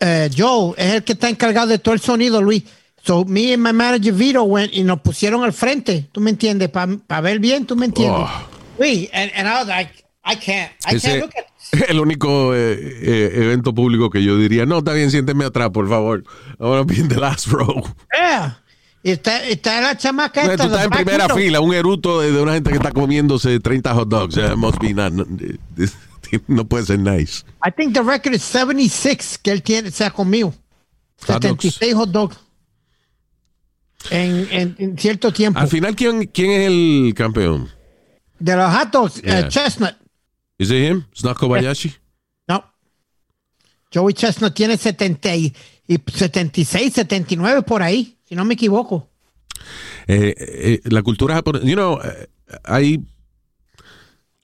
eh, 0.00 0.28
Joe, 0.36 0.74
es 0.76 0.94
el 0.94 1.04
que 1.04 1.12
está 1.12 1.28
encargado 1.28 1.68
de 1.68 1.78
todo 1.78 1.94
el 1.94 2.00
sonido, 2.00 2.42
Luis. 2.42 2.64
So 3.04 3.24
me 3.24 3.52
and 3.52 3.62
my 3.62 3.72
manager 3.72 4.12
Vito 4.12 4.42
went 4.42 4.74
y 4.74 4.82
nos 4.82 5.02
pusieron 5.02 5.44
al 5.44 5.52
frente, 5.52 6.08
¿tú 6.10 6.20
me 6.20 6.30
entiendes? 6.30 6.68
Para 6.68 7.20
ver 7.20 7.38
bien, 7.38 7.64
¿tú 7.64 7.76
me 7.76 7.86
entiendes? 7.86 8.28
Luis, 8.76 9.08
and, 9.12 9.30
and 9.36 9.46
I 9.46 9.60
was 9.60 9.68
like, 9.68 10.05
I 10.26 10.34
can't, 10.36 10.72
I 10.84 10.96
Ese 10.96 11.08
can't 11.08 11.20
look 11.22 11.32
at 11.36 11.46
el 11.88 12.00
único 12.00 12.54
eh, 12.54 12.74
eh, 12.74 13.30
evento 13.34 13.74
público 13.74 14.10
que 14.10 14.22
yo 14.22 14.36
diría, 14.38 14.66
no, 14.66 14.78
está 14.78 14.92
bien, 14.92 15.10
siénteme 15.10 15.44
atrás, 15.44 15.70
por 15.70 15.88
favor. 15.88 16.24
I 16.58 16.64
want 16.64 16.86
to 16.88 16.94
be 16.94 17.00
in 17.00 17.08
the 17.08 17.18
last 17.20 17.46
row. 17.48 17.82
Yeah. 18.12 18.60
Está, 19.02 19.44
está 19.44 19.80
la 19.80 19.96
chamaca 19.96 20.44
Tú 20.44 20.50
esta. 20.50 20.64
estás 20.64 20.78
the 20.78 20.84
en 20.84 20.90
primera 20.90 21.28
fila, 21.28 21.60
un 21.60 21.72
eruto 21.72 22.20
de 22.20 22.32
de 22.32 22.42
una 22.42 22.54
gente 22.54 22.70
que 22.70 22.76
está 22.76 22.90
comiéndose 22.90 23.60
30 23.60 23.94
hot 23.94 24.08
dogs. 24.08 24.34
Yeah, 24.34 24.56
must 24.56 24.80
be 24.80 24.92
not, 24.92 25.12
no, 25.12 25.24
no 26.48 26.64
puede 26.66 26.86
ser 26.86 26.98
nice. 26.98 27.44
I 27.64 27.70
think 27.70 27.94
the 27.94 28.02
record 28.02 28.34
is 28.34 28.42
76 28.42 29.38
que 29.38 29.52
él 29.52 29.62
tiene, 29.62 29.92
se 29.92 30.04
ha 30.04 30.10
comido. 30.10 30.52
Hot 31.28 31.40
dogs. 31.40 31.62
76 31.62 31.94
hot 31.94 32.10
dogs. 32.10 32.36
En, 34.10 34.48
en, 34.50 34.76
en 34.78 34.98
cierto 34.98 35.32
tiempo. 35.32 35.58
Al 35.58 35.68
final, 35.68 35.94
¿quién, 35.94 36.26
quién 36.26 36.50
es 36.50 36.66
el 36.66 37.12
campeón? 37.16 37.68
De 38.38 38.56
los 38.56 38.72
hot 38.74 38.90
dogs, 38.90 39.18
eh, 39.18 39.22
Yeah. 39.24 39.48
Chestnut. 39.48 39.94
¿Es 40.58 40.70
it 40.70 40.90
him? 40.90 41.04
¿Es 41.14 41.24
not 41.24 41.36
Kobayashi? 41.38 41.92
No. 42.48 42.64
Joey 43.92 44.14
Chestnut 44.14 44.54
tiene 44.54 44.76
70 44.76 45.34
y, 45.36 45.52
y 45.88 45.98
76, 46.12 46.92
79 46.92 47.62
por 47.62 47.82
ahí, 47.82 48.16
si 48.24 48.34
no 48.36 48.44
me 48.44 48.54
equivoco. 48.54 49.08
Eh, 50.06 50.34
eh, 50.38 50.80
la 50.84 51.02
cultura 51.02 51.34
japonesa, 51.34 51.64
you 51.66 51.74
know, 51.74 51.98
eh, 52.02 52.28
hay, 52.64 53.04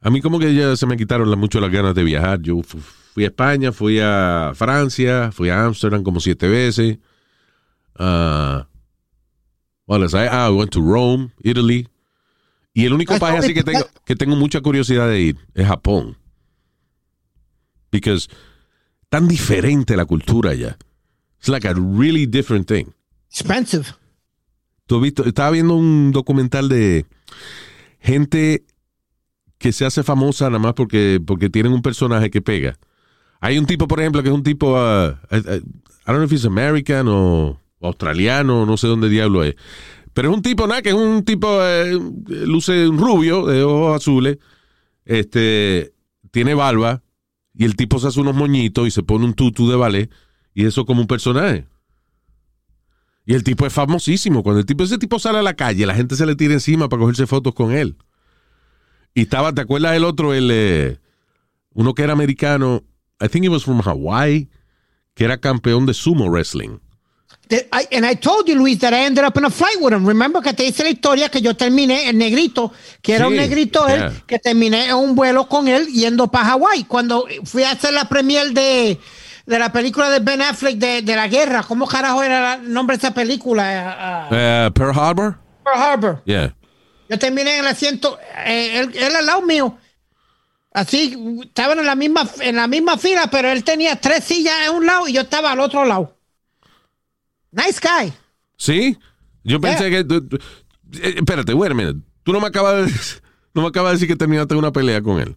a 0.00 0.10
mí 0.10 0.20
como 0.20 0.38
que 0.40 0.52
ya 0.54 0.74
se 0.76 0.86
me 0.86 0.96
quitaron 0.96 1.30
la- 1.30 1.36
mucho 1.36 1.60
las 1.60 1.70
ganas 1.70 1.94
de 1.94 2.02
viajar. 2.02 2.40
Yo 2.42 2.60
fu- 2.62 2.78
fui 2.80 3.22
a 3.24 3.28
España, 3.28 3.70
fui 3.72 4.00
a 4.00 4.52
Francia, 4.54 5.30
fui 5.32 5.48
a 5.48 5.64
Amsterdam 5.64 6.02
como 6.02 6.18
siete 6.18 6.48
veces. 6.48 6.98
Ah, 7.98 8.66
well, 9.86 10.02
I, 10.14 10.26
I 10.26 10.50
went 10.50 10.72
to 10.72 10.80
Rome, 10.80 11.30
Italy. 11.44 11.88
Y 12.74 12.86
el 12.86 12.92
único 12.92 13.18
país 13.18 13.40
así 13.40 13.54
que 13.54 13.62
tengo, 13.62 13.86
que 14.04 14.16
tengo 14.16 14.36
mucha 14.36 14.60
curiosidad 14.60 15.08
de 15.08 15.20
ir 15.20 15.36
es 15.54 15.66
Japón. 15.66 16.16
Because 17.90 18.28
tan 19.10 19.28
diferente 19.28 19.96
la 19.96 20.06
cultura 20.06 20.52
allá. 20.52 20.78
It's 21.38 21.48
like 21.48 21.68
a 21.68 21.74
really 21.74 22.26
different 22.26 22.66
thing. 22.66 22.86
Expensive. 23.30 23.86
Tú 24.86 24.96
has 24.96 25.02
visto, 25.02 25.24
estaba 25.24 25.50
viendo 25.50 25.74
un 25.74 26.12
documental 26.12 26.68
de 26.68 27.04
gente 28.00 28.64
que 29.58 29.72
se 29.72 29.84
hace 29.84 30.02
famosa 30.02 30.46
nada 30.46 30.58
más 30.58 30.74
porque, 30.74 31.20
porque 31.24 31.50
tienen 31.50 31.72
un 31.72 31.82
personaje 31.82 32.30
que 32.30 32.42
pega. 32.42 32.78
Hay 33.40 33.58
un 33.58 33.66
tipo, 33.66 33.86
por 33.86 34.00
ejemplo, 34.00 34.22
que 34.22 34.28
es 34.28 34.34
un 34.34 34.42
tipo, 34.42 34.74
uh, 34.74 35.14
I 35.30 35.40
don't 36.06 36.18
know 36.18 36.24
if 36.24 36.32
he's 36.32 36.44
American 36.44 37.06
o 37.08 37.60
australiano, 37.80 38.64
no 38.66 38.76
sé 38.76 38.86
dónde 38.86 39.08
diablo 39.08 39.44
es. 39.44 39.56
Pero 40.14 40.30
es 40.30 40.36
un 40.36 40.42
tipo, 40.42 40.66
nada, 40.66 40.82
que 40.82 40.90
es 40.90 40.94
un 40.94 41.24
tipo, 41.24 41.48
eh, 41.62 41.98
luce 42.46 42.86
rubio, 42.86 43.46
de 43.46 43.62
ojos 43.62 43.96
azules, 43.96 44.38
este, 45.04 45.94
tiene 46.30 46.54
barba, 46.54 47.02
y 47.54 47.64
el 47.64 47.76
tipo 47.76 47.98
se 47.98 48.08
hace 48.08 48.20
unos 48.20 48.34
moñitos 48.34 48.86
y 48.86 48.90
se 48.90 49.02
pone 49.02 49.24
un 49.24 49.34
tutú 49.34 49.70
de 49.70 49.76
ballet, 49.76 50.10
y 50.54 50.66
eso 50.66 50.84
como 50.84 51.00
un 51.00 51.06
personaje. 51.06 51.66
Y 53.24 53.34
el 53.34 53.44
tipo 53.44 53.66
es 53.66 53.72
famosísimo. 53.72 54.42
Cuando 54.42 54.60
el 54.60 54.66
tipo, 54.66 54.84
ese 54.84 54.98
tipo 54.98 55.18
sale 55.18 55.38
a 55.38 55.42
la 55.42 55.54
calle, 55.54 55.86
la 55.86 55.94
gente 55.94 56.16
se 56.16 56.26
le 56.26 56.34
tira 56.34 56.54
encima 56.54 56.88
para 56.88 57.00
cogerse 57.00 57.26
fotos 57.26 57.54
con 57.54 57.72
él. 57.72 57.96
Y 59.14 59.22
estaba, 59.22 59.52
¿te 59.52 59.60
acuerdas 59.60 59.92
del 59.92 60.04
otro? 60.04 60.34
El, 60.34 60.50
eh, 60.50 60.98
uno 61.74 61.94
que 61.94 62.02
era 62.02 62.12
americano, 62.12 62.82
I 63.20 63.28
think 63.28 63.44
he 63.44 63.48
was 63.48 63.64
from 63.64 63.80
Hawaii, 63.80 64.50
que 65.14 65.24
era 65.24 65.38
campeón 65.38 65.86
de 65.86 65.94
sumo 65.94 66.28
wrestling. 66.28 66.78
The- 67.52 67.68
I- 67.70 67.88
and 67.96 68.06
I 68.06 68.14
told 68.16 68.46
you, 68.48 68.54
Luis, 68.56 68.78
that 68.78 68.94
I 68.94 69.04
ended 69.04 69.22
up 69.24 69.36
in 69.36 69.44
a 69.44 69.50
flight 69.50 69.76
with 69.78 69.92
him. 69.92 70.06
Remember 70.06 70.40
que 70.42 70.54
te 70.54 70.64
hice 70.64 70.82
la 70.84 70.88
historia 70.88 71.28
que 71.28 71.42
yo 71.42 71.54
terminé, 71.54 72.08
el 72.08 72.16
negrito, 72.16 72.72
que 73.02 73.14
era 73.14 73.26
Sí, 73.26 73.30
un 73.30 73.36
negrito 73.36 73.86
él, 73.88 74.10
que 74.26 74.38
terminé 74.38 74.86
en 74.86 74.94
un 74.94 75.14
vuelo 75.14 75.46
con 75.48 75.68
él 75.68 75.86
yendo 75.88 76.28
para 76.28 76.46
Hawái. 76.46 76.84
Cuando 76.84 77.26
fui 77.44 77.62
a 77.64 77.72
hacer 77.72 77.92
la 77.92 78.06
premier 78.08 78.52
de, 78.52 78.98
de 79.44 79.58
la 79.58 79.70
película 79.70 80.08
de 80.08 80.20
Ben 80.20 80.40
Affleck 80.40 80.76
de, 80.78 81.02
de 81.02 81.14
la 81.14 81.28
guerra, 81.28 81.62
¿cómo 81.62 81.86
carajo 81.86 82.22
era 82.22 82.54
el 82.54 82.72
nombre 82.72 82.96
de 82.96 83.00
esa 83.06 83.12
película? 83.12 84.28
Uh, 84.30 84.34
uh, 84.34 84.36
Eh, 84.38 84.70
Pearl 84.74 84.98
Harbor? 84.98 85.38
Pearl 85.62 85.78
Harbor. 85.82 86.22
Yeah. 86.24 86.54
Yo 87.10 87.18
terminé 87.18 87.58
en 87.58 87.60
el 87.60 87.66
asiento, 87.66 88.18
eh, 88.46 88.78
él, 88.80 88.92
él 88.96 89.14
al 89.14 89.26
lado 89.26 89.42
mío. 89.42 89.76
Así, 90.72 91.14
estaban 91.44 91.78
en 91.80 91.84
la 91.84 91.94
misma 91.94 92.26
en 92.40 92.56
la 92.56 92.66
misma 92.66 92.96
fila, 92.96 93.28
pero 93.30 93.50
él 93.50 93.62
tenía 93.62 93.96
tres 93.96 94.24
sillas 94.24 94.54
en 94.66 94.74
un 94.74 94.86
lado 94.86 95.06
y 95.06 95.12
yo 95.12 95.20
estaba 95.20 95.52
al 95.52 95.60
otro 95.60 95.84
lado. 95.84 96.16
Nice 97.52 97.80
guy. 97.80 98.12
¿Sí? 98.56 98.98
Yo 99.44 99.60
pensé 99.60 99.90
que... 99.90 100.04
tú- 100.04 100.26
tú- 100.26 100.36
eh, 101.02 101.14
espérate, 101.18 101.54
wait 101.54 101.70
a 101.70 101.74
minute. 101.74 102.00
Tú 102.22 102.32
no 102.32 102.40
me 102.40 102.46
acabas 102.48 102.86
de, 102.86 102.92
no 103.54 103.62
me 103.62 103.68
acabas 103.68 103.90
de 103.92 103.96
decir 103.96 104.08
que 104.08 104.16
terminaste 104.16 104.54
una 104.54 104.72
pelea 104.72 105.00
con 105.02 105.20
él. 105.20 105.36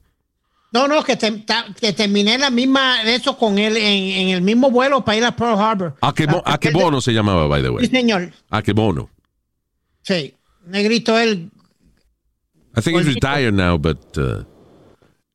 No, 0.72 0.88
no, 0.88 1.03
que, 1.03 1.16
te- 1.16 1.32
ta- 1.39 1.66
que 1.80 1.93
terminé 1.93 2.38
la 2.38 2.49
misma 2.49 3.03
de 3.03 3.16
eso 3.16 3.38
con 3.38 3.57
él 3.57 3.78
en, 3.78 3.84
en 3.84 4.30
el 4.30 4.41
mismo 4.41 4.70
vuelo 4.72 5.03
para 5.05 5.18
ir 5.18 5.24
a 5.24 5.36
Pearl 5.36 5.57
Harbor. 5.59 5.95
¿A 6.01 6.13
qué, 6.13 6.28
mo- 6.28 6.43
a 6.45 6.57
qué 6.57 6.72
bono 6.72 6.99
se 7.01 7.13
llamaba, 7.13 7.47
by 7.47 7.61
the 7.61 7.70
Sí, 7.70 7.74
way? 7.74 7.88
señor. 7.88 8.32
¿A 8.49 8.61
qué 8.61 8.74
bono? 8.74 9.09
Sí. 10.01 10.34
Negrito 10.66 11.18
él. 11.18 11.49
I 12.78 12.82
think 12.82 12.97
he's 12.97 13.05
retired 13.07 13.53
now, 13.53 13.78
but 13.78 14.18
uh, 14.18 14.43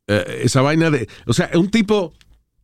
eh, 0.09 0.43
esa 0.45 0.61
vaina 0.61 0.91
de, 0.91 1.09
o 1.27 1.33
sea, 1.33 1.51
un 1.55 1.71
tipo 1.71 2.13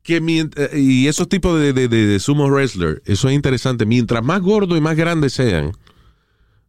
que 0.07 0.17
eh, 0.57 0.79
y 0.79 1.09
esos 1.09 1.29
tipos 1.29 1.61
de, 1.61 1.73
de, 1.73 1.89
de- 1.89 2.07
de 2.07 2.21
sumo 2.21 2.49
wrestler, 2.49 3.03
eso 3.05 3.29
es 3.29 3.35
interesante. 3.35 3.85
Mientras 3.85 4.25
más 4.25 4.41
gordo 4.41 4.77
y 4.77 4.81
más 4.81 4.97
grandes 4.97 5.33
sean, 5.35 5.73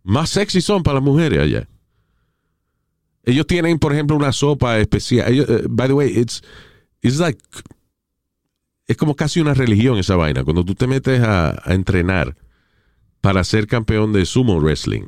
más 0.04 0.30
sexy 0.32 0.60
son 0.62 0.84
para 0.84 0.96
las 0.96 1.04
mujeres 1.04 1.40
allá. 1.40 1.68
Ellos 3.24 3.46
tienen, 3.46 3.78
por 3.78 3.94
ejemplo, 3.94 4.16
una 4.16 4.32
sopa 4.32 4.80
especial. 4.80 5.26
Eh, 5.34 5.64
by 5.70 5.88
the 5.88 5.94
way, 5.94 6.10
it's, 6.18 6.42
it's 7.02 7.20
like 7.20 7.40
es 8.88 8.96
como 8.98 9.16
casi 9.16 9.40
una 9.42 9.54
religión 9.54 9.98
esa 9.98 10.16
vaina. 10.16 10.44
Cuando 10.44 10.64
tú 10.64 10.74
te 10.76 10.88
metes 10.88 11.22
a, 11.22 11.62
a 11.64 11.74
entrenar 11.74 12.36
para 13.22 13.44
ser 13.44 13.68
campeón 13.68 14.14
de 14.14 14.26
sumo 14.26 14.60
wrestling, 14.60 15.04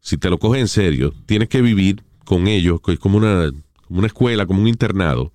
si 0.00 0.16
te 0.16 0.30
lo 0.30 0.38
coges 0.38 0.60
en 0.60 0.68
serio, 0.68 1.12
tienes 1.26 1.48
que 1.48 1.60
vivir 1.60 2.02
con 2.24 2.46
ellos, 2.46 2.80
que 2.80 2.92
es 2.92 2.98
como 2.98 3.18
una, 3.18 3.50
como 3.86 3.98
una 3.98 4.06
escuela, 4.06 4.46
como 4.46 4.60
un 4.62 4.68
internado. 4.68 5.32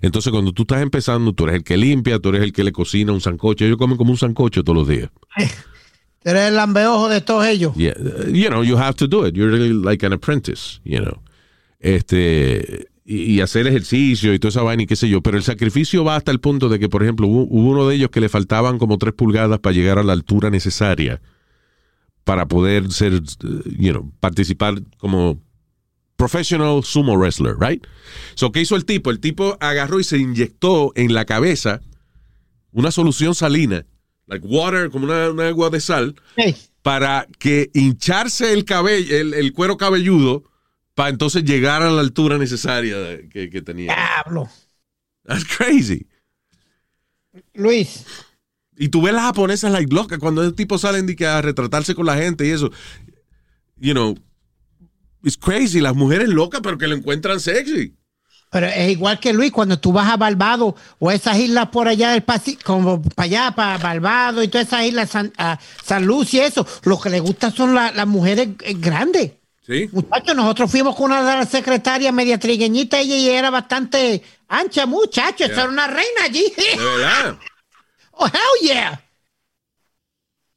Entonces, 0.00 0.30
cuando 0.32 0.52
tú 0.52 0.62
estás 0.62 0.82
empezando, 0.82 1.32
tú 1.32 1.44
eres 1.44 1.56
el 1.56 1.64
que 1.64 1.76
limpia, 1.76 2.18
tú 2.18 2.30
eres 2.30 2.42
el 2.42 2.52
que 2.52 2.64
le 2.64 2.72
cocina 2.72 3.12
un 3.12 3.20
sancocho. 3.20 3.64
Ellos 3.64 3.76
comen 3.76 3.96
como 3.96 4.10
un 4.10 4.18
sancocho 4.18 4.62
todos 4.62 4.78
los 4.78 4.88
días. 4.88 5.10
Tú 6.22 6.30
eres 6.30 6.48
el 6.48 6.56
lambeojo 6.56 7.08
de 7.08 7.20
todos 7.20 7.46
ellos. 7.46 7.74
Yeah, 7.76 7.94
uh, 7.98 8.30
you 8.30 8.48
know, 8.48 8.62
you 8.62 8.76
have 8.76 8.94
to 8.94 9.06
do 9.06 9.26
it. 9.26 9.34
You're 9.34 9.50
really 9.50 9.72
like 9.72 10.04
an 10.04 10.12
apprentice, 10.12 10.80
you 10.84 11.00
know. 11.00 11.22
Este, 11.78 12.88
y, 13.04 13.34
y 13.34 13.40
hacer 13.40 13.66
ejercicio 13.66 14.34
y 14.34 14.38
toda 14.38 14.50
esa 14.50 14.62
vaina 14.62 14.82
y 14.82 14.86
qué 14.86 14.96
sé 14.96 15.08
yo. 15.08 15.22
Pero 15.22 15.36
el 15.36 15.44
sacrificio 15.44 16.04
va 16.04 16.16
hasta 16.16 16.32
el 16.32 16.40
punto 16.40 16.68
de 16.68 16.78
que, 16.78 16.88
por 16.88 17.02
ejemplo, 17.02 17.26
hubo, 17.26 17.42
hubo 17.42 17.70
uno 17.70 17.88
de 17.88 17.94
ellos 17.94 18.10
que 18.10 18.20
le 18.20 18.28
faltaban 18.28 18.78
como 18.78 18.98
tres 18.98 19.14
pulgadas 19.14 19.60
para 19.60 19.74
llegar 19.74 19.98
a 19.98 20.02
la 20.02 20.12
altura 20.12 20.50
necesaria 20.50 21.20
para 22.24 22.48
poder 22.48 22.90
ser, 22.90 23.14
uh, 23.14 23.62
you 23.78 23.92
know, 23.92 24.12
participar 24.18 24.82
como 24.98 25.40
professional 26.16 26.82
sumo 26.84 27.16
wrestler, 27.16 27.56
right? 27.58 27.86
So, 28.34 28.50
¿qué 28.52 28.60
hizo 28.60 28.76
el 28.76 28.84
tipo? 28.84 29.10
El 29.10 29.20
tipo 29.20 29.56
agarró 29.60 30.00
y 30.00 30.04
se 30.04 30.18
inyectó 30.18 30.92
en 30.94 31.14
la 31.14 31.24
cabeza 31.24 31.80
una 32.72 32.90
solución 32.90 33.34
salina, 33.34 33.86
like 34.26 34.46
water, 34.46 34.90
como 34.90 35.04
una, 35.06 35.30
una 35.30 35.48
agua 35.48 35.70
de 35.70 35.80
sal, 35.80 36.14
Hey, 36.36 36.56
para 36.82 37.26
que 37.38 37.70
hincharse 37.74 38.52
el 38.52 38.64
cabello, 38.64 39.16
el, 39.16 39.34
el 39.34 39.52
cuero 39.52 39.76
cabelludo, 39.76 40.44
para 40.94 41.10
entonces 41.10 41.44
llegar 41.44 41.82
a 41.82 41.90
la 41.90 42.00
altura 42.00 42.38
necesaria 42.38 42.96
que, 43.28 43.50
que 43.50 43.62
tenía. 43.62 43.94
diablo. 43.94 44.48
That's 45.24 45.44
crazy. 45.44 46.06
Luis, 47.54 48.04
Y 48.78 48.88
tú 48.88 49.02
ves 49.02 49.12
las 49.12 49.24
japonesas 49.24 49.72
like 49.72 49.94
locas 49.94 50.18
cuando 50.18 50.42
esos 50.42 50.54
tipos 50.54 50.80
salen 50.82 51.06
de 51.06 51.16
que 51.16 51.26
a 51.26 51.42
retratarse 51.42 51.94
con 51.94 52.06
la 52.06 52.16
gente 52.16 52.46
y 52.46 52.50
eso. 52.50 52.70
You 53.78 53.92
know, 53.92 54.14
it's 55.26 55.36
crazy. 55.36 55.80
Las 55.80 55.94
mujeres 55.94 56.28
locas, 56.28 56.60
pero 56.62 56.78
que 56.78 56.86
lo 56.86 56.94
encuentran 56.96 57.40
sexy. 57.40 57.94
pero 58.50 58.68
es 58.68 58.90
igual 58.92 59.18
que 59.20 59.32
Luis, 59.32 59.50
cuando 59.52 59.78
tú 59.78 59.92
vas 59.92 60.08
a 60.08 60.16
Barbados 60.16 60.74
o 60.98 61.10
esas 61.10 61.36
islas 61.38 61.68
por 61.68 61.88
allá 61.88 62.10
del 62.12 62.22
Pacífico, 62.22 62.72
como 62.74 63.02
para 63.02 63.24
allá, 63.26 63.50
para 63.54 63.76
Barbados 63.78 64.44
y 64.44 64.48
todas 64.48 64.68
esas 64.68 64.84
islas, 64.84 65.10
San, 65.10 65.32
a 65.36 65.58
San 65.84 66.06
Lucio 66.06 66.40
y 66.40 66.46
eso, 66.46 66.66
lo 66.84 66.98
que 67.00 67.10
le 67.10 67.20
gusta 67.20 67.50
son 67.50 67.74
la- 67.74 67.90
las 67.92 68.06
mujeres 68.06 68.48
eh, 68.62 68.74
grandes. 68.78 69.32
¿Sí? 69.66 69.88
Muchachos, 69.92 70.36
nosotros 70.36 70.70
fuimos 70.70 70.94
con 70.94 71.06
una 71.10 71.28
de 71.28 71.36
las 71.38 71.48
secretarias 71.48 72.14
media 72.14 72.38
trigueñita 72.38 73.00
ella 73.00 73.16
y 73.16 73.28
era 73.28 73.50
bastante 73.50 74.22
ancha, 74.46 74.86
muchacho. 74.86 75.44
Esa 75.44 75.62
era 75.62 75.68
una 75.68 75.88
reina 75.88 76.22
allí. 76.24 76.44
De 76.56 76.76
verdad. 76.84 77.36
Oh, 78.18 78.24
hell 78.26 78.66
yeah. 78.66 79.02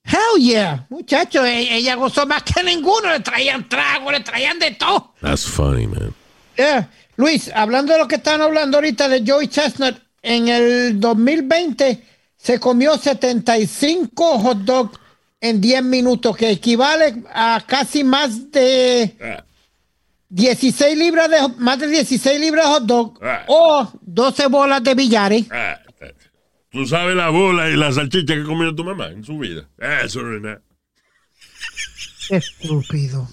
Hell 0.03 0.41
yeah. 0.41 0.85
Muchacho, 0.89 1.45
e- 1.45 1.75
ella 1.77 1.95
gozó 1.95 2.25
más 2.25 2.43
que 2.43 2.63
ninguno. 2.63 3.09
Le 3.11 3.19
traían 3.19 3.67
trago, 3.69 4.11
le 4.11 4.21
traían 4.21 4.57
de 4.59 4.71
todo. 4.71 5.13
That's 5.21 5.45
funny, 5.45 5.87
man. 5.87 6.13
Yeah. 6.57 6.89
Luis, 7.17 7.51
hablando 7.53 7.93
de 7.93 7.99
lo 7.99 8.07
que 8.07 8.15
están 8.15 8.41
hablando 8.41 8.77
ahorita 8.77 9.07
de 9.09 9.23
Joey 9.29 9.47
Chestnut, 9.47 9.95
en 10.21 10.47
el 10.47 10.99
2020 10.99 12.03
se 12.37 12.59
comió 12.59 12.97
75 12.97 14.39
hot 14.39 14.57
dogs 14.59 14.99
en 15.41 15.61
10 15.61 15.83
minutos, 15.83 16.35
que 16.35 16.49
equivale 16.49 17.23
a 17.33 17.61
casi 17.65 18.03
más 18.03 18.51
de 18.51 19.15
Ah, 19.21 19.43
16 20.29 20.97
libras 20.97 21.29
de 21.29 21.37
más 21.57 21.79
de 21.79 21.87
16 21.87 22.39
libras 22.39 22.65
de 22.65 22.71
hot 22.71 22.83
dog 22.83 23.19
Ah. 23.21 23.43
o 23.47 23.89
12 24.01 24.47
bolas 24.47 24.83
de 24.83 24.95
billares. 24.95 25.45
Tú 26.71 26.85
sabes 26.85 27.15
la 27.15 27.29
bola 27.29 27.69
y 27.69 27.75
la 27.75 27.91
salchicha 27.91 28.35
que 28.35 28.43
comió 28.43 28.73
tu 28.75 28.83
mamá 28.83 29.07
en 29.07 29.23
su 29.23 29.37
vida. 29.39 29.67
Eso 30.03 30.21
no 30.21 30.35
es 30.35 30.41
nada. 30.41 30.61
Estúpido. 32.29 33.27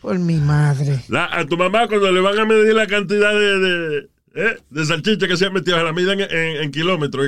Por 0.00 0.18
mi 0.18 0.36
madre. 0.36 1.02
La- 1.08 1.26
a 1.26 1.44
tu 1.46 1.56
mamá 1.56 1.86
cuando 1.88 2.10
le 2.12 2.20
van 2.20 2.38
a 2.38 2.44
medir 2.44 2.74
la 2.74 2.86
cantidad 2.86 3.32
de, 3.32 3.58
de, 3.58 4.08
¿eh? 4.34 4.56
de 4.70 4.86
salchicha 4.86 5.26
que 5.28 5.36
se 5.36 5.46
ha 5.46 5.50
metido, 5.50 5.82
la 5.82 5.92
miden 5.92 6.20
en, 6.20 6.30
en- 6.30 6.56
en 6.64 6.70
kilómetros. 6.70 7.26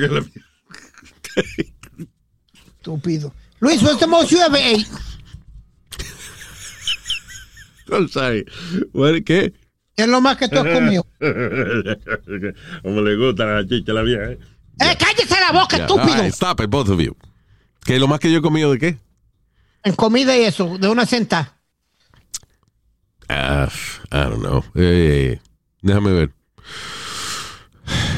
Estúpido. 2.77 3.33
Luis, 3.59 3.81
what's 3.83 3.99
the 3.99 4.07
most 4.07 4.31
you 4.31 4.39
ever 4.39 4.57
ate? 4.59 4.85
I'm 7.91 8.07
sorry. 8.09 8.45
What, 8.93 9.23
¿Qué? 9.23 9.53
¿Qué 9.95 10.03
es 10.03 10.07
lo 10.09 10.19
más 10.21 10.37
que 10.37 10.47
tú 10.49 10.59
has 10.59 10.65
comido? 10.67 11.05
Como 12.83 13.01
le 13.01 13.15
gusta 13.15 13.45
la 13.45 13.53
salchicha 13.61 13.93
la 13.93 14.01
vieja. 14.03 14.31
¿eh? 14.31 14.39
¡Eh, 14.79 14.95
cállese 14.99 15.35
la 15.39 15.51
boca, 15.59 15.77
Yeah, 15.77 15.85
estúpido! 15.87 16.15
right, 16.23 16.33
stop 16.33 16.59
it, 16.61 16.69
both 16.69 16.89
of 16.89 16.99
you. 16.99 17.15
¿Qué 17.85 17.99
lo 17.99 18.07
más 18.07 18.19
que 18.19 18.31
yo 18.31 18.39
he 18.39 18.41
comido 18.41 18.71
de 18.71 18.79
qué? 18.79 18.97
En 19.83 19.95
comida 19.95 20.35
y 20.37 20.43
eso, 20.43 20.77
de 20.77 20.87
una 20.89 21.05
centa. 21.05 21.53
Ah, 23.29 23.69
I 24.11 24.17
don't 24.29 24.39
know. 24.41 24.63
Eh, 24.75 25.39
déjame 25.81 26.11
ver. 26.13 26.33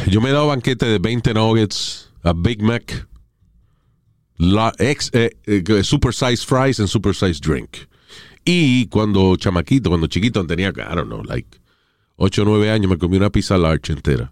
Yo 0.07 0.22
me 0.22 0.30
he 0.30 0.34
dado 0.34 0.47
banquete 0.47 0.86
de 0.86 0.99
20 0.99 1.34
nuggets, 1.34 2.10
a 2.24 2.34
Big 2.34 2.62
Mac, 2.62 3.07
la 4.38 4.74
ex, 4.80 5.12
eh, 5.14 5.38
eh, 5.45 5.84
super 5.84 6.14
size 6.14 6.43
fries 6.45 6.80
and 6.80 6.88
super 6.89 7.14
size 7.14 7.39
drink. 7.39 7.78
Y 8.45 8.88
cuando 8.88 9.36
chamaquito, 9.36 9.89
cuando 9.89 10.07
chiquito 10.07 10.45
tenía, 10.47 10.70
I 10.70 10.95
don't 10.95 11.07
know, 11.07 11.24
like 11.24 11.60
8 12.16 12.41
o 12.41 12.45
9 12.45 12.72
años, 12.72 12.89
me 12.89 12.97
comí 12.97 13.18
una 13.18 13.30
pizza 13.30 13.57
large 13.57 13.91
entera. 13.93 14.32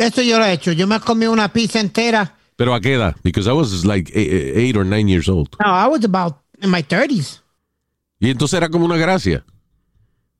Eso 0.00 0.22
yo 0.22 0.38
lo 0.38 0.44
he 0.46 0.52
hecho. 0.52 0.72
Yo 0.72 0.86
me 0.86 0.96
he 0.96 1.00
comido 1.00 1.30
una 1.32 1.52
pizza 1.52 1.78
entera. 1.80 2.36
Pero 2.56 2.74
a 2.74 2.80
qué 2.80 2.94
edad? 2.94 3.16
Because 3.22 3.48
I 3.48 3.52
was 3.52 3.84
like 3.84 4.10
8 4.14 4.76
or 4.76 4.84
9 4.84 5.08
years 5.08 5.28
old. 5.28 5.48
No, 5.64 5.70
I 5.70 5.86
was 5.88 6.04
about 6.04 6.36
in 6.62 6.70
my 6.70 6.82
30s. 6.82 7.42
Y 8.18 8.30
entonces 8.30 8.56
era 8.56 8.68
como 8.68 8.84
una 8.84 8.96
gracia. 8.96 9.44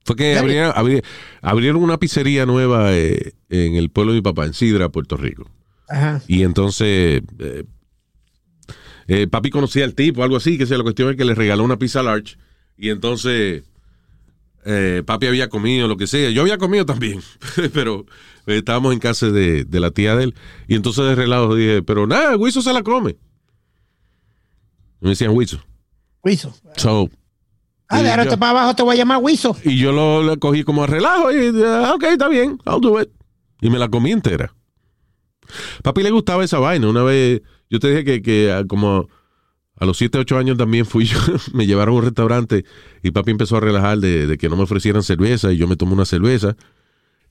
Fue 0.04 0.16
que 0.16 0.36
abrieron, 0.36 0.72
abri- 0.74 1.04
abrieron 1.42 1.82
una 1.82 1.98
pizzería 1.98 2.46
nueva 2.46 2.92
eh, 2.94 3.32
en 3.50 3.76
el 3.76 3.90
pueblo 3.90 4.12
de 4.12 4.18
mi 4.18 4.22
papá, 4.22 4.46
en 4.46 4.54
Sidra, 4.54 4.88
Puerto 4.88 5.16
Rico. 5.16 5.48
Ajá. 5.88 6.20
Y 6.26 6.42
entonces 6.42 7.22
eh, 7.38 7.64
eh, 9.08 9.26
papi 9.30 9.50
conocía 9.50 9.84
al 9.84 9.94
tipo, 9.94 10.22
algo 10.22 10.36
así, 10.36 10.56
que 10.56 10.66
sea 10.66 10.78
la 10.78 10.84
cuestión 10.84 11.10
es 11.10 11.16
que 11.16 11.24
le 11.24 11.34
regaló 11.34 11.64
una 11.64 11.78
pizza 11.78 12.02
large. 12.02 12.36
Y 12.78 12.88
entonces 12.90 13.62
eh, 14.64 15.02
papi 15.04 15.26
había 15.26 15.48
comido, 15.48 15.86
lo 15.88 15.96
que 15.96 16.06
sea. 16.06 16.30
Yo 16.30 16.42
había 16.42 16.58
comido 16.58 16.84
también, 16.86 17.20
pero 17.74 18.06
estábamos 18.46 18.92
en 18.92 18.98
casa 18.98 19.30
de, 19.30 19.64
de 19.64 19.80
la 19.80 19.90
tía 19.90 20.16
de 20.16 20.24
él. 20.24 20.34
Y 20.68 20.74
entonces 20.74 21.04
de 21.04 21.14
relajo 21.14 21.54
dije, 21.54 21.82
pero 21.82 22.06
nada, 22.06 22.36
Wiso 22.36 22.62
se 22.62 22.72
la 22.72 22.82
come. 22.82 23.16
Y 25.00 25.04
me 25.04 25.10
decían 25.10 25.32
Wiso. 25.32 25.60
Wiso. 26.24 26.54
So, 26.76 27.08
Ah, 27.92 28.02
de 28.02 28.10
ahora 28.10 28.24
para 28.36 28.50
abajo 28.50 28.74
te 28.76 28.84
voy 28.84 28.94
a 28.94 28.98
llamar 28.98 29.18
Wiso. 29.20 29.56
y 29.64 29.76
yo 29.76 29.90
lo, 29.90 30.22
lo 30.22 30.38
cogí 30.38 30.62
como 30.62 30.84
a 30.84 30.86
relajo 30.86 31.32
y 31.32 31.50
ah, 31.64 31.92
ok, 31.96 32.04
está 32.04 32.28
bien, 32.28 32.56
I'll 32.64 32.80
do 32.80 33.00
it. 33.00 33.08
Y 33.60 33.68
me 33.68 33.80
la 33.80 33.88
comí 33.88 34.12
entera. 34.12 34.54
Papi 35.82 36.04
le 36.04 36.10
gustaba 36.12 36.44
esa 36.44 36.60
vaina. 36.60 36.88
Una 36.88 37.02
vez, 37.02 37.42
yo 37.68 37.80
te 37.80 37.88
dije 37.90 38.04
que, 38.04 38.22
que 38.22 38.52
ah, 38.52 38.62
como 38.64 39.08
a 39.76 39.84
los 39.86 39.96
7, 39.96 40.18
8 40.18 40.38
años 40.38 40.56
también 40.56 40.86
fui 40.86 41.06
yo, 41.06 41.18
me 41.52 41.66
llevaron 41.66 41.94
a 41.96 41.98
un 41.98 42.04
restaurante 42.04 42.64
y 43.02 43.10
papi 43.10 43.32
empezó 43.32 43.56
a 43.56 43.60
relajar 43.60 43.98
de, 43.98 44.28
de 44.28 44.38
que 44.38 44.48
no 44.48 44.56
me 44.56 44.62
ofrecieran 44.62 45.02
cerveza 45.02 45.52
y 45.52 45.56
yo 45.56 45.66
me 45.66 45.74
tomé 45.74 45.94
una 45.94 46.04
cerveza 46.04 46.56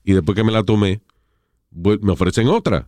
y 0.04 0.12
después 0.12 0.34
que 0.36 0.44
me 0.44 0.52
la 0.52 0.62
tomé, 0.62 1.00
me 1.72 2.12
ofrecen 2.12 2.48
otra. 2.48 2.86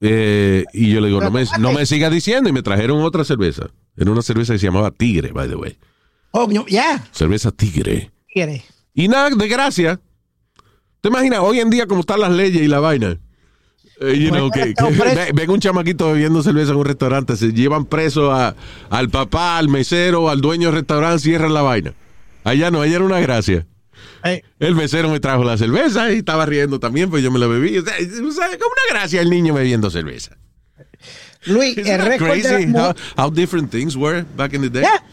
Eh, 0.00 0.64
y 0.72 0.92
yo 0.92 1.00
le 1.00 1.08
digo, 1.08 1.20
no 1.20 1.30
me, 1.30 1.44
no 1.58 1.72
me 1.72 1.86
sigas 1.86 2.12
diciendo 2.12 2.48
y 2.48 2.52
me 2.52 2.62
trajeron 2.62 3.02
otra 3.02 3.24
cerveza. 3.24 3.68
Era 3.96 4.10
una 4.10 4.22
cerveza 4.22 4.52
que 4.52 4.58
se 4.58 4.66
llamaba 4.66 4.90
Tigre, 4.90 5.32
by 5.32 5.48
the 5.48 5.54
way. 5.56 5.78
Oh, 6.32 6.46
no, 6.50 6.66
ya. 6.66 7.06
Cerveza 7.12 7.50
Tigre. 7.52 8.10
Quiere. 8.28 8.64
Y 8.92 9.08
nada, 9.08 9.30
de 9.30 9.48
gracia. 9.48 10.00
¿Te 11.00 11.08
imaginas 11.08 11.40
hoy 11.40 11.60
en 11.60 11.70
día 11.70 11.86
cómo 11.86 12.00
están 12.00 12.20
las 12.20 12.32
leyes 12.32 12.62
y 12.62 12.68
la 12.68 12.80
vaina? 12.80 13.18
Eh, 14.00 14.18
you 14.18 14.30
know, 14.30 14.50
que, 14.50 14.74
que 14.74 14.84
ve- 15.14 15.30
ven 15.32 15.50
un 15.50 15.60
chamaquito 15.60 16.12
bebiendo 16.12 16.42
cerveza 16.42 16.72
en 16.72 16.78
un 16.78 16.84
restaurante, 16.84 17.36
se 17.36 17.52
llevan 17.52 17.84
preso 17.86 18.32
a- 18.32 18.56
al 18.90 19.08
papá, 19.08 19.56
al 19.58 19.68
mesero, 19.68 20.28
al 20.28 20.40
dueño 20.40 20.68
del 20.68 20.76
restaurante, 20.80 21.20
cierran 21.22 21.54
la 21.54 21.62
vaina. 21.62 21.94
Allá 22.42 22.70
no, 22.72 22.80
allá 22.82 22.96
era 22.96 23.04
una 23.04 23.20
gracia. 23.20 23.66
Eh, 24.24 24.42
El 24.58 24.74
mesero 24.74 25.08
me 25.08 25.20
trajo 25.20 25.44
la 25.44 25.56
cerveza 25.58 26.12
y 26.12 26.18
estaba 26.18 26.46
riendo 26.46 26.78
también, 26.80 27.10
pues 27.10 27.22
yo 27.22 27.30
me 27.30 27.38
la 27.38 27.46
bebí. 27.46 27.78
O 27.78 27.82
sea, 27.84 27.94
como 27.96 28.24
una 28.26 28.90
gracia 28.98 29.20
el 29.20 29.30
niño 29.30 29.54
bebiendo 29.54 29.90
cerveza. 29.90 30.36
Luis, 31.46 31.76
Isn't 31.76 31.86
el 31.86 32.00
récord 32.06 32.32
de 32.34 32.40
crazy 32.42 32.66
la 32.66 32.88
how, 32.90 32.94
how 33.24 33.30
different 33.30 33.70
things 33.70 33.96
were 33.96 34.24
back 34.36 34.54
in 34.54 34.62
the 34.62 34.70
day? 34.70 34.82
Ya. 34.82 35.04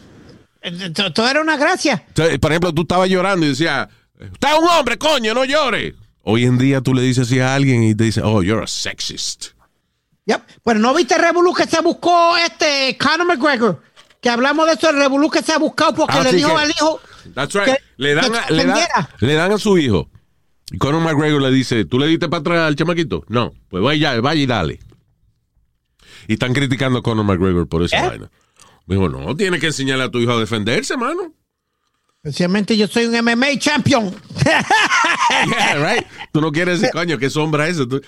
Eh, 0.62 0.90
to- 0.90 1.12
Todo 1.12 1.28
era 1.28 1.40
una 1.42 1.56
gracia. 1.56 2.04
Por 2.40 2.50
ejemplo, 2.52 2.72
tú 2.72 2.82
estabas 2.82 3.08
llorando 3.10 3.44
y 3.44 3.50
decías, 3.50 3.88
usted 4.18 4.48
es 4.48 4.58
un 4.58 4.68
hombre, 4.68 4.96
coño, 4.96 5.34
no 5.34 5.44
llore. 5.44 5.94
Hoy 6.22 6.44
en 6.44 6.56
día 6.56 6.80
tú 6.80 6.94
le 6.94 7.02
dices 7.02 7.26
así 7.26 7.40
a 7.40 7.54
alguien 7.54 7.82
y 7.82 7.94
te 7.94 8.04
dice, 8.04 8.22
oh, 8.22 8.42
you're 8.42 8.62
a 8.62 8.66
sexist. 8.66 9.48
Yep. 10.24 10.40
Pero 10.64 10.78
no 10.78 10.94
viste 10.94 11.16
el 11.16 11.20
revolú 11.20 11.52
que 11.52 11.66
se 11.66 11.80
buscó 11.82 12.36
este 12.38 12.96
Conor 12.96 13.26
McGregor. 13.26 13.82
Que 14.22 14.30
hablamos 14.30 14.66
de 14.66 14.72
eso, 14.74 14.88
el 14.88 14.96
revolú 14.96 15.28
que 15.30 15.42
se 15.42 15.52
ha 15.52 15.58
buscado 15.58 15.94
porque 15.94 16.16
Ah, 16.16 16.22
le 16.22 16.32
dijo 16.32 16.54
que- 16.54 16.62
al 16.62 16.70
hijo. 16.70 17.00
That's 17.34 17.52
right. 17.54 17.64
que- 17.66 17.78
le, 17.98 18.14
dan 18.14 18.34
a, 18.34 18.48
le, 18.50 18.64
dan, 18.64 18.76
defendiera. 18.76 19.10
le 19.20 19.34
dan 19.34 19.52
a 19.52 19.58
su 19.58 19.76
hijo. 19.76 20.08
Y 20.70 20.78
Conor 20.78 21.02
McGregor 21.02 21.42
le 21.42 21.50
dice, 21.50 21.84
¿tú 21.84 21.98
le 21.98 22.06
diste 22.06 22.28
para 22.30 22.40
atrás 22.40 22.58
al 22.68 22.76
chamaquito? 22.76 23.24
No, 23.28 23.52
pues 23.68 23.82
vaya, 23.82 24.18
vaya 24.22 24.40
y 24.40 24.46
dale. 24.46 24.80
Y 26.28 26.34
están 26.34 26.54
criticando 26.54 27.00
a 27.00 27.02
Conor 27.02 27.24
McGregor 27.26 27.68
por 27.68 27.82
esa 27.82 27.98
¿Eh? 28.04 28.08
vaina. 28.08 28.30
Me 28.86 28.94
dijo, 28.96 29.08
no, 29.08 29.36
tienes 29.36 29.60
que 29.60 29.66
enseñarle 29.66 30.04
a 30.04 30.10
tu 30.10 30.18
hijo 30.18 30.32
a 30.32 30.40
defenderse, 30.40 30.96
mano. 30.96 31.32
Especialmente 32.22 32.76
yo 32.76 32.86
soy 32.86 33.06
un 33.06 33.14
MMA 33.24 33.58
champion. 33.58 34.14
Yeah, 35.46 35.74
right. 35.94 36.06
Tú 36.32 36.40
no 36.40 36.52
quieres 36.52 36.80
decir, 36.80 36.92
coño, 36.92 37.18
qué 37.18 37.28
sombra 37.30 37.66
es 37.66 37.74
eso. 37.76 37.88
Tú 37.88 38.00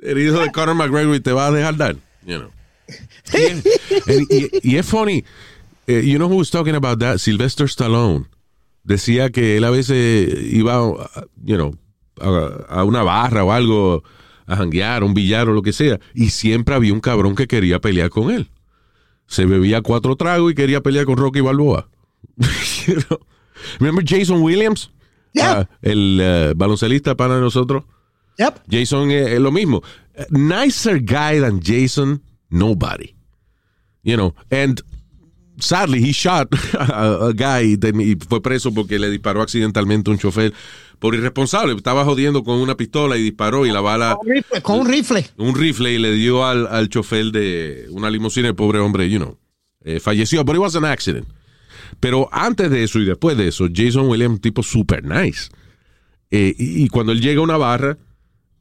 eres 0.00 0.28
hijo 0.28 0.38
de 0.40 0.50
Conor 0.52 0.74
McGregor 0.76 1.14
y 1.14 1.20
te 1.20 1.32
vas 1.32 1.50
a 1.50 1.52
dejar 1.54 1.76
dar. 1.76 1.96
You 2.24 2.38
know. 2.38 2.50
y, 4.06 4.36
y- 4.36 4.50
y 4.62 4.76
es 4.76 4.86
funny. 4.86 5.24
Eh, 5.98 6.02
you 6.04 6.16
know 6.18 6.28
who 6.28 6.36
was 6.38 6.50
talking 6.50 6.74
about 6.74 6.98
that? 7.00 7.18
Sylvester 7.18 7.66
Stallone. 7.68 8.26
Decía 8.84 9.30
que 9.30 9.56
él 9.56 9.64
a 9.64 9.70
veces 9.70 10.52
iba, 10.52 10.74
a- 10.76 11.26
you 11.44 11.56
know, 11.56 11.74
a, 12.20 12.80
a 12.80 12.84
una 12.84 13.02
barra 13.02 13.44
o 13.44 13.52
algo 13.52 14.02
a 14.46 14.56
janguear, 14.56 15.04
un 15.04 15.14
billar 15.14 15.48
o 15.48 15.52
lo 15.52 15.62
que 15.62 15.72
sea, 15.72 16.00
y 16.14 16.30
siempre 16.30 16.74
había 16.74 16.92
un 16.92 17.00
cabrón 17.00 17.34
que 17.36 17.46
quería 17.46 17.80
pelear 17.80 18.10
con 18.10 18.30
él. 18.30 18.50
Se 19.26 19.46
bebía 19.46 19.80
cuatro 19.82 20.16
tragos 20.16 20.50
y 20.50 20.54
quería 20.54 20.80
pelear 20.82 21.04
con 21.06 21.16
Rocky 21.16 21.40
Balboa. 21.40 21.88
You 22.86 22.96
know? 23.08 23.18
Remember 23.78 24.02
Jason 24.04 24.42
Williams? 24.42 24.90
Yeah. 25.32 25.60
Ah, 25.60 25.68
el 25.82 26.18
eh, 26.20 26.52
baloncelista 26.56 27.14
para 27.14 27.38
nosotros. 27.38 27.84
Yep. 28.38 28.62
Jason 28.68 29.10
es, 29.10 29.28
es 29.28 29.38
lo 29.40 29.52
mismo. 29.52 29.82
Eh, 30.14 30.26
Nicer 30.30 31.00
guy 31.00 31.38
than 31.40 31.60
Jason, 31.62 32.22
nobody. 32.48 33.14
You 34.02 34.16
know, 34.16 34.34
and 34.50 34.80
sadly 35.60 36.02
he 36.02 36.12
shot 36.12 36.48
a, 36.78 37.28
a 37.28 37.32
guy 37.32 37.78
y 38.02 38.16
fue 38.28 38.42
preso 38.42 38.72
porque 38.72 38.98
le 38.98 39.10
disparó 39.10 39.42
accidentalmente 39.42 40.10
a 40.10 40.12
un 40.14 40.18
chofer 40.18 40.52
por 40.98 41.14
irresponsable. 41.14 41.74
Estaba 41.74 42.04
jodiendo 42.04 42.42
con 42.44 42.58
una 42.58 42.76
pistola 42.76 43.16
y 43.16 43.22
disparó 43.22 43.66
y 43.66 43.70
la 43.70 43.80
bala, 43.80 44.16
Con 44.18 44.28
un 44.28 44.34
rifle, 44.36 44.62
Con 44.62 44.80
un 44.80 44.88
rifle. 44.88 45.26
un 45.38 45.54
rifle 45.54 45.92
y 45.92 45.98
le 45.98 46.12
dio 46.12 46.44
al, 46.46 46.66
al 46.66 46.88
chofer 46.88 47.26
de 47.32 47.86
una 47.90 48.10
limusina. 48.10 48.48
El 48.48 48.54
pobre 48.54 48.78
hombre, 48.80 49.08
you 49.08 49.18
know, 49.18 49.38
eh, 49.84 50.00
falleció. 50.00 50.44
Pero 50.44 50.58
it 50.58 50.62
was 50.62 50.76
an 50.76 50.84
accident. 50.84 51.26
Pero 52.00 52.28
antes 52.32 52.70
de 52.70 52.82
eso 52.84 52.98
y 52.98 53.04
después 53.04 53.36
de 53.36 53.48
eso, 53.48 53.66
Jason 53.74 54.08
Williams, 54.08 54.34
un 54.36 54.40
tipo 54.40 54.62
super 54.62 55.04
nice. 55.04 55.48
Eh, 56.30 56.54
y, 56.58 56.84
y 56.84 56.88
cuando 56.88 57.12
él 57.12 57.20
llega 57.20 57.40
a 57.40 57.44
una 57.44 57.56
barra, 57.56 57.98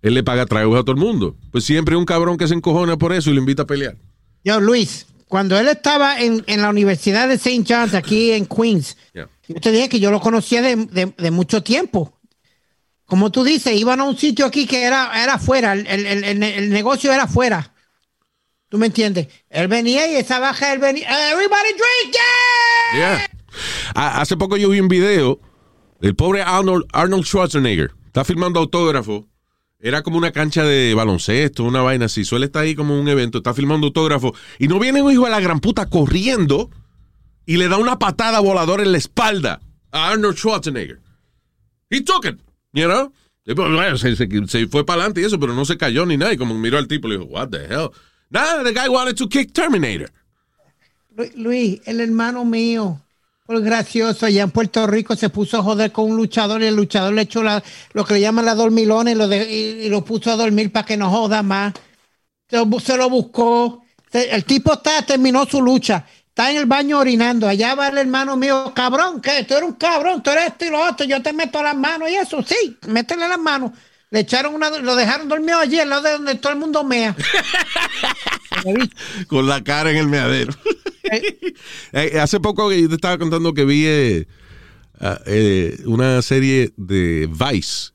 él 0.01 0.13
le 0.13 0.23
paga 0.23 0.45
tragos 0.45 0.79
a 0.79 0.83
todo 0.83 0.93
el 0.93 1.01
mundo. 1.01 1.35
Pues 1.51 1.63
siempre 1.63 1.95
un 1.95 2.05
cabrón 2.05 2.37
que 2.37 2.47
se 2.47 2.53
encojona 2.53 2.97
por 2.97 3.13
eso 3.13 3.29
y 3.29 3.33
lo 3.33 3.39
invita 3.39 3.63
a 3.63 3.67
pelear. 3.67 3.95
Yo, 4.43 4.59
Luis, 4.61 5.05
cuando 5.29 5.57
él 5.57 5.67
estaba 5.69 6.19
en, 6.19 6.43
en 6.47 6.61
la 6.61 6.69
Universidad 6.69 7.27
de 7.29 7.35
St. 7.35 7.63
John's, 7.65 7.93
aquí 7.93 8.31
en 8.31 8.45
Queens, 8.47 8.97
Yeah. 9.13 9.29
yo 9.47 9.61
te 9.61 9.71
dije 9.71 9.87
que 9.87 9.99
yo 10.01 10.11
lo 10.11 10.19
conocía 10.19 10.61
de, 10.61 10.75
de- 10.75 11.13
de 11.17 11.31
mucho 11.31 11.63
tiempo. 11.63 12.19
Como 13.05 13.31
tú 13.31 13.43
dices, 13.43 13.73
iban 13.75 13.99
a 14.01 14.03
un 14.03 14.17
sitio 14.17 14.45
aquí 14.45 14.65
que 14.67 14.83
era, 14.83 15.11
era 15.23 15.35
afuera, 15.35 15.73
el, 15.73 15.87
el- 15.87 16.05
el- 16.05 16.43
el- 16.43 16.69
negocio 16.71 17.13
era 17.13 17.23
afuera. 17.23 17.73
¿Tú 18.69 18.77
me 18.77 18.87
entiendes? 18.87 19.27
Él 19.49 19.67
venía 19.67 20.11
y 20.11 20.15
esa 20.15 20.39
baja, 20.39 20.73
él 20.73 20.79
venía, 20.79 21.07
everybody 21.31 21.69
drink, 21.69 22.13
yeah! 22.93 22.99
Yeah. 22.99 23.29
Ha- 23.95 24.21
Hace 24.21 24.35
poco 24.35 24.57
yo 24.57 24.69
vi 24.69 24.79
un 24.79 24.87
video 24.89 25.39
del 26.01 26.15
pobre 26.15 26.41
Arnold, 26.41 26.85
Arnold 26.91 27.23
Schwarzenegger. 27.25 27.91
Está 28.07 28.23
filmando 28.25 28.59
autógrafo. 28.59 29.27
Era 29.81 30.03
como 30.03 30.17
una 30.17 30.31
cancha 30.31 30.63
de 30.63 30.93
baloncesto, 30.93 31.63
una 31.63 31.81
vaina 31.81 32.05
así. 32.05 32.25
Suele 32.25 32.47
estar 32.47 32.63
ahí 32.63 32.75
como 32.75 32.99
un 32.99 33.07
evento. 33.07 33.37
Está 33.37 33.53
filmando 33.53 33.87
autógrafo. 33.87 34.35
Y 34.57 34.67
no 34.67 34.77
viene 34.77 35.01
un 35.01 35.11
hijo 35.11 35.23
de 35.23 35.31
la 35.31 35.39
gran 35.39 35.61
puta 35.61 35.85
corriendo 35.85 36.69
y 37.45 37.57
le 37.57 37.69
da 37.69 37.77
una 37.77 37.97
patada 37.97 38.41
voladora 38.41 38.83
en 38.83 38.91
la 38.91 38.97
espalda 38.97 39.61
a 39.91 40.09
Arnold 40.09 40.35
Schwarzenegger. 40.37 40.99
He 41.89 42.01
took 42.01 42.25
it, 42.25 42.37
you 42.73 42.85
know? 42.87 43.11
Pues, 43.45 44.01
se, 44.51 44.67
fue 44.67 44.85
para 44.85 45.01
adelante 45.01 45.21
y 45.21 45.23
eso, 45.23 45.39
pero 45.39 45.53
no 45.55 45.65
se 45.65 45.77
cayó 45.77 46.05
ni 46.05 46.17
nada. 46.17 46.33
Y 46.33 46.37
como 46.37 46.53
miró 46.55 46.77
al 46.77 46.87
tipo, 46.87 47.07
le 47.07 47.17
dijo, 47.17 47.29
what 47.29 47.47
the 47.49 47.63
hell? 47.65 47.89
Nah, 48.29 48.61
the 48.63 48.73
guy 48.73 48.89
wanted 48.89 49.15
to 49.15 49.27
kick 49.27 49.53
Terminator. 49.53 50.11
Lu- 51.15 51.31
Luis, 51.35 51.81
el 51.85 52.01
hermano 52.01 52.45
mío, 52.45 53.01
por 53.49 53.63
gracioso, 53.63 54.27
allá 54.27 54.43
en 54.43 54.51
Puerto 54.51 54.85
Rico 54.85 55.15
se 55.15 55.29
puso 55.29 55.57
a 55.57 55.63
joder 55.63 55.91
con 55.91 56.05
un 56.11 56.15
luchador 56.17 56.61
y 56.61 56.67
el 56.67 56.75
luchador 56.75 57.15
le 57.15 57.23
echó 57.23 57.41
la- 57.41 57.63
lo 57.93 58.05
que 58.05 58.13
le 58.13 58.21
llaman 58.21 58.45
la 58.45 58.53
dormilona 58.53 59.09
y 59.11 59.15
lo, 59.15 59.27
de- 59.27 59.51
y, 59.51 59.85
y 59.87 59.89
lo 59.89 60.05
puso 60.05 60.29
a 60.31 60.35
dormir 60.35 60.71
para 60.71 60.85
que 60.85 60.97
no 60.97 61.09
joda 61.09 61.41
más. 61.41 61.73
Se, 62.47 62.57
lo 62.57 62.67
bu- 62.67 62.79
se 62.79 62.95
lo 62.95 63.09
buscó. 63.09 63.81
Se- 64.11 64.29
el 64.35 64.45
tipo 64.45 64.73
está, 64.73 65.01
terminó 65.01 65.47
su 65.47 65.63
lucha. 65.63 66.05
Está 66.27 66.51
en 66.51 66.57
el 66.57 66.67
baño 66.67 66.99
orinando. 66.99 67.47
Allá 67.47 67.73
va 67.73 67.87
el 67.87 67.97
hermano 67.97 68.37
mío, 68.37 68.71
cabrón, 68.75 69.19
que 69.19 69.43
tú 69.45 69.55
eres 69.55 69.67
un 69.67 69.73
cabrón, 69.77 70.21
tú 70.21 70.29
eres 70.29 70.45
esto 70.49 70.65
y 70.65 70.69
lo 70.69 70.87
otro, 70.87 71.07
yo 71.07 71.19
te 71.23 71.33
meto 71.33 71.63
las 71.63 71.75
manos 71.75 72.07
y 72.07 72.17
eso, 72.17 72.43
sí, 72.43 72.77
métele 72.87 73.27
las 73.27 73.39
manos. 73.39 73.71
Le 74.11 74.19
echaron 74.19 74.53
una, 74.53 74.69
lo 74.69 74.95
dejaron 74.95 75.27
dormido 75.27 75.57
allí, 75.57 75.79
al 75.79 75.89
lado 75.89 76.03
de 76.03 76.11
donde 76.11 76.35
todo 76.35 76.53
el 76.53 76.59
mundo 76.59 76.83
mea. 76.83 77.15
con 79.27 79.47
la 79.47 79.63
cara 79.63 79.89
en 79.89 79.97
el 79.97 80.07
meadero. 80.07 80.53
Eh, 81.93 82.19
hace 82.19 82.39
poco 82.39 82.71
yo 82.71 82.87
te 82.87 82.95
estaba 82.95 83.17
contando 83.17 83.53
que 83.53 83.65
vi 83.65 83.85
eh, 83.85 84.27
ah, 84.99 85.19
eh, 85.25 85.77
una 85.85 86.21
serie 86.21 86.71
de 86.77 87.27
Vice 87.27 87.91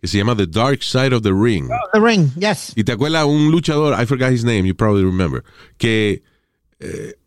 que 0.00 0.06
se 0.06 0.18
llama 0.18 0.34
The 0.36 0.46
Dark 0.46 0.82
Side 0.82 1.14
of 1.14 1.22
the 1.22 1.32
Ring. 1.32 1.68
The 1.92 2.00
ring, 2.00 2.30
yes. 2.38 2.72
Y 2.74 2.84
te 2.84 2.92
acuerdas 2.92 3.24
un 3.26 3.50
luchador, 3.50 3.94
I 4.00 4.06
forgot 4.06 4.32
his 4.32 4.44
name, 4.44 4.66
you 4.66 4.74
probably 4.74 5.04
remember, 5.04 5.44
que 5.76 6.22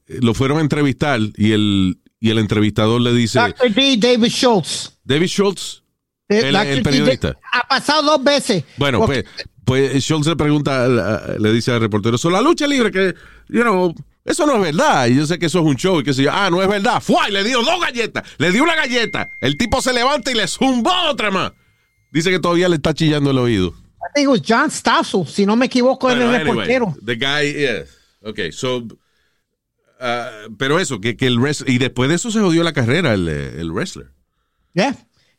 lo 0.08 0.34
fueron 0.34 0.58
a 0.58 0.62
entrevistar 0.62 1.20
y 1.38 1.52
el, 1.52 2.00
y 2.20 2.30
el 2.30 2.40
entrevistador 2.40 3.02
le 3.02 3.14
dice, 3.14 3.40
Dr. 3.40 3.74
D. 3.74 3.98
David 3.98 4.30
Schultz. 4.30 4.98
David 5.04 5.28
Schultz, 5.28 5.84
El- 6.28 6.82
periodista. 6.82 7.38
Ha 7.52 7.68
pasado 7.68 8.02
dos 8.04 8.24
veces. 8.24 8.64
Bueno, 8.78 9.00
Porque- 9.00 9.24
pues, 9.66 9.92
pues 9.92 10.04
Schultz 10.04 10.28
le 10.28 10.36
pregunta, 10.36 10.88
le 11.38 11.54
dice 11.54 11.72
al 11.72 11.82
reportero, 11.82 12.18
sobre 12.18 12.36
la 12.38 12.42
lucha 12.42 12.66
libre, 12.66 12.92
que, 12.92 13.14
you 13.50 13.62
know, 13.62 13.94
Eso 14.26 14.46
no 14.46 14.56
es 14.56 14.62
verdad. 14.62 15.08
Y 15.08 15.16
yo 15.16 15.26
sé 15.26 15.38
que 15.38 15.48
eso 15.48 15.60
es 15.60 15.66
un 15.66 15.76
show 15.76 16.00
y 16.00 16.04
que 16.04 16.14
se 16.14 16.28
ah, 16.30 16.50
no 16.50 16.62
es 16.62 16.68
verdad. 16.68 17.02
Fue 17.02 17.18
y 17.30 17.32
le 17.32 17.44
dio 17.44 17.62
dos 17.62 17.80
galletas. 17.82 18.24
Le 18.38 18.52
dio 18.52 18.64
una 18.64 18.76
galleta. 18.76 19.30
El 19.42 19.58
tipo 19.58 19.82
se 19.82 19.92
levanta 19.94 20.32
y 20.32 20.36
le 20.36 20.48
zumbó 20.48 20.92
otra 21.10 21.30
más. 21.30 21.52
Dice 22.12 22.30
que 22.30 22.40
todavía 22.40 22.70
le 22.70 22.76
está 22.76 22.94
chillando 22.94 23.32
el 23.32 23.38
oído. 23.38 23.70
I 23.70 24.08
think 24.16 24.26
it 24.26 24.30
was 24.30 24.42
John 24.46 24.70
Stossel, 24.70 25.26
si 25.28 25.46
no 25.46 25.56
me 25.56 25.66
equivoco, 25.66 26.10
era 26.10 26.20
Bueno, 26.26 26.36
el 26.36 26.42
anyway, 26.42 26.68
reportero. 26.68 26.96
the 27.06 27.16
guy, 27.16 27.54
yes. 27.54 27.90
Okay, 28.22 28.52
so. 28.52 28.78
uh, 30.00 30.56
pero 30.58 30.80
eso, 30.80 31.00
que, 31.02 31.16
que 31.18 31.28
el 31.28 31.40
wrestler. 31.40 31.70
Y 31.70 31.78
después 31.78 32.10
de 32.10 32.16
eso 32.16 32.30
se 32.32 32.40
jodió 32.40 32.64
la 32.64 32.74
carrera, 32.74 33.14
el, 33.14 33.28
el 33.28 33.72
wrestler. 33.72 34.08
Yeah. 34.74 34.96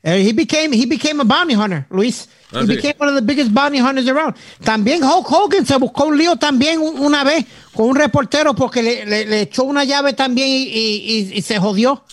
Uh, 0.06 0.10
he 0.18 0.32
became 0.34 0.70
he 0.72 0.84
became 0.84 1.18
a 1.20 1.24
bounty 1.24 1.54
hunter, 1.54 1.86
Luis. 1.90 2.28
Ah, 2.52 2.60
he 2.60 2.66
sí. 2.66 2.76
became 2.76 2.94
one 2.98 3.08
of 3.08 3.14
the 3.14 3.22
biggest 3.22 3.52
bounty 3.54 3.78
hunters 3.78 4.06
around. 4.06 4.34
También 4.62 5.02
Hulk 5.02 5.26
Hogan 5.32 5.64
se 5.64 5.76
buscó 5.78 6.04
un 6.08 6.18
lío 6.18 6.36
también 6.36 6.78
un- 6.80 6.98
una 6.98 7.24
vez 7.24 7.46
con 7.72 7.88
un 7.88 7.96
reportero 7.96 8.54
porque 8.54 8.82
le, 8.82 9.06
le- 9.06 9.24
le 9.24 9.40
echó 9.42 9.64
una 9.64 9.84
llave 9.84 10.12
también 10.12 10.48
y, 10.48 10.64
y- 10.64 11.32
y- 11.34 11.40
se 11.42 11.58
jodió. 11.58 12.04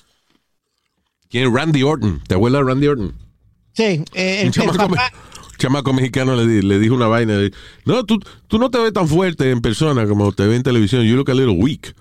¿Quién? 1.30 1.54
Randy 1.54 1.84
Orton. 1.84 2.22
¿Te 2.28 2.36
abuela 2.36 2.62
Randy 2.64 2.88
Orton? 2.88 3.14
Sí, 3.74 3.84
eh, 4.14 4.40
el, 4.42 4.48
el 4.48 4.52
chamaco, 4.54 4.78
papá- 4.78 5.12
me- 5.12 5.58
chamaco 5.58 5.94
mexicano 5.94 6.36
le, 6.36 6.62
le 6.64 6.80
dijo 6.80 6.96
una 6.96 7.08
vaina. 7.08 7.38
no, 7.86 8.06
tú, 8.06 8.20
tú 8.48 8.58
no 8.58 8.70
te 8.72 8.80
ves 8.80 8.94
tan 8.94 9.08
fuerte 9.08 9.52
en 9.52 9.62
persona 9.62 10.08
como 10.08 10.32
te 10.32 10.48
ves 10.48 10.58
en 10.58 10.64
televisión. 10.64 11.04
You 11.04 11.16
look 11.18 11.30
a 11.30 11.34
little 11.34 11.56
weak. 11.56 11.94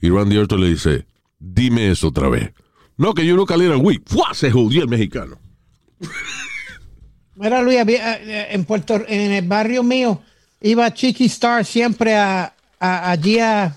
Y 0.00 0.08
Randy 0.10 0.36
Orton 0.38 0.60
le 0.62 0.68
dice, 0.70 1.06
dime 1.38 1.90
eso 1.90 2.08
otra 2.08 2.28
vez. 2.30 2.52
No, 2.98 3.12
que 3.14 3.24
you 3.26 3.36
look 3.36 3.52
a 3.52 3.56
little 3.56 3.76
weak. 3.76 4.02
¡Fua! 4.06 4.32
Se 4.34 4.50
jodió 4.50 4.82
el 4.82 4.88
mexicano. 4.88 5.38
Mira, 7.34 7.60
Luis, 7.62 7.78
había, 7.78 8.14
eh, 8.14 8.48
en 8.54 8.64
Puerto, 8.64 8.94
en 9.06 9.32
el 9.32 9.46
barrio 9.46 9.82
mío, 9.82 10.22
iba 10.60 10.92
Chiqui 10.92 11.26
Star 11.26 11.64
siempre 11.66 12.16
a, 12.16 12.54
a- 12.80 13.10
allí 13.10 13.38
a. 13.38 13.74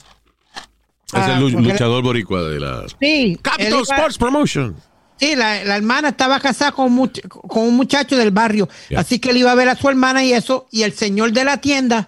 Es 1.12 1.28
el 1.28 1.40
luchador 1.52 2.04
boricua 2.04 2.44
de 2.44 2.60
la... 2.60 2.86
Sí, 3.02 3.38
Capital 3.42 3.72
iba- 3.74 3.82
Sports 3.96 4.18
Promotion. 4.18 4.76
Sí, 5.20 5.36
la, 5.36 5.64
la 5.66 5.76
hermana 5.76 6.10
estaba 6.10 6.40
casada 6.40 6.72
con, 6.72 6.86
un 6.86 6.96
much- 6.98 7.28
con 7.28 7.64
un 7.64 7.76
muchacho 7.76 8.16
del 8.16 8.32
barrio. 8.32 8.70
Así 8.96 9.20
que 9.20 9.32
él 9.32 9.38
iba 9.38 9.52
a 9.52 9.56
ver 9.56 9.68
a 9.68 9.76
su 9.76 9.90
hermana 9.90 10.24
y 10.24 10.32
eso. 10.32 10.68
Y 10.72 10.84
el 10.84 10.94
señor 10.94 11.34
de 11.34 11.44
la 11.44 11.58
tienda, 11.58 12.08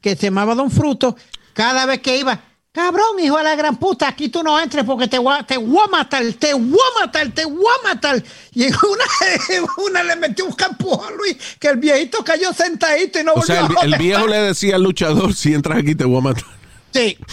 que 0.00 0.16
se 0.16 0.22
llamaba 0.28 0.54
Don 0.56 0.70
Fruto, 0.70 1.14
cada 1.52 1.86
vez 1.86 2.00
que 2.00 2.18
iba, 2.18 2.40
cabrón, 2.78 3.18
hijo 3.22 3.36
de 3.36 3.44
la 3.44 3.56
gran 3.56 3.76
puta, 3.76 4.08
aquí 4.08 4.28
tú 4.28 4.42
no 4.42 4.58
entres 4.60 4.84
porque 4.84 5.08
te 5.08 5.18
voy, 5.18 5.34
a- 5.36 5.42
te 5.44 5.56
voy 5.58 5.78
a 5.84 5.88
matar, 5.88 6.22
te 6.38 6.54
voy 6.54 6.78
a 6.96 7.00
matar, 7.04 7.28
te 7.30 7.44
voy 7.44 7.64
a 7.80 7.88
matar. 7.88 8.22
Y 8.52 8.64
en 8.64 8.74
una, 8.74 9.64
una 9.86 10.02
le 10.04 10.16
metió 10.16 10.44
un 10.46 10.52
campo 10.52 11.02
a 11.04 11.10
Luis, 11.10 11.36
que 11.58 11.68
el 11.68 11.76
viejito 11.78 12.22
cayó 12.24 12.52
sentadito 12.52 13.18
y 13.20 13.24
no 13.24 13.32
O 13.34 13.42
sea, 13.42 13.60
el, 13.60 13.62
volvió 13.66 13.80
a 13.80 13.84
el 13.84 13.94
viejo 13.98 14.26
le 14.28 14.36
decía 14.38 14.76
al 14.76 14.82
luchador, 14.84 15.34
si 15.34 15.54
entras 15.54 15.78
aquí 15.78 15.94
te 15.94 16.04
voy 16.04 16.18
a 16.18 16.20
matar. 16.20 16.44
Sí. 16.92 17.16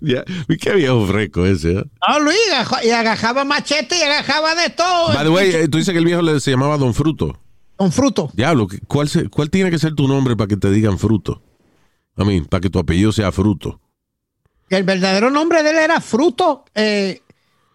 Ya, 0.00 0.24
Qué 0.60 0.74
viejo 0.74 1.06
fresco 1.06 1.46
ese. 1.46 1.70
¿eh? 1.72 1.84
No, 2.08 2.18
Luis, 2.20 2.36
y 2.82 2.90
agajaba 2.90 3.44
machete 3.44 3.96
y 3.96 4.02
agajaba 4.02 4.54
de 4.56 4.70
todo. 4.70 5.08
By 5.14 5.22
the 5.24 5.28
way, 5.28 5.50
eh, 5.54 5.68
tú 5.68 5.78
dices 5.78 5.92
que 5.92 5.98
el 5.98 6.04
viejo 6.04 6.20
le 6.22 6.40
se 6.40 6.50
llamaba 6.50 6.76
Don 6.78 6.94
Fruto. 6.94 7.38
Don 7.78 7.92
Fruto. 7.92 8.28
Diablo, 8.32 8.66
¿qué- 8.66 8.80
¿cuál, 8.88 9.08
se- 9.08 9.28
¿cuál 9.28 9.50
tiene 9.50 9.70
que 9.70 9.78
ser 9.78 9.94
tu 9.94 10.08
nombre 10.08 10.34
para 10.36 10.48
que 10.48 10.56
te 10.56 10.68
digan 10.70 10.98
Fruto? 10.98 11.42
A 12.18 12.24
mí, 12.24 12.40
para 12.42 12.60
que 12.60 12.68
tu 12.70 12.78
apellido 12.78 13.12
sea 13.12 13.32
Fruto. 13.32 13.80
El 14.68 14.82
verdadero 14.84 15.30
nombre 15.30 15.62
de 15.62 15.70
él 15.70 15.76
era 15.76 16.00
Fruto. 16.00 16.64
Eh, 16.74 17.22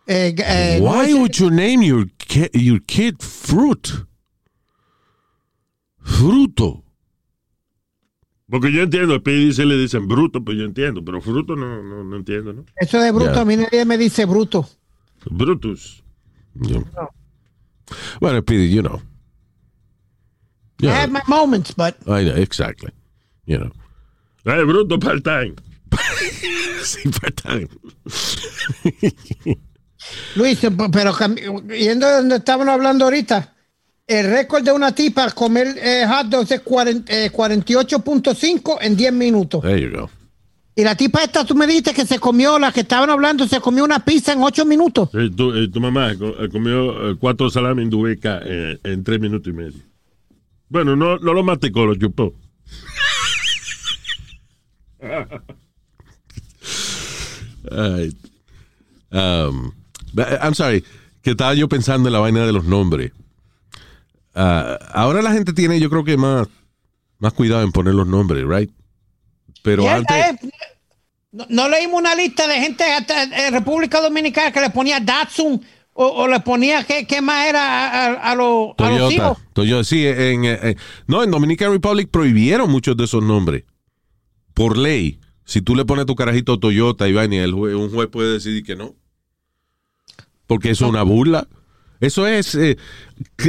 eh, 0.06 0.36
eh, 0.38 0.80
no 0.82 0.92
Why 0.92 1.08
es- 1.10 1.14
would 1.16 1.32
you 1.32 1.50
name 1.50 1.84
your, 1.86 2.08
ki- 2.18 2.50
your 2.54 2.82
kid 2.86 3.16
Fruit? 3.20 3.88
Fruto. 6.00 6.84
Porque 8.50 8.72
yo 8.72 8.84
entiendo, 8.84 9.16
a 9.16 9.22
se 9.24 9.66
le 9.66 9.78
dicen 9.78 10.08
bruto, 10.08 10.44
pues 10.44 10.58
yo 10.58 10.66
entiendo, 10.66 11.04
pero 11.04 11.22
fruto 11.22 11.56
no, 11.56 11.82
no, 11.82 12.04
no 12.04 12.16
entiendo, 12.18 12.54
¿no? 12.54 12.66
Eso 12.76 13.00
de 13.00 13.12
bruto, 13.12 13.40
a 13.40 13.46
mí 13.46 13.56
nadie 13.58 13.84
me 13.86 13.98
dice 13.98 14.26
bruto. 14.26 14.70
Brutus. 15.26 16.04
Yeah. 16.62 16.84
Bueno, 18.20 18.42
Speedy, 18.42 18.70
you 18.70 18.82
know. 18.84 19.02
I 20.82 20.88
have 20.88 21.12
my 21.12 21.22
moments, 21.28 21.74
but 21.76 21.96
I 22.06 22.24
know, 22.26 22.36
exactly. 22.36 22.92
You 23.46 23.58
know. 23.60 23.72
Eh, 24.46 24.64
bruto 24.64 25.00
part-time. 25.00 25.56
Sí, 26.84 27.08
part-time. 27.10 27.70
Luis, 30.36 30.60
pero 30.92 31.14
yendo 31.70 32.08
de 32.08 32.14
donde 32.16 32.36
estábamos 32.36 32.74
hablando 32.74 33.06
ahorita, 33.06 33.54
el 34.06 34.30
récord 34.30 34.64
de 34.64 34.74
una 34.74 34.94
tipa 34.94 35.24
al 35.24 35.34
comer 35.34 35.78
eh, 35.82 36.06
hot 36.06 36.28
dogs 36.28 36.52
es 36.52 36.60
40, 36.60 37.14
eh, 37.14 37.32
48.5 37.32 38.78
en 38.82 38.98
10 38.98 39.14
minutos. 39.14 39.62
There 39.62 39.82
you 39.82 39.98
go. 39.98 40.10
Y 40.76 40.84
la 40.84 40.96
tipa 40.96 41.24
esta, 41.24 41.46
tú 41.46 41.54
me 41.54 41.68
dijiste 41.68 41.94
que 41.94 42.06
se 42.06 42.18
comió, 42.18 42.58
la 42.58 42.72
que 42.72 42.80
estaban 42.82 43.10
hablando, 43.10 43.48
se 43.48 43.62
comió 43.62 43.84
una 43.84 44.04
pizza 44.04 44.34
en 44.34 44.42
8 44.42 44.66
minutos. 44.66 45.12
Tu, 45.12 45.54
eh, 45.54 45.68
tu 45.72 45.80
mamá 45.80 46.12
eh, 46.12 46.50
comió 46.52 47.18
cuatro 47.20 47.48
indubeca 47.80 48.42
eh, 48.44 48.80
en 48.84 49.04
tres 49.04 49.20
minutos 49.20 49.54
y 49.54 49.56
medio. 49.56 49.80
Bueno, 50.70 50.96
no, 50.96 51.20
no 51.20 51.34
lo 51.34 51.44
masticó, 51.44 51.86
lo 51.86 51.96
chupó. 51.96 52.34
Ay. 57.72 58.14
Um, 59.12 59.72
I'm 60.42 60.54
sorry, 60.54 60.84
que 61.22 61.32
estaba 61.32 61.54
yo 61.54 61.68
pensando 61.70 62.10
en 62.10 62.14
la 62.14 62.20
vaina 62.20 62.46
de 62.46 62.52
los 62.52 62.66
nombres. 62.66 63.12
Ah, 64.36 64.80
ahora 64.94 65.22
la 65.22 65.32
gente 65.32 65.54
tiene, 65.54 65.80
yo 65.80 65.90
creo 65.90 66.04
que 66.04 66.18
más, 66.18 66.48
más 67.20 67.34
cuidado 67.34 67.62
en 67.64 67.72
poner 67.72 67.94
los 67.94 68.08
nombres, 68.08 68.46
right? 68.48 68.72
Pero 69.62 69.88
antes, 69.90 70.18
es- 70.42 70.50
no, 71.32 71.46
no 71.50 71.70
leímos 71.70 72.00
una 72.00 72.16
lista 72.16 72.48
de 72.48 72.56
gente 72.60 72.84
hasta 72.84 73.24
en 73.24 73.54
República 73.54 74.02
Dominicana 74.02 74.52
que 74.52 74.62
le 74.62 74.70
ponía 74.72 75.00
Datsun 75.00 75.64
o, 75.94 76.06
o 76.08 76.28
le 76.28 76.40
ponía 76.42 76.84
qué, 76.84 77.06
qué 77.08 77.22
más 77.22 77.48
era 77.48 77.62
a, 77.62 78.06
a- 78.06 78.32
a 78.32 78.36
los, 78.36 78.48
a 78.48 78.66
los 78.68 78.76
Toyota, 78.78 79.14
hijos. 79.14 79.38
Toyota, 79.54 79.84
sí, 79.84 80.06
en, 80.06 80.46
eh, 80.46 80.60
eh, 80.64 80.76
no, 81.08 81.24
en 81.24 81.32
Dominican 81.32 81.72
Republic 81.72 82.10
prohibieron 82.10 82.70
muchos 82.72 82.98
de 82.98 83.04
esos 83.06 83.24
nombres. 83.24 83.64
Por 84.54 84.78
ley. 84.78 85.20
Si 85.46 85.62
tú 85.62 85.76
le 85.76 85.86
pones 85.86 86.06
tu 86.06 86.16
carajito 86.16 86.60
Toyota 86.60 87.08
y 87.08 87.14
vaina, 87.14 87.44
el 87.44 87.54
jue- 87.54 87.76
un 87.76 87.90
juez 87.92 88.08
puede 88.10 88.34
decidir 88.34 88.64
que 88.64 88.76
no. 88.76 88.96
Porque 90.48 90.70
eso 90.72 90.86
es 90.86 90.90
una 90.92 91.04
burla. 91.04 91.48
Eso 92.00 92.28
es, 92.28 92.54
eh, 92.56 92.78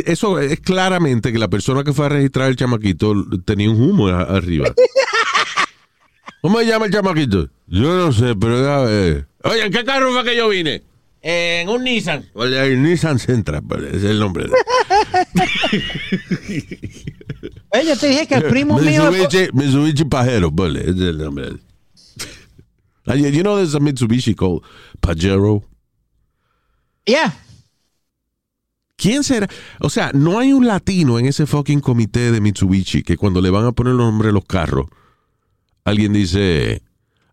eso 0.07 0.39
es 0.39 0.61
claramente 0.61 1.33
que 1.33 1.39
la 1.39 1.49
persona 1.49 1.83
que 1.83 1.93
fue 1.93 2.07
a 2.07 2.11
registrar 2.11 2.49
el 2.49 2.57
chamaquito 2.57 3.13
tenía 3.45 3.71
un 3.71 3.81
humo 3.83 4.09
a- 4.09 4.23
arriba. 4.23 4.73
¿Cómo 6.41 6.59
se 6.61 6.67
llama 6.67 6.87
el 6.87 6.93
chamaquito? 6.93 7.49
Yo 7.67 7.97
no 7.97 8.13
sé, 8.13 8.35
pero 8.37 8.63
ya, 8.63 8.85
eh. 8.91 9.25
Oye, 9.45 9.65
¿en 9.65 9.73
qué 9.73 9.85
carro 9.85 10.13
fue 10.13 10.25
que 10.25 10.37
yo 10.37 10.49
vine? 10.49 10.83
En 11.27 11.71
un 11.71 11.83
Nissan. 11.85 12.27
Oye, 12.35 12.61
el 12.67 12.83
Nissan 12.83 13.19
Sentra, 13.19 13.63
pues, 13.63 13.83
es 13.95 14.05
el 14.05 14.19
nombre. 14.19 14.45
de- 14.49 14.53
Eh, 17.73 17.85
yo 17.87 17.97
te 17.97 18.09
dije 18.09 18.27
que 18.27 18.35
el 18.37 18.45
primo 18.45 18.79
mío. 18.79 19.11
Mitsubishi, 19.11 19.49
Mitsubishi 19.53 20.05
Pajero, 20.05 20.51
vale, 20.51 20.81
ese 20.83 20.91
es 20.91 20.99
el 21.01 21.19
nombre. 21.19 21.49
You 23.07 23.15
you 23.29 23.43
know 23.43 23.57
there's 23.57 23.75
a 23.75 23.81
Mitsubishi 23.81 24.35
called 24.35 24.63
Pajero. 25.01 25.63
Yeah. 27.07 27.35
¿Quién 28.97 29.25
será? 29.25 29.49
O 29.81 29.91
sea, 29.91 30.11
no 30.15 30.39
hay 30.39 30.53
un 30.53 30.67
latino 30.67 31.19
en 31.19 31.27
ese 31.27 31.47
fucking 31.47 31.81
comité 31.81 32.31
de 32.33 32.41
Mitsubishi 32.41 33.03
que 33.03 33.17
cuando 33.17 33.41
le 33.41 33.51
van 33.51 33.65
a 33.67 33.73
poner 33.73 33.95
los 33.95 34.07
nombres 34.07 34.31
a 34.31 34.35
los 34.35 34.45
carros, 34.45 34.87
alguien 35.85 36.13
dice, 36.13 36.83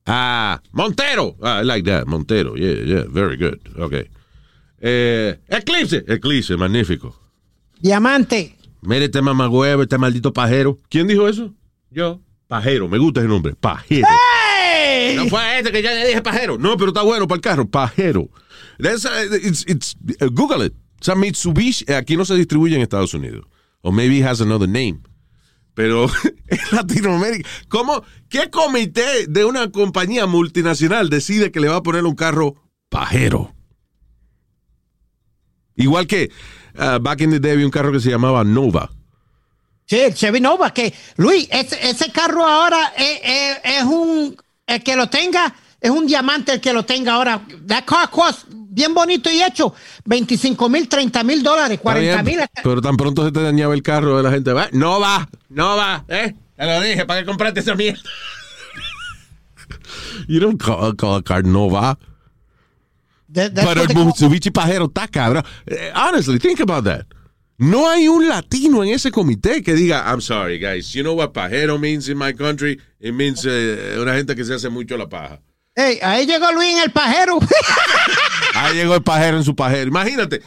ah, 0.06 0.62
Montero. 0.72 1.36
Ah, 1.42 1.62
I 1.62 1.64
like 1.66 1.84
that, 1.90 2.06
Montero. 2.08 2.56
Yeah, 2.56 2.84
yeah, 2.86 3.04
very 3.10 3.38
good. 3.38 3.60
Okay. 3.78 4.10
Eh, 4.82 5.38
Eclipse. 5.48 6.04
Eclipse, 6.08 6.56
magnífico. 6.58 7.16
Diamante. 7.82 8.58
Mire 8.82 9.06
este 9.06 9.22
mamagüevo, 9.22 9.84
este 9.84 9.98
maldito 9.98 10.34
pajero. 10.34 10.80
¿Quién 10.90 11.08
dijo 11.08 11.28
eso? 11.28 11.54
Yo. 11.92 12.20
Pajero, 12.48 12.88
me 12.88 12.98
gusta 12.98 13.20
ese 13.22 13.30
nombre. 13.30 13.54
Pajero. 13.56 14.08
¡Ey! 14.74 15.16
No 15.16 15.28
fue 15.28 15.60
este 15.60 15.72
que 15.72 15.82
ya 15.82 15.94
le 15.94 16.08
dije 16.08 16.22
pajero. 16.22 16.58
No, 16.58 16.76
pero 16.78 16.90
está 16.90 17.02
bueno 17.04 17.28
para 17.28 17.38
el 17.38 17.42
carro. 17.42 17.66
Pajero. 17.70 18.30
That's, 18.80 19.06
uh, 19.06 19.34
it's- 19.36 19.66
it's- 19.68 19.96
uh, 20.22 20.30
Google 20.32 20.66
it. 20.66 20.74
O 21.00 21.04
sea, 21.04 21.16
Mitsubishi 21.16 21.86
aquí 21.94 22.18
no 22.18 22.26
se 22.26 22.36
distribuye 22.36 22.76
en 22.76 22.82
Estados 22.82 23.14
Unidos. 23.14 23.46
O 23.82 23.92
maybe 23.92 24.18
it 24.18 24.26
has 24.26 24.42
another 24.42 24.68
name. 24.68 25.00
Pero 25.74 26.06
en 26.48 26.60
Latinoamérica, 26.72 27.50
¿cómo? 27.70 28.04
¿Qué 28.30 28.50
comité 28.50 29.28
de 29.28 29.46
una 29.46 29.72
compañía 29.72 30.26
multinacional 30.26 31.10
decide 31.10 31.52
que 31.52 31.60
le 31.60 31.70
va 31.70 31.78
a 31.78 31.84
poner 31.84 32.06
un 32.06 32.16
carro 32.16 32.56
pajero? 32.90 33.54
Igual 35.76 36.08
que 36.08 36.30
uh, 36.76 37.00
back 37.00 37.22
in 37.22 37.32
the 37.32 37.40
day 37.40 37.54
había 37.54 37.66
un 37.66 37.72
carro 37.72 37.92
que 37.92 38.00
se 38.00 38.10
llamaba 38.10 38.44
Nova. 38.44 38.92
Sí, 39.86 39.98
el 40.00 40.14
Chevy 40.14 40.40
Nova, 40.40 40.74
que 40.74 40.94
Luis, 41.18 41.48
ese, 41.52 41.90
ese 41.90 42.12
carro 42.12 42.46
ahora 42.46 42.94
es, 42.98 43.20
es- 43.24 43.60
es 43.64 43.84
un, 43.84 44.36
el 44.68 44.84
que 44.84 44.96
lo 44.96 45.10
tenga, 45.10 45.54
es 45.82 45.90
un 45.90 46.08
diamante 46.08 46.54
el 46.54 46.62
que 46.62 46.72
lo 46.72 46.86
tenga 46.86 47.16
ahora. 47.16 47.42
That 47.68 47.84
car 47.86 48.10
cost, 48.10 48.46
bien 48.50 48.94
bonito 48.94 49.30
y 49.32 49.42
hecho, 49.42 49.74
25 50.06 50.70
mil, 50.70 50.88
30 50.88 51.24
mil 51.24 51.42
dólares, 51.44 51.80
40 51.82 52.24
mil. 52.24 52.40
Pero 52.64 52.82
tan 52.82 52.96
pronto 52.96 53.26
se 53.26 53.32
te 53.32 53.42
dañaba 53.42 53.74
el 53.74 53.82
carro 53.82 54.18
de 54.18 54.24
la 54.24 54.32
gente. 54.32 54.54
va, 54.54 54.70
No 54.72 55.00
va, 55.00 55.28
no 55.50 55.76
va, 55.76 56.06
¿eh? 56.08 56.36
Te 56.56 56.66
lo 56.68 56.82
dije, 56.82 57.06
¿para 57.06 57.22
qué 57.22 57.26
compraste 57.26 57.62
esa 57.62 57.74
mierda? 57.74 58.00
you 60.28 60.40
don't 60.40 60.62
call, 60.62 60.96
call 60.96 61.16
a 61.18 61.24
car 61.24 61.44
Nova. 61.44 61.98
That- 63.34 63.56
that's 63.56 63.68
Pero 63.68 63.82
what 63.82 63.90
el 63.92 64.06
Mitsubishi 64.06 64.52
pajero 64.52 64.86
está 64.86 65.08
cabrón. 65.08 65.44
Eh, 65.66 65.92
Honestly, 65.96 66.38
think 66.38 66.60
about 66.60 66.84
that. 66.84 67.06
No 67.58 67.90
hay 67.90 68.08
un 68.08 68.28
latino 68.28 68.84
en 68.84 68.90
ese 68.90 69.12
comité 69.12 69.64
que 69.64 69.74
diga, 69.74 70.04
I'm 70.06 70.20
sorry, 70.22 70.60
guys. 70.60 70.92
You 70.94 71.04
know 71.04 71.14
what 71.16 71.32
pajero 71.32 71.80
means 71.80 72.10
in 72.10 72.18
my 72.18 72.34
country? 72.34 72.80
It 73.00 73.14
means 73.14 73.46
eh, 73.46 73.98
una 74.00 74.14
gente 74.16 74.36
que 74.36 74.44
se 74.44 74.54
hace 74.56 74.70
mucho 74.70 74.98
la 74.98 75.08
paja. 75.08 75.40
Hey, 75.84 76.00
ahí 76.04 76.26
llegó 76.28 76.52
Luis 76.52 76.74
en 76.76 76.84
el 76.84 76.92
pajero. 76.92 77.40
Ahí 78.54 78.76
llegó 78.76 78.94
el 78.96 79.02
pajero 79.04 79.38
en 79.38 79.44
su 79.44 79.56
pajero. 79.56 79.88
Imagínate, 79.88 80.42
si 80.42 80.46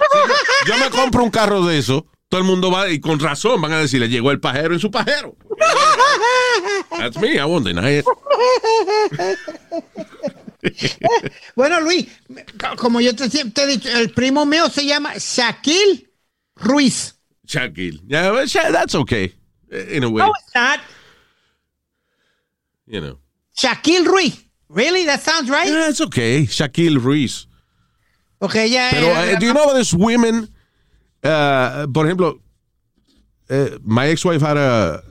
yo, 0.69 0.75
yo 0.75 0.79
me 0.85 0.91
compro 0.91 1.25
un 1.25 1.31
carro 1.31 1.65
de 1.65 1.79
eso, 1.79 2.07
todo 2.29 2.41
el 2.41 2.47
mundo 2.47 2.71
va, 2.71 2.89
y 2.89 3.01
con 3.01 3.19
razón 3.19 3.61
van 3.61 3.73
a 3.73 3.79
decirle, 3.79 4.09
llegó 4.09 4.31
el 4.31 4.39
pajero 4.41 4.75
en 4.75 4.81
su 4.81 4.91
pajero. 4.91 5.35
That's 6.91 7.17
me, 7.19 7.35
I 7.37 7.45
won't 7.45 7.67
deny 7.67 7.99
it. 7.99 8.05
bueno, 11.57 11.81
Luis, 11.81 12.07
como 12.77 13.01
yo 13.01 13.15
te, 13.17 13.29
te 13.29 13.63
he 13.63 13.67
dicho, 13.67 13.89
el 13.89 14.11
primo 14.13 14.47
mío 14.47 14.69
se 14.69 14.85
llama 14.87 15.15
Shaquille 15.17 16.09
Ruiz. 16.57 17.17
Shaquille. 17.47 18.01
Yeah, 18.07 18.33
that's 18.71 18.95
okay. 18.95 19.35
eh, 19.71 19.97
In 19.97 20.05
a 20.05 20.09
way, 20.09 20.25
No, 20.25 20.33
it's 20.39 20.55
not. 20.55 20.81
you 22.87 23.01
know. 23.01 23.19
Shaquille 23.57 24.05
Ruiz. 24.07 24.44
Really? 24.75 25.07
That 25.07 25.23
sounds 25.23 25.49
right? 25.49 25.69
Yeah, 25.69 25.89
it's 25.89 26.01
okay. 26.01 26.47
Shaquille 26.47 26.99
Ruiz. 26.99 27.47
Okay, 28.43 28.69
ya. 28.69 28.91
Pero, 28.91 29.07
eh, 29.07 29.35
uh, 29.35 29.39
do 29.39 29.47
you 29.47 29.55
know 29.55 29.73
there's 29.73 29.95
women, 29.95 30.49
uh, 31.23 31.87
por 31.87 32.07
ejemplo, 32.07 32.41
uh, 33.49 33.79
my 33.85 34.07
ex-wife 34.09 34.43
had 34.43 34.59
a, 34.59 35.03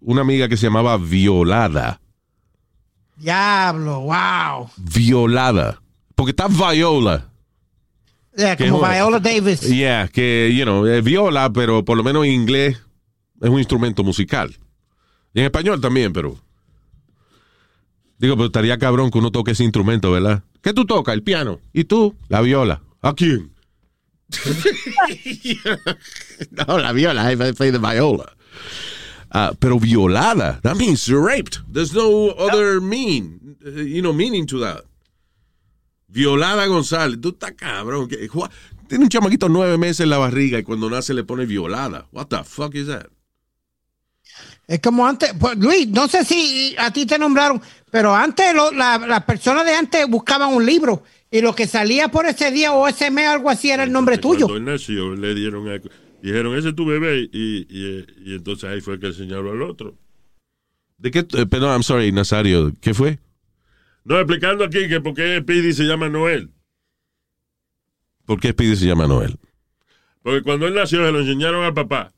una 0.00 0.22
amiga 0.22 0.48
que 0.48 0.56
se 0.56 0.66
llamaba 0.66 0.98
Violada. 0.98 2.00
Diablo, 3.16 4.00
wow. 4.00 4.68
Violada. 4.76 5.80
Porque 6.14 6.32
está 6.32 6.48
Viola. 6.48 7.30
Yeah, 8.36 8.56
como. 8.56 8.80
Viola 8.80 9.20
Davis. 9.20 9.62
Yeah, 9.62 10.08
que, 10.08 10.52
you 10.52 10.64
know, 10.64 10.86
eh, 10.86 11.00
viola, 11.00 11.50
pero 11.52 11.84
por 11.84 11.96
lo 11.96 12.02
menos 12.02 12.26
en 12.26 12.32
inglés 12.32 12.76
es 13.40 13.48
un 13.48 13.58
instrumento 13.58 14.04
musical. 14.04 14.54
Y 15.32 15.40
en 15.40 15.46
español 15.46 15.80
también, 15.80 16.12
pero. 16.12 16.36
Digo, 18.18 18.36
pero 18.36 18.46
estaría 18.46 18.78
cabrón 18.78 19.10
que 19.10 19.18
uno 19.18 19.30
toque 19.30 19.52
ese 19.52 19.64
instrumento, 19.64 20.10
¿verdad? 20.10 20.42
¿Qué 20.62 20.72
tú 20.72 20.86
tocas? 20.86 21.14
El 21.14 21.22
piano. 21.22 21.60
¿Y 21.72 21.84
tú? 21.84 22.14
La 22.28 22.40
viola. 22.40 22.82
¿A 23.02 23.14
quién? 23.14 23.52
no, 26.50 26.78
la 26.78 26.92
viola. 26.92 27.32
I 27.32 27.52
play 27.52 27.70
the 27.70 27.78
viola. 27.78 28.32
Ah, 29.30 29.52
pero 29.58 29.78
violada. 29.78 30.60
That 30.62 30.76
means 30.76 31.08
raped. 31.08 31.58
There's 31.70 31.92
no 31.92 32.30
other 32.30 32.80
mean, 32.80 33.56
you 33.64 34.00
know, 34.00 34.12
meaning 34.12 34.46
to 34.46 34.60
that. 34.60 34.84
Violada 36.08 36.66
González. 36.66 37.20
Tú 37.20 37.30
estás 37.30 37.52
cabrón. 37.52 38.08
Tiene 38.88 39.04
un 39.04 39.10
chamaquito 39.10 39.48
nueve 39.48 39.76
meses 39.76 40.00
en 40.00 40.10
la 40.10 40.18
barriga 40.18 40.58
y 40.58 40.62
cuando 40.62 40.88
nace 40.88 41.12
le 41.12 41.24
pone 41.24 41.44
violada. 41.44 42.06
What 42.12 42.28
the 42.28 42.44
fuck 42.44 42.74
is 42.74 42.86
that? 42.86 43.08
Es 44.66 44.80
como 44.80 45.06
antes, 45.06 45.32
pues, 45.38 45.56
Luis, 45.58 45.88
no 45.88 46.08
sé 46.08 46.24
si 46.24 46.74
a 46.78 46.90
ti 46.90 47.06
te 47.06 47.18
nombraron, 47.18 47.62
pero 47.96 48.14
antes 48.14 48.52
lo- 48.54 48.72
la- 48.72 48.98
las 48.98 49.24
personas 49.24 49.64
de 49.64 49.72
antes 49.72 50.06
buscaban 50.06 50.52
un 50.52 50.66
libro 50.66 51.02
y 51.30 51.40
lo 51.40 51.54
que 51.54 51.66
salía 51.66 52.08
por 52.08 52.26
ese 52.26 52.50
día 52.50 52.70
o 52.74 52.86
ese 52.86 53.10
mes, 53.10 53.26
algo 53.26 53.48
así, 53.48 53.70
era 53.70 53.84
el 53.84 53.90
nombre 53.90 54.18
tuyo. 54.18 54.48
Cuando 54.48 54.58
él 54.58 54.64
nació, 54.74 55.14
le 55.14 55.34
dieron 55.34 55.66
a- 55.66 55.80
dijeron, 56.20 56.54
ese 56.58 56.68
es 56.68 56.74
tu 56.74 56.84
bebé, 56.84 57.26
y, 57.32 57.66
y, 57.70 58.06
y 58.26 58.34
entonces 58.34 58.68
ahí 58.68 58.82
fue 58.82 59.00
que 59.00 59.06
él 59.06 59.14
señaló 59.14 59.50
al 59.50 59.62
otro. 59.62 59.96
¿De 60.98 61.10
qué? 61.10 61.20
eh, 61.20 61.46
perdón, 61.46 61.70
I'm 61.70 61.82
sorry, 61.82 62.12
Nazario. 62.12 62.70
¿Qué 62.82 62.92
fue? 62.92 63.18
No, 64.04 64.18
explicando 64.18 64.62
aquí 64.62 64.88
que 64.90 65.00
por 65.00 65.14
qué 65.14 65.38
Speedy 65.40 65.72
se 65.72 65.84
llama 65.84 66.10
Noel. 66.10 66.50
¿Por 68.26 68.38
qué 68.40 68.50
Speedy 68.50 68.76
se 68.76 68.84
llama 68.84 69.06
Noel? 69.06 69.38
Porque 70.22 70.42
cuando 70.42 70.66
él 70.66 70.74
nació 70.74 71.02
se 71.02 71.12
lo 71.12 71.20
enseñaron 71.20 71.64
al 71.64 71.72
papá. 71.72 72.12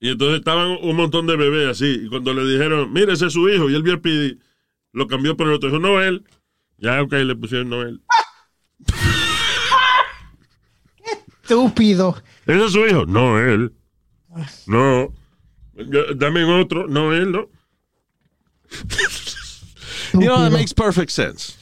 Y 0.00 0.08
entonces 0.08 0.38
estaban 0.38 0.78
un 0.82 0.96
montón 0.96 1.26
de 1.26 1.36
bebés 1.36 1.68
así. 1.68 2.04
Y 2.04 2.08
cuando 2.08 2.32
le 2.32 2.50
dijeron, 2.50 2.90
mire, 2.90 3.12
ese 3.12 3.26
es 3.26 3.34
su 3.34 3.46
hijo, 3.50 3.68
y 3.68 3.74
él 3.74 3.82
vio 3.82 3.92
a 3.92 3.96
Speedy, 3.98 4.38
lo 4.92 5.06
cambió 5.08 5.36
por 5.36 5.48
el 5.48 5.54
otro. 5.54 5.68
Dijo, 5.70 5.80
Noel. 5.80 6.24
Ya, 6.78 7.00
ok, 7.02 7.12
le 7.12 7.36
pusieron 7.36 7.68
Noel. 7.70 8.02
Estúpido. 11.42 12.16
¿Ese 12.46 12.64
es 12.64 12.72
su 12.72 12.86
hijo? 12.86 13.04
No, 13.06 13.38
él. 13.38 13.72
No. 14.66 15.12
Dame 16.16 16.44
otro. 16.44 16.86
No, 16.86 17.12
él, 17.12 17.32
no. 17.32 17.48
You 20.14 20.20
know, 20.26 20.38
that 20.38 20.50
makes 20.52 20.72
perfect 20.72 21.10
sense. 21.10 21.56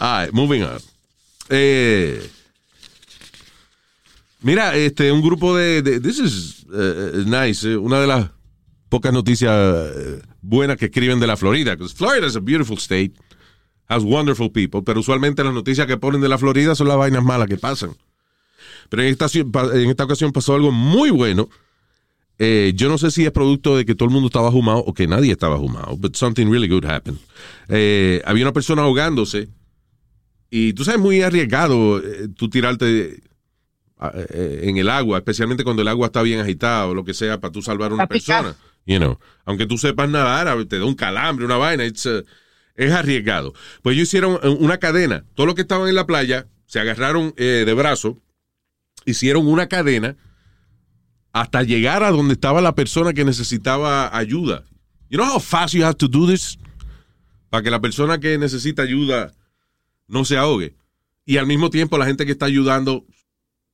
All 0.00 0.24
right, 0.24 0.32
moving 0.32 0.62
on. 0.62 0.78
Eh, 1.50 2.20
mira, 4.40 4.74
este, 4.76 5.10
un 5.12 5.20
grupo 5.20 5.56
de, 5.56 5.82
de- 5.82 6.00
this 6.00 6.18
is 6.18 6.64
eh, 6.72 7.24
nice, 7.26 7.76
una 7.76 8.00
de 8.00 8.06
las 8.06 8.30
pocas 8.88 9.12
noticias 9.12 9.52
buenas 10.44 10.76
que 10.76 10.86
escriben 10.86 11.20
de 11.20 11.26
la 11.26 11.36
Florida, 11.36 11.72
because 11.72 11.94
Florida 11.94 12.26
is 12.26 12.36
a 12.36 12.40
beautiful 12.40 12.76
state, 12.76 13.12
has 13.88 14.02
wonderful 14.02 14.50
people, 14.50 14.82
pero 14.82 15.00
usualmente 15.00 15.42
las 15.42 15.54
noticias 15.54 15.86
que 15.86 15.96
ponen 15.96 16.20
de 16.20 16.28
la 16.28 16.38
Florida 16.38 16.74
son 16.74 16.88
las 16.88 16.96
vainas 16.96 17.24
malas 17.24 17.48
que 17.48 17.56
pasan. 17.56 17.96
Pero 18.88 19.02
en 19.02 19.08
esta, 19.08 19.26
en 19.32 19.90
esta 19.90 20.04
ocasión 20.04 20.32
pasó 20.32 20.54
algo 20.54 20.70
muy 20.70 21.10
bueno. 21.10 21.48
Eh, 22.38 22.72
yo 22.74 22.88
no 22.88 22.98
sé 22.98 23.10
si 23.10 23.24
es 23.24 23.30
producto 23.30 23.76
de 23.76 23.84
que 23.84 23.94
todo 23.94 24.08
el 24.08 24.12
mundo 24.12 24.26
estaba 24.26 24.50
fumado 24.50 24.78
o 24.78 24.92
que 24.92 25.06
nadie 25.06 25.32
estaba 25.32 25.56
fumado, 25.56 25.96
but 25.96 26.16
something 26.16 26.46
really 26.46 26.68
good 26.68 26.84
happened. 26.84 27.18
Eh, 27.68 28.20
había 28.24 28.44
una 28.44 28.52
persona 28.52 28.82
ahogándose 28.82 29.48
y 30.50 30.72
tú 30.72 30.84
sabes, 30.84 31.00
muy 31.00 31.22
arriesgado 31.22 31.98
eh, 31.98 32.28
tú 32.36 32.48
tirarte 32.50 33.22
ah, 33.98 34.12
eh, 34.14 34.60
en 34.64 34.76
el 34.76 34.88
agua, 34.88 35.18
especialmente 35.18 35.64
cuando 35.64 35.82
el 35.82 35.88
agua 35.88 36.06
está 36.06 36.22
bien 36.22 36.40
agitada 36.40 36.86
o 36.86 36.94
lo 36.94 37.04
que 37.04 37.14
sea 37.14 37.40
para 37.40 37.52
tú 37.52 37.62
salvar 37.62 37.92
a 37.92 37.94
una 37.94 38.06
persona. 38.06 38.56
You 38.86 38.98
know, 38.98 39.18
aunque 39.44 39.66
tú 39.66 39.78
sepas 39.78 40.08
nadar, 40.10 40.64
te 40.66 40.78
da 40.78 40.84
un 40.84 40.94
calambre, 40.94 41.46
una 41.46 41.56
vaina, 41.56 41.84
uh, 41.84 42.22
es 42.74 42.92
arriesgado. 42.92 43.54
Pues 43.82 43.94
ellos 43.94 44.08
hicieron 44.08 44.38
una 44.60 44.78
cadena. 44.78 45.24
Todos 45.34 45.46
los 45.46 45.54
que 45.54 45.62
estaban 45.62 45.88
en 45.88 45.94
la 45.94 46.06
playa 46.06 46.46
se 46.66 46.80
agarraron 46.80 47.32
eh, 47.36 47.64
de 47.64 47.74
brazo, 47.74 48.18
hicieron 49.04 49.46
una 49.46 49.68
cadena 49.68 50.16
hasta 51.32 51.62
llegar 51.62 52.02
a 52.02 52.10
donde 52.10 52.34
estaba 52.34 52.60
la 52.60 52.74
persona 52.74 53.12
que 53.12 53.24
necesitaba 53.24 54.16
ayuda. 54.16 54.64
You 55.08 55.18
know 55.18 55.26
how 55.26 55.40
fast 55.40 55.74
you 55.74 55.84
have 55.84 55.96
to 55.96 56.08
do 56.08 56.26
this? 56.26 56.58
Para 57.50 57.62
que 57.62 57.70
la 57.70 57.80
persona 57.80 58.18
que 58.18 58.38
necesita 58.38 58.82
ayuda 58.82 59.32
no 60.06 60.24
se 60.24 60.36
ahogue. 60.36 60.74
Y 61.24 61.38
al 61.38 61.46
mismo 61.46 61.70
tiempo 61.70 61.98
la 61.98 62.06
gente 62.06 62.26
que 62.26 62.32
está 62.32 62.46
ayudando, 62.46 63.04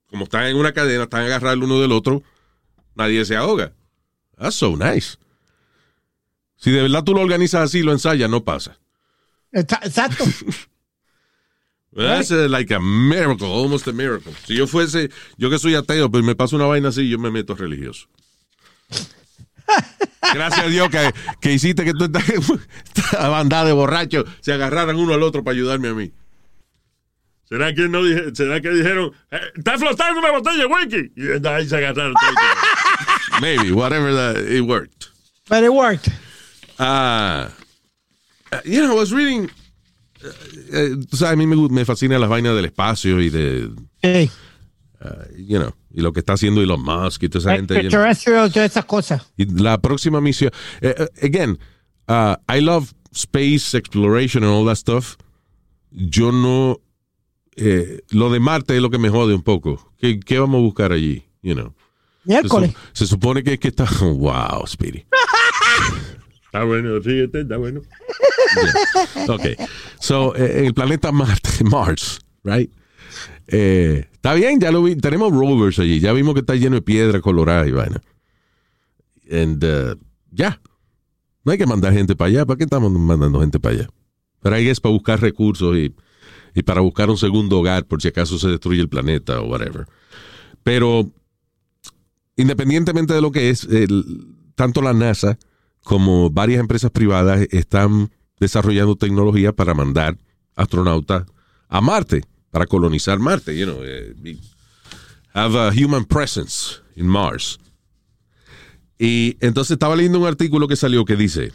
como 0.06 0.24
están 0.24 0.46
en 0.46 0.56
una 0.56 0.72
cadena, 0.72 1.04
están 1.04 1.22
agarrados 1.22 1.56
el 1.56 1.64
uno 1.64 1.80
del 1.80 1.92
otro, 1.92 2.22
nadie 2.94 3.24
se 3.24 3.36
ahoga. 3.36 3.72
That's 4.40 4.56
so 4.56 4.74
nice. 4.74 5.18
Si 6.56 6.70
de 6.70 6.82
verdad 6.82 7.04
tú 7.04 7.14
lo 7.14 7.20
organizas 7.20 7.62
así, 7.62 7.82
lo 7.82 7.92
ensayas, 7.92 8.28
no 8.30 8.42
pasa. 8.42 8.78
Exa- 9.52 9.80
Exacto. 9.84 10.24
That's 11.92 12.30
uh, 12.30 12.48
like 12.48 12.72
a 12.72 12.78
miracle, 12.80 13.46
almost 13.48 13.86
a 13.88 13.92
miracle. 13.92 14.32
Si 14.46 14.54
yo 14.54 14.66
fuese, 14.66 15.10
yo 15.36 15.50
que 15.50 15.58
soy 15.58 15.74
ateo, 15.74 16.08
pues 16.10 16.22
me 16.24 16.34
pasa 16.36 16.54
una 16.56 16.66
vaina 16.66 16.88
así, 16.90 17.08
yo 17.08 17.18
me 17.18 17.30
meto 17.30 17.54
religioso. 17.54 18.06
Gracias 20.34 20.64
a 20.66 20.68
Dios 20.68 20.88
que, 20.88 21.12
que 21.40 21.52
hiciste 21.52 21.84
que 21.84 21.92
tú 21.92 22.04
esta, 22.04 23.28
bandada 23.28 23.64
de 23.64 23.72
borrachos 23.72 24.24
se 24.40 24.52
agarraran 24.52 24.96
uno 24.96 25.14
al 25.14 25.22
otro 25.22 25.42
para 25.42 25.54
ayudarme 25.56 25.88
a 25.88 25.94
mí. 25.94 26.12
¿Será 27.48 27.74
que, 27.74 27.88
no 27.88 28.00
será 28.32 28.60
que 28.60 28.70
dijeron, 28.70 29.12
"Eh, 29.32 29.40
está 29.56 29.76
flotando 29.76 30.20
una 30.20 30.30
botella 30.30 30.58
de 30.58 30.66
whisky? 30.66 31.12
Y 31.16 31.46
ahí 31.48 31.68
se 31.68 31.76
agarraron. 31.76 32.14
todos. 32.14 32.34
Maybe, 33.40 33.72
whatever 33.72 34.12
that, 34.14 34.36
it 34.36 34.62
worked. 34.62 35.08
But 35.48 35.62
it 35.64 35.72
worked. 35.72 36.08
Ah, 36.78 37.50
you 38.64 38.80
know, 38.82 38.92
I 38.92 38.98
was 38.98 39.12
reading. 39.12 39.50
eh, 40.72 40.96
tú 41.08 41.16
sabes, 41.16 41.32
a 41.32 41.36
mí 41.36 41.46
me, 41.46 41.56
me 41.68 41.84
fascinan 41.84 42.20
las 42.20 42.28
vainas 42.30 42.54
del 42.54 42.66
espacio 42.66 43.20
y 43.20 43.30
de, 43.30 43.70
Hey. 44.02 44.30
you 45.36 45.58
know, 45.58 45.72
y 45.94 46.02
lo 46.02 46.12
que 46.12 46.20
está 46.20 46.34
haciendo 46.34 46.60
Elon 46.62 46.82
Musk 46.82 47.22
y 47.24 47.28
toda 47.28 47.40
esa 47.40 47.56
gente. 47.56 47.74
you 47.74 47.80
know. 47.80 47.86
Extraterrestrials, 47.88 48.52
todas 48.52 48.70
esas 48.70 48.84
cosas. 48.84 49.22
Y 49.36 49.46
la 49.46 49.78
próxima 49.78 50.20
misión. 50.20 50.50
eh, 50.82 50.94
eh, 50.98 51.26
again, 51.26 51.58
uh, 52.08 52.36
I 52.48 52.60
love 52.60 52.92
space 53.12 53.74
exploration 53.76 54.44
and 54.44 54.52
all 54.52 54.64
that 54.66 54.76
stuff. 54.76 55.16
Yo 55.90 56.30
no. 56.32 56.80
eh, 57.56 58.00
lo 58.10 58.30
de 58.30 58.40
Marte 58.40 58.76
es 58.76 58.82
lo 58.82 58.90
que 58.90 58.98
me 58.98 59.08
jode 59.10 59.34
un 59.34 59.42
poco. 59.42 59.92
¿Qué, 59.98 60.20
qué 60.20 60.38
vamos 60.38 60.58
a 60.58 60.62
buscar 60.62 60.92
allí? 60.92 61.24
You 61.42 61.54
know. 61.54 61.74
Miércoles. 62.24 62.74
se 62.92 63.06
supone 63.06 63.42
que 63.42 63.54
es 63.54 63.60
que 63.60 63.68
está. 63.68 63.86
Wow, 64.00 64.66
Speedy. 64.66 65.04
Está 66.44 66.64
bueno, 66.64 66.98
ríete, 66.98 67.42
está 67.42 67.56
bueno. 67.56 67.80
Ok. 69.28 69.42
So, 70.00 70.34
eh, 70.34 70.66
el 70.66 70.74
planeta 70.74 71.12
Marte, 71.12 71.62
Mars, 71.64 72.18
right? 72.42 72.72
Eh, 73.46 74.08
está 74.12 74.34
bien, 74.34 74.58
ya 74.60 74.72
lo 74.72 74.82
vi. 74.82 74.96
Tenemos 74.96 75.32
rovers 75.32 75.78
allí. 75.78 76.00
Ya 76.00 76.12
vimos 76.12 76.34
que 76.34 76.40
está 76.40 76.54
lleno 76.56 76.76
de 76.76 76.82
piedra 76.82 77.20
colorada 77.20 77.66
y 77.66 77.70
vaina. 77.70 78.00
And, 79.30 79.64
uh, 79.64 79.96
ya. 80.32 80.60
No 81.44 81.52
hay 81.52 81.58
que 81.58 81.66
mandar 81.66 81.92
gente 81.92 82.16
para 82.16 82.28
allá. 82.28 82.46
¿Para 82.46 82.58
qué 82.58 82.64
estamos 82.64 82.90
mandando 82.90 83.40
gente 83.40 83.60
para 83.60 83.76
allá? 83.76 83.88
Pero 84.42 84.56
ahí 84.56 84.68
es 84.68 84.80
para 84.80 84.92
buscar 84.92 85.20
recursos 85.20 85.76
y, 85.76 85.94
y 86.54 86.62
para 86.62 86.80
buscar 86.80 87.10
un 87.10 87.16
segundo 87.16 87.60
hogar 87.60 87.84
por 87.86 88.02
si 88.02 88.08
acaso 88.08 88.38
se 88.38 88.48
destruye 88.48 88.80
el 88.80 88.88
planeta 88.88 89.40
o 89.40 89.46
whatever. 89.48 89.86
Pero 90.62 91.12
independientemente 92.40 93.14
de 93.14 93.20
lo 93.20 93.30
que 93.30 93.50
es, 93.50 93.66
tanto 94.54 94.82
la 94.82 94.92
NASA 94.92 95.38
como 95.82 96.30
varias 96.30 96.60
empresas 96.60 96.90
privadas 96.90 97.46
están 97.50 98.10
desarrollando 98.38 98.96
tecnología 98.96 99.52
para 99.52 99.74
mandar 99.74 100.16
astronautas 100.56 101.26
a 101.68 101.80
Marte, 101.80 102.22
para 102.50 102.66
colonizar 102.66 103.18
Marte, 103.18 103.56
you 103.56 103.64
know, 103.64 103.80
eh, 103.82 104.14
have 105.34 105.56
a 105.56 105.70
human 105.70 106.04
presence 106.04 106.80
in 106.96 107.06
Mars. 107.06 107.58
Y 108.98 109.36
entonces 109.40 109.72
estaba 109.72 109.96
leyendo 109.96 110.20
un 110.20 110.26
artículo 110.26 110.68
que 110.68 110.76
salió 110.76 111.04
que 111.04 111.16
dice, 111.16 111.52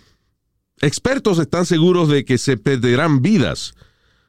expertos 0.82 1.38
están 1.38 1.66
seguros 1.66 2.10
de 2.10 2.26
que 2.26 2.38
se 2.38 2.58
perderán 2.58 3.22
vidas 3.22 3.76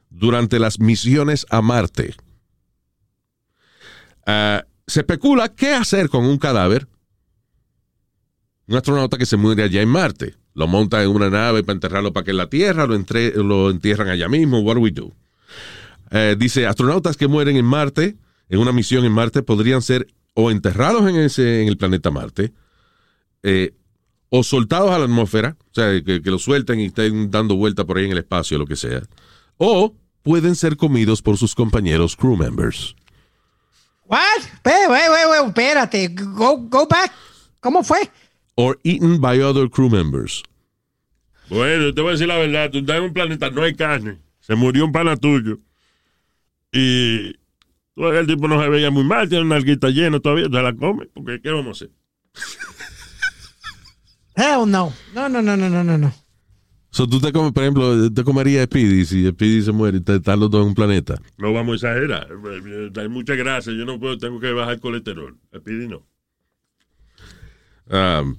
durante 0.09 0.59
las 0.59 0.79
misiones 0.79 1.45
a 1.49 1.61
Marte. 1.61 2.15
Ah, 4.25 4.65
se 4.87 5.01
especula 5.01 5.53
qué 5.53 5.73
hacer 5.73 6.09
con 6.09 6.25
un 6.25 6.37
cadáver. 6.37 6.87
Un 8.67 8.75
astronauta 8.75 9.17
que 9.17 9.25
se 9.25 9.37
muere 9.37 9.63
allá 9.63 9.81
en 9.81 9.89
Marte. 9.89 10.35
Lo 10.53 10.67
montan 10.67 11.03
en 11.03 11.09
una 11.09 11.29
nave 11.29 11.63
para 11.63 11.75
enterrarlo 11.75 12.13
para 12.13 12.23
que 12.23 12.31
en 12.31 12.37
la 12.37 12.49
Tierra 12.49 12.87
lo, 12.87 12.95
entre- 12.95 13.31
lo 13.35 13.69
entierran 13.69 14.09
allá 14.09 14.27
mismo. 14.27 14.59
What 14.61 14.75
do 14.75 14.81
we 14.81 14.91
do? 14.91 15.13
Eh, 16.11 16.35
dice, 16.39 16.65
astronautas 16.65 17.17
que 17.17 17.27
mueren 17.27 17.57
en 17.57 17.65
Marte, 17.65 18.15
en 18.49 18.59
una 18.59 18.71
misión 18.71 19.05
en 19.05 19.11
Marte, 19.11 19.43
podrían 19.43 19.81
ser 19.81 20.07
o 20.33 20.51
enterrados 20.51 21.07
en, 21.09 21.17
ese, 21.17 21.61
en 21.63 21.67
el 21.67 21.77
planeta 21.77 22.11
Marte, 22.11 22.53
eh, 23.43 23.73
o 24.29 24.43
soltados 24.43 24.91
a 24.91 24.99
la 24.99 25.05
atmósfera, 25.05 25.57
o 25.59 25.73
sea, 25.73 26.01
que, 26.03 26.21
que 26.21 26.31
lo 26.31 26.37
suelten 26.39 26.79
y 26.79 26.85
estén 26.85 27.31
dando 27.31 27.55
vuelta 27.55 27.85
por 27.85 27.97
ahí 27.97 28.05
en 28.05 28.11
el 28.11 28.19
espacio, 28.19 28.57
lo 28.57 28.65
que 28.67 28.75
sea, 28.75 29.01
o 29.57 29.95
pueden 30.21 30.55
ser 30.55 30.77
comidos 30.77 31.21
por 31.21 31.37
sus 31.37 31.55
compañeros 31.55 32.15
crew 32.15 32.35
members. 32.37 32.95
What? 34.07 34.41
Wait, 34.63 34.89
wait, 34.89 35.09
wait, 35.09 35.29
wait, 35.29 35.47
espérate. 35.47 36.15
Go, 36.15 36.57
go 36.57 36.85
back. 36.85 37.11
¿Cómo 37.61 37.83
fue? 37.83 38.09
Or 38.55 38.77
eaten 38.83 39.19
by 39.19 39.41
other 39.41 39.69
crew 39.69 39.89
members. 39.89 40.43
Bueno, 41.49 41.93
te 41.93 42.01
voy 42.01 42.09
a 42.09 42.11
decir 42.13 42.27
la 42.27 42.37
verdad. 42.37 42.71
Tú 42.71 42.79
estás 42.79 42.97
en 42.97 43.03
un 43.03 43.13
planeta, 43.13 43.49
no 43.49 43.63
hay 43.63 43.75
carne. 43.75 44.19
Se 44.39 44.55
murió 44.55 44.85
un 44.85 44.91
pana 44.91 45.17
tuyo. 45.17 45.59
Y 46.71 47.35
el 47.97 48.27
tipo 48.27 48.47
no 48.47 48.61
se 48.61 48.69
veía 48.69 48.91
muy 48.91 49.03
mal, 49.03 49.27
tiene 49.27 49.43
una 49.43 49.55
alguita 49.55 49.89
llena 49.89 50.19
todavía, 50.19 50.45
se 50.45 50.61
la 50.61 50.73
come. 50.73 51.07
Porque, 51.13 51.41
¿qué 51.41 51.49
vamos 51.51 51.81
a 51.81 51.85
hacer? 51.85 51.91
Hell 54.35 54.69
no. 54.69 54.93
No, 55.13 55.27
no, 55.29 55.41
no, 55.41 55.57
no, 55.57 55.69
no, 55.69 55.83
no, 55.83 55.97
no. 55.97 56.13
So, 56.97 57.07
tú 57.07 57.19
te 57.19 57.31
comes, 57.31 57.51
por 57.53 57.61
ejemplo, 57.61 58.11
te 58.11 58.23
comerías 58.23 58.65
Speedy 58.65 59.05
si 59.05 59.27
Speedy 59.29 59.61
se 59.61 59.71
muere 59.71 59.99
y 59.99 60.01
te- 60.01 60.15
están 60.15 60.39
los 60.39 60.49
dos 60.49 60.63
en 60.63 60.69
un 60.69 60.73
planeta. 60.73 61.13
No 61.37 61.53
vamos 61.53 61.83
a 61.83 61.91
exagerar. 61.93 62.27
Hay 62.99 63.07
mucha 63.07 63.35
grasa, 63.35 63.69
yo 63.71 63.85
no 63.85 63.99
puedo, 63.99 64.17
tengo 64.17 64.39
que 64.39 64.51
bajar 64.51 64.73
el 64.73 64.79
colesterol. 64.79 65.37
Pidi 65.63 65.87
no. 65.87 66.01
Um, 67.91 68.35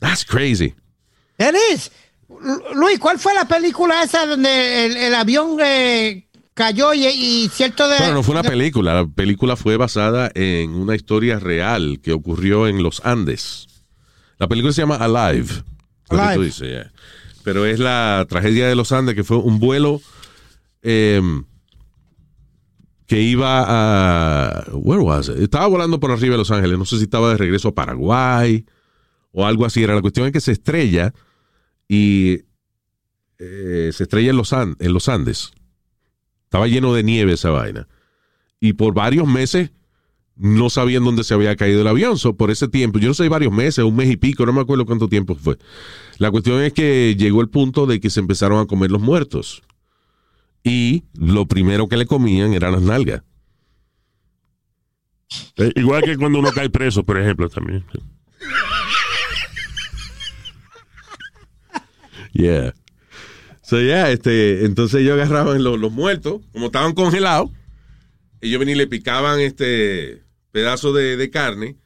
that's 0.00 0.24
crazy. 0.24 0.74
Is. 1.38 1.92
Lu- 2.28 2.74
Luis, 2.74 2.98
¿cuál 2.98 3.20
fue 3.20 3.32
la 3.34 3.46
película 3.46 4.02
esa 4.02 4.26
donde 4.26 4.86
el, 4.86 4.96
el 4.96 5.14
avión 5.14 5.58
eh, 5.60 6.28
cayó 6.54 6.92
y, 6.92 7.06
y 7.06 7.48
cierto 7.52 7.86
de... 7.88 7.98
Bueno, 7.98 8.14
no 8.14 8.22
fue 8.24 8.34
una 8.34 8.42
película. 8.42 8.94
La 8.94 9.06
película 9.06 9.54
fue 9.54 9.76
basada 9.76 10.30
en 10.34 10.70
una 10.70 10.96
historia 10.96 11.38
real 11.38 12.00
que 12.02 12.10
ocurrió 12.12 12.66
en 12.66 12.82
los 12.82 13.00
Andes. 13.06 13.68
La 14.38 14.48
película 14.48 14.72
se 14.72 14.82
llama 14.82 14.96
Alive. 14.96 15.52
lo 16.10 16.16
que 16.16 16.22
Alive. 16.22 16.34
tú 16.34 16.42
dices, 16.42 16.68
yeah. 16.68 16.92
Pero 17.44 17.66
es 17.66 17.78
la 17.78 18.26
tragedia 18.28 18.68
de 18.68 18.74
los 18.74 18.92
Andes, 18.92 19.14
que 19.14 19.24
fue 19.24 19.38
un 19.38 19.58
vuelo 19.58 20.00
eh, 20.82 21.20
que 23.06 23.22
iba 23.22 23.64
a. 23.66 24.64
Where 24.72 25.02
was 25.02 25.28
it? 25.28 25.38
Estaba 25.38 25.66
volando 25.66 25.98
por 25.98 26.10
arriba 26.10 26.32
de 26.32 26.38
Los 26.38 26.50
Ángeles. 26.50 26.78
No 26.78 26.84
sé 26.84 26.98
si 26.98 27.04
estaba 27.04 27.30
de 27.30 27.38
regreso 27.38 27.68
a 27.68 27.74
Paraguay 27.74 28.66
o 29.32 29.46
algo 29.46 29.64
así. 29.64 29.82
Era 29.82 29.94
la 29.94 30.02
cuestión 30.02 30.26
es 30.26 30.32
que 30.32 30.40
se 30.40 30.52
estrella 30.52 31.14
y 31.88 32.42
eh, 33.38 33.90
se 33.92 34.02
estrella 34.02 34.30
en 34.30 34.36
los, 34.36 34.52
en 34.52 34.92
los 34.92 35.08
Andes. 35.08 35.52
Estaba 36.44 36.66
lleno 36.66 36.92
de 36.92 37.02
nieve 37.02 37.32
esa 37.32 37.50
vaina. 37.50 37.88
Y 38.60 38.74
por 38.74 38.92
varios 38.92 39.26
meses 39.26 39.70
no 40.38 40.70
sabían 40.70 41.04
dónde 41.04 41.24
se 41.24 41.34
había 41.34 41.56
caído 41.56 41.80
el 41.80 41.86
avión. 41.86 42.16
So, 42.16 42.36
por 42.36 42.50
ese 42.50 42.68
tiempo, 42.68 42.98
yo 42.98 43.08
no 43.08 43.14
sé, 43.14 43.28
varios 43.28 43.52
meses, 43.52 43.84
un 43.84 43.96
mes 43.96 44.08
y 44.10 44.16
pico, 44.16 44.46
no 44.46 44.52
me 44.52 44.60
acuerdo 44.60 44.86
cuánto 44.86 45.08
tiempo 45.08 45.34
fue. 45.34 45.58
La 46.18 46.30
cuestión 46.30 46.62
es 46.62 46.72
que 46.72 47.16
llegó 47.18 47.40
el 47.40 47.48
punto 47.48 47.86
de 47.86 48.00
que 48.00 48.10
se 48.10 48.20
empezaron 48.20 48.60
a 48.60 48.66
comer 48.66 48.90
los 48.90 49.02
muertos. 49.02 49.62
Y 50.62 51.04
lo 51.14 51.46
primero 51.46 51.88
que 51.88 51.96
le 51.96 52.06
comían 52.06 52.54
eran 52.54 52.72
las 52.72 52.82
nalgas. 52.82 53.22
Eh, 55.56 55.72
igual 55.76 56.02
que 56.02 56.16
cuando 56.16 56.38
uno 56.38 56.52
cae 56.52 56.70
preso, 56.70 57.04
por 57.04 57.20
ejemplo, 57.20 57.48
también. 57.48 57.84
Yeah. 62.32 62.74
So, 63.62 63.80
yeah, 63.80 64.10
este, 64.10 64.64
entonces 64.64 65.00
ellos 65.00 65.14
agarraban 65.14 65.62
los, 65.62 65.78
los 65.78 65.92
muertos, 65.92 66.40
como 66.52 66.66
estaban 66.66 66.94
congelados, 66.94 67.50
ellos 68.40 68.60
venían 68.60 68.76
y 68.76 68.78
le 68.78 68.86
picaban 68.86 69.40
este 69.40 70.22
pedazo 70.52 70.92
de, 70.92 71.16
de 71.16 71.30
carne, 71.30 71.76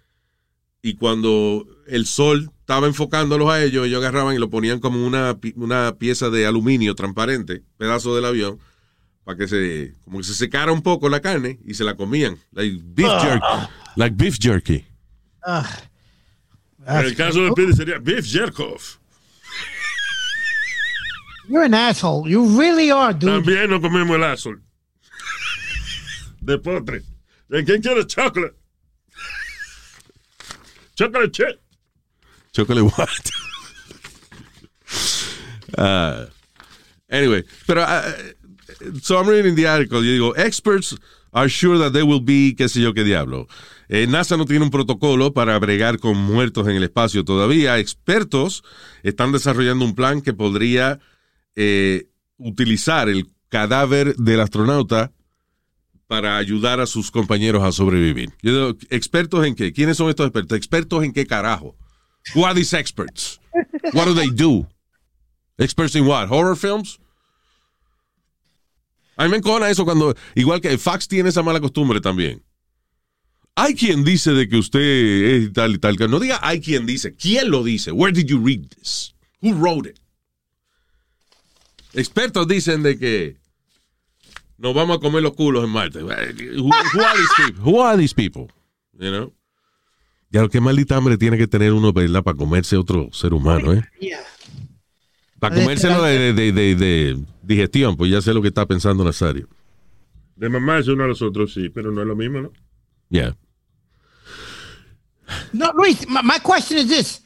y 0.83 0.95
cuando 0.95 1.67
el 1.87 2.07
sol 2.07 2.51
estaba 2.61 2.87
enfocándolos 2.87 3.51
a 3.51 3.63
ellos, 3.63 3.87
ellos 3.87 4.01
agarraban 4.01 4.35
y 4.35 4.39
lo 4.39 4.51
ponían 4.51 4.81
como 4.81 5.07
una, 5.07 5.39
pi- 5.39 5.55
una 5.57 5.95
pieza 5.97 6.29
de 6.31 6.47
aluminio 6.47 6.95
transparente, 6.95 7.63
pedazo 7.77 8.15
del 8.17 8.25
avión, 8.25 8.59
para 9.25 9.39
que 9.39 9.47
se, 9.47 9.95
como 10.05 10.19
que 10.19 10.25
se 10.25 10.35
secara 10.35 10.73
un 10.73 10.83
poco 10.83 11.09
la 11.09 11.21
carne 11.21 11.61
y 11.65 11.75
se 11.75 11.85
la 11.85 11.95
comían. 11.97 12.39
Like 12.53 12.81
beef 12.83 13.13
jerky. 13.23 13.47
Like 13.97 14.17
beef 14.17 14.39
jerky. 14.41 14.85
En 16.87 16.97
el 17.07 17.15
caso 17.15 17.43
de 17.45 17.53
Pidi 17.53 17.73
sería 17.75 17.99
Beef 17.99 18.27
Jerkoff. 18.27 18.99
You're 21.49 21.65
an 21.65 21.75
asshole. 21.75 22.29
You 22.29 22.59
really 22.59 22.91
are, 22.91 23.13
dude. 23.13 23.31
También 23.31 23.71
no 23.71 23.81
comemos 23.81 24.17
el 24.17 24.25
azul. 24.25 24.63
De 26.41 26.59
postre. 26.59 27.03
¿De 27.53 27.63
quién 27.67 27.83
quiere 27.83 28.07
chocolate? 28.07 28.55
Chocolate 30.97 31.33
chip. 31.33 31.61
Chocolate 32.53 32.81
white. 32.81 33.31
Uh, 35.77 36.27
anyway, 37.11 37.45
pero 37.67 37.83
uh, 37.83 38.11
so 39.03 39.19
I'm 39.19 39.29
reading 39.29 39.55
the 39.55 39.67
article. 39.67 40.03
Yo 40.03 40.13
digo, 40.13 40.35
experts 40.35 40.97
are 41.35 41.51
sure 41.51 41.77
that 41.77 41.93
there 41.93 42.07
will 42.07 42.25
be, 42.25 42.55
qué 42.57 42.71
sé 42.71 42.81
yo 42.81 42.95
qué 42.95 43.05
diablo. 43.05 43.47
Eh, 43.91 44.07
NASA 44.07 44.39
no 44.39 44.47
tiene 44.47 44.65
un 44.65 44.71
protocolo 44.71 45.35
para 45.35 45.59
bregar 45.59 45.99
con 45.99 46.17
muertos 46.17 46.67
en 46.69 46.77
el 46.77 46.85
espacio 46.85 47.23
todavía. 47.23 47.79
Expertos 47.79 48.65
están 49.03 49.31
desarrollando 49.31 49.85
un 49.85 49.95
plan 49.95 50.23
que 50.23 50.33
podría 50.33 51.01
eh, 51.55 52.09
utilizar 52.39 53.11
el 53.11 53.27
cadáver 53.51 54.17
del 54.17 54.41
astronauta 54.41 55.13
para 56.13 56.37
ayudar 56.37 56.79
a 56.79 56.85
sus 56.85 57.11
compañeros 57.11 57.63
a 57.63 57.73
sobrevivir. 57.73 58.35
Yo 58.43 58.53
digo, 58.53 58.79
¿expertos 58.91 59.47
en 59.47 59.55
qué? 59.55 59.73
¿Quiénes 59.73 59.97
son 59.97 60.11
estos 60.11 60.27
expertos? 60.27 60.59
¿Expertos 60.59 61.03
en 61.05 61.11
qué 61.11 61.27
carajo? 61.27 61.75
Who 62.35 62.45
are 62.45 62.55
these 62.55 62.77
experts? 62.77 63.41
What 63.95 64.05
do 64.05 64.15
they 64.15 64.29
do? 64.29 64.69
Experts 65.57 65.95
in 65.95 66.07
what? 66.07 66.29
Horror 66.29 66.55
films? 66.55 66.99
A 69.17 69.25
mí 69.25 69.31
me 69.31 69.39
encojona 69.39 69.71
eso 69.71 69.87
cuando, 69.87 70.15
igual 70.35 70.61
que 70.61 70.77
Fox 70.77 71.09
tiene 71.09 71.31
esa 71.31 71.43
mala 71.43 71.61
costumbre 71.61 71.99
también. 71.99 72.43
Hay 73.55 73.75
quien 73.75 74.05
dice 74.05 74.33
de 74.33 74.51
que 74.51 74.59
usted 74.59 74.81
es 74.81 75.53
tal 75.55 75.77
y 75.77 75.79
tal. 75.79 75.97
No 76.11 76.21
diga 76.21 76.41
hay 76.43 76.61
quien 76.61 76.85
dice. 76.85 77.15
¿Quién 77.15 77.51
lo 77.51 77.65
dice? 77.65 77.91
Where 77.91 78.13
did 78.13 78.27
you 78.27 78.39
read 78.39 78.69
this? 78.69 79.15
Who 79.41 79.55
wrote 79.55 79.89
it? 79.89 79.99
Expertos 81.95 82.47
dicen 82.47 82.83
de 82.83 82.99
que 82.99 83.42
nos 84.63 84.75
vamos 84.75 84.97
a 84.97 85.01
comer 85.01 85.23
los 85.23 85.33
culos 85.35 85.65
en 85.65 85.71
Marte. 85.71 86.01
Who, 86.03 86.09
who 86.95 87.01
are 87.03 87.19
these 87.19 87.35
people? 87.37 87.63
Who 87.65 87.83
are 87.83 87.99
these 87.99 88.15
people? 88.15 88.47
You 88.99 89.11
know? 89.11 89.33
Ya, 90.31 90.49
qué 90.49 90.61
maldita 90.61 90.97
hambre 90.97 91.19
tiene 91.19 91.37
que 91.37 91.47
tener 91.49 91.73
uno, 91.73 91.93
¿verdad? 91.93 92.23
Para 92.23 92.37
comerse 92.37 92.77
otro 92.77 93.09
ser 93.13 93.35
humano, 93.35 93.73
¿eh? 93.75 93.83
Yeah. 94.01 94.21
Para 95.41 95.57
comérselo 95.57 96.03
de, 96.05 96.33
de- 96.33 96.53
de- 96.53 96.75
de 96.77 97.19
digestión, 97.43 97.97
pues 97.97 98.11
ya 98.11 98.23
sé 98.23 98.33
lo 98.33 98.41
que 98.41 98.49
está 98.49 98.65
pensando 98.65 99.03
Nazario. 99.05 99.49
De 100.37 100.49
mamarse 100.49 100.93
uno 100.93 101.05
a 101.05 101.09
los 101.09 101.21
otros, 101.21 101.53
sí, 101.53 101.69
pero 101.69 101.91
no 101.91 102.01
es 102.01 102.07
lo 102.07 102.15
mismo, 102.17 102.41
¿no? 102.41 102.53
Yeah. 103.11 103.37
No, 105.53 105.73
Luis, 105.75 106.07
my, 106.09 106.21
my 106.23 106.39
question 106.43 106.79
is 106.79 106.89
this. 106.89 107.23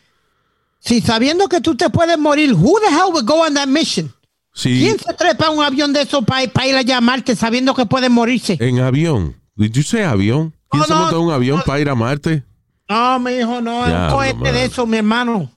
Si 0.81 1.01
sabiendo 1.01 1.49
que 1.49 1.61
tú 1.61 1.77
te 1.77 1.91
puedes 1.91 2.19
morir, 2.19 2.55
who 2.55 2.79
the 2.81 2.89
hell 2.91 3.13
would 3.13 3.27
go 3.27 3.45
on 3.45 3.55
that 3.55 3.69
mission? 3.69 4.13
Sí, 4.59 4.81
¿Quién 4.81 4.99
se 4.99 5.13
trepa 5.13 5.49
a 5.49 5.51
un 5.51 5.63
avión 5.63 5.93
de 5.93 6.01
esos 6.01 6.25
para 6.25 6.67
ir 6.67 6.75
a 6.75 6.81
llamarte 6.81 7.37
sabiendo 7.37 7.75
que 7.75 7.85
puede 7.85 8.09
morirse? 8.09 8.57
en 8.59 8.79
avión. 8.81 9.37
Did 9.55 9.73
you 9.73 9.83
say 9.83 10.01
avión? 10.03 10.55
¿Quién 10.71 10.81
No, 10.81 10.87
se 10.87 10.93
no, 10.95 11.01
monta 11.01 11.19
un 11.19 11.31
avión 11.31 11.59
no. 11.59 11.65
para 11.65 11.81
ir 11.81 11.91
a 11.91 11.95
Marte? 11.95 12.43
No, 12.89 13.19
mi 13.21 13.33
hijo, 13.33 13.61
no, 13.61 13.85
es 13.87 13.93
un 13.93 14.09
cohete 14.11 14.53
de 14.53 14.65
eso, 14.65 14.87
mi 14.87 14.97
hermano. 14.97 15.51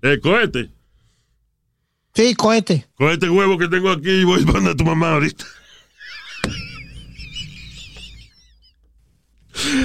Eh, 0.00 0.18
cohete. 0.22 0.70
Sí, 2.14 2.34
cohete. 2.34 2.86
Cohete 2.94 3.28
huevo 3.28 3.58
que 3.58 3.68
tengo 3.68 3.90
aquí 3.90 4.10
y 4.10 4.24
voy 4.24 4.42
para 4.46 4.74
tu 4.74 4.84
mamá 4.84 5.12
ahorita. 5.12 5.44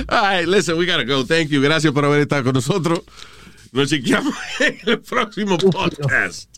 All 0.09 0.21
right, 0.21 0.47
listen, 0.47 0.77
we 0.77 0.85
gotta 0.85 1.03
go. 1.03 1.23
Thank 1.25 1.49
you. 1.49 1.61
Gracias 1.61 1.91
por 1.93 2.05
haber 2.05 2.21
estado 2.21 2.45
con 2.45 2.53
nosotros. 2.53 3.01
Nos 3.73 3.89
chequeamos 3.89 4.33
en 4.61 4.77
el 4.85 5.01
próximo 5.01 5.57
podcast. 5.57 6.49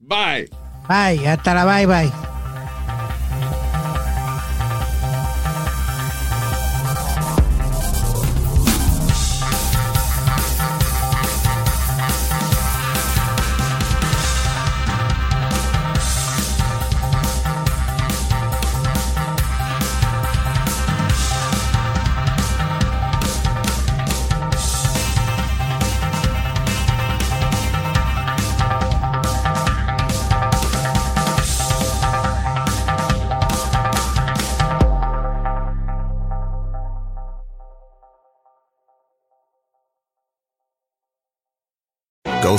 Bye. 0.00 0.48
Bye, 0.88 1.28
hasta 1.28 1.52
la 1.54 1.64
bye 1.64 1.86
bye. 1.86 2.37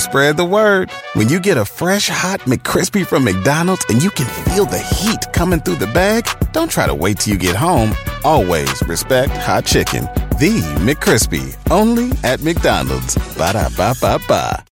Spread 0.00 0.36
the 0.36 0.44
word. 0.44 0.90
When 1.14 1.28
you 1.28 1.38
get 1.38 1.56
a 1.56 1.64
fresh 1.64 2.08
hot 2.08 2.40
McCrispy 2.40 3.06
from 3.06 3.24
McDonald's 3.24 3.84
and 3.88 4.02
you 4.02 4.10
can 4.10 4.26
feel 4.46 4.64
the 4.64 4.78
heat 4.78 5.32
coming 5.32 5.60
through 5.60 5.76
the 5.76 5.86
bag, 5.88 6.26
don't 6.52 6.70
try 6.70 6.86
to 6.86 6.94
wait 6.94 7.18
till 7.20 7.34
you 7.34 7.38
get 7.38 7.56
home. 7.56 7.94
Always 8.24 8.82
respect 8.88 9.32
hot 9.32 9.64
chicken. 9.64 10.04
The 10.40 10.60
McCrispy, 10.80 11.56
only 11.70 12.10
at 12.24 12.42
McDonald's. 12.42 13.14
Ba 13.36 13.52
da 13.52 13.68
ba 13.76 13.94
ba 14.00 14.18
ba. 14.26 14.64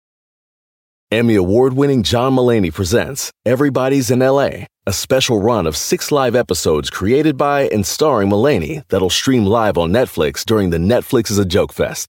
Emmy 1.13 1.37
award 1.37 1.75
winning 1.75 2.03
John 2.03 2.35
Mullaney 2.35 2.73
presents 2.73 3.31
Everybody's 3.45 4.11
in 4.11 4.19
LA, 4.19 4.67
a 4.87 4.93
special 4.93 5.41
run 5.41 5.67
of 5.67 5.77
six 5.77 6.11
live 6.11 6.35
episodes 6.35 6.91
created 6.91 7.37
by 7.37 7.69
and 7.69 7.87
starring 7.87 8.29
Mullaney 8.29 8.83
that'll 8.89 9.11
stream 9.11 9.45
live 9.45 9.79
on 9.79 9.93
Netflix 9.93 10.45
during 10.45 10.71
the 10.71 10.79
Netflix 10.79 11.31
is 11.31 11.39
a 11.39 11.45
Joke 11.45 11.73
Fest. 11.73 12.09